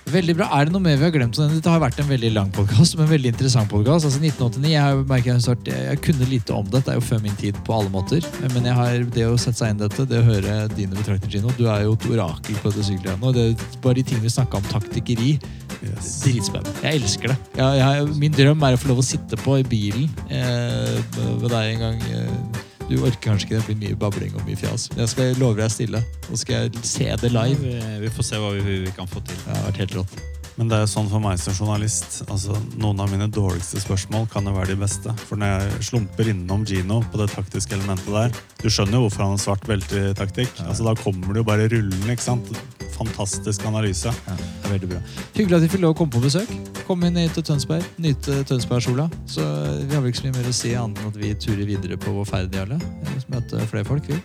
[0.08, 0.46] Veldig bra.
[0.56, 1.36] Er det noe mer vi har glemt?
[1.36, 4.06] Dette har vært en veldig lang podkast, men en veldig interessant podkast.
[4.08, 6.80] Altså 1989, jeg, merker, jeg, jeg, kunne lite om det.
[6.86, 8.24] Det er jo før min tid på alle måter.
[8.54, 11.34] Men jeg har, det å sette seg inn i dette, det å høre dine betraktninger,
[11.36, 13.26] Gino Du er jo et orakel på dette sykkelrennet.
[13.28, 15.38] Og det, er bare de tingene vi snakka om taktikkeri,
[15.78, 16.24] Yes.
[16.24, 16.72] dritspennende.
[16.82, 17.36] Jeg elsker det.
[17.54, 20.96] Jeg, jeg, min drøm er å få lov å sitte på i bilen eh,
[21.38, 22.00] med deg en gang.
[22.10, 24.88] Eh, du orker kanskje ikke, det blir mye babling og mye fjas.
[24.94, 26.02] Men jeg skal love deg stille.
[26.32, 27.60] Og skal jeg se det live.
[27.60, 29.36] Vi, vi får se hva vi, vi kan få til.
[29.44, 30.37] Det har vært helt rått.
[30.58, 34.24] Men det er jo sånn for meg som journalist altså Noen av mine dårligste spørsmål
[34.32, 35.12] kan jo være de beste.
[35.28, 39.22] For når jeg slumper innom Gino på det taktiske elementet der Du skjønner jo hvorfor
[39.22, 40.50] han har svart belte i taktikk.
[40.66, 42.10] Altså Da kommer det jo bare rullende.
[42.10, 42.50] ikke sant?
[42.98, 44.10] Fantastisk analyse.
[44.10, 45.00] Ja, det er veldig bra.
[45.36, 46.50] Hyggelig at vi fikk lov å komme på besøk.
[46.88, 47.86] Kom inn hit til Tønsberg.
[48.02, 49.06] Nyte Tønsberg-sola.
[49.30, 49.44] Så
[49.84, 52.00] vi har vel ikke så mye mer å si annet enn at vi turer videre
[52.02, 52.80] på vår ferd, Jarle.
[53.06, 54.18] Eh, Møte flere folk, vi.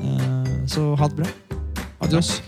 [0.00, 1.28] Eh, Så ha det bra.
[2.00, 2.38] Adios.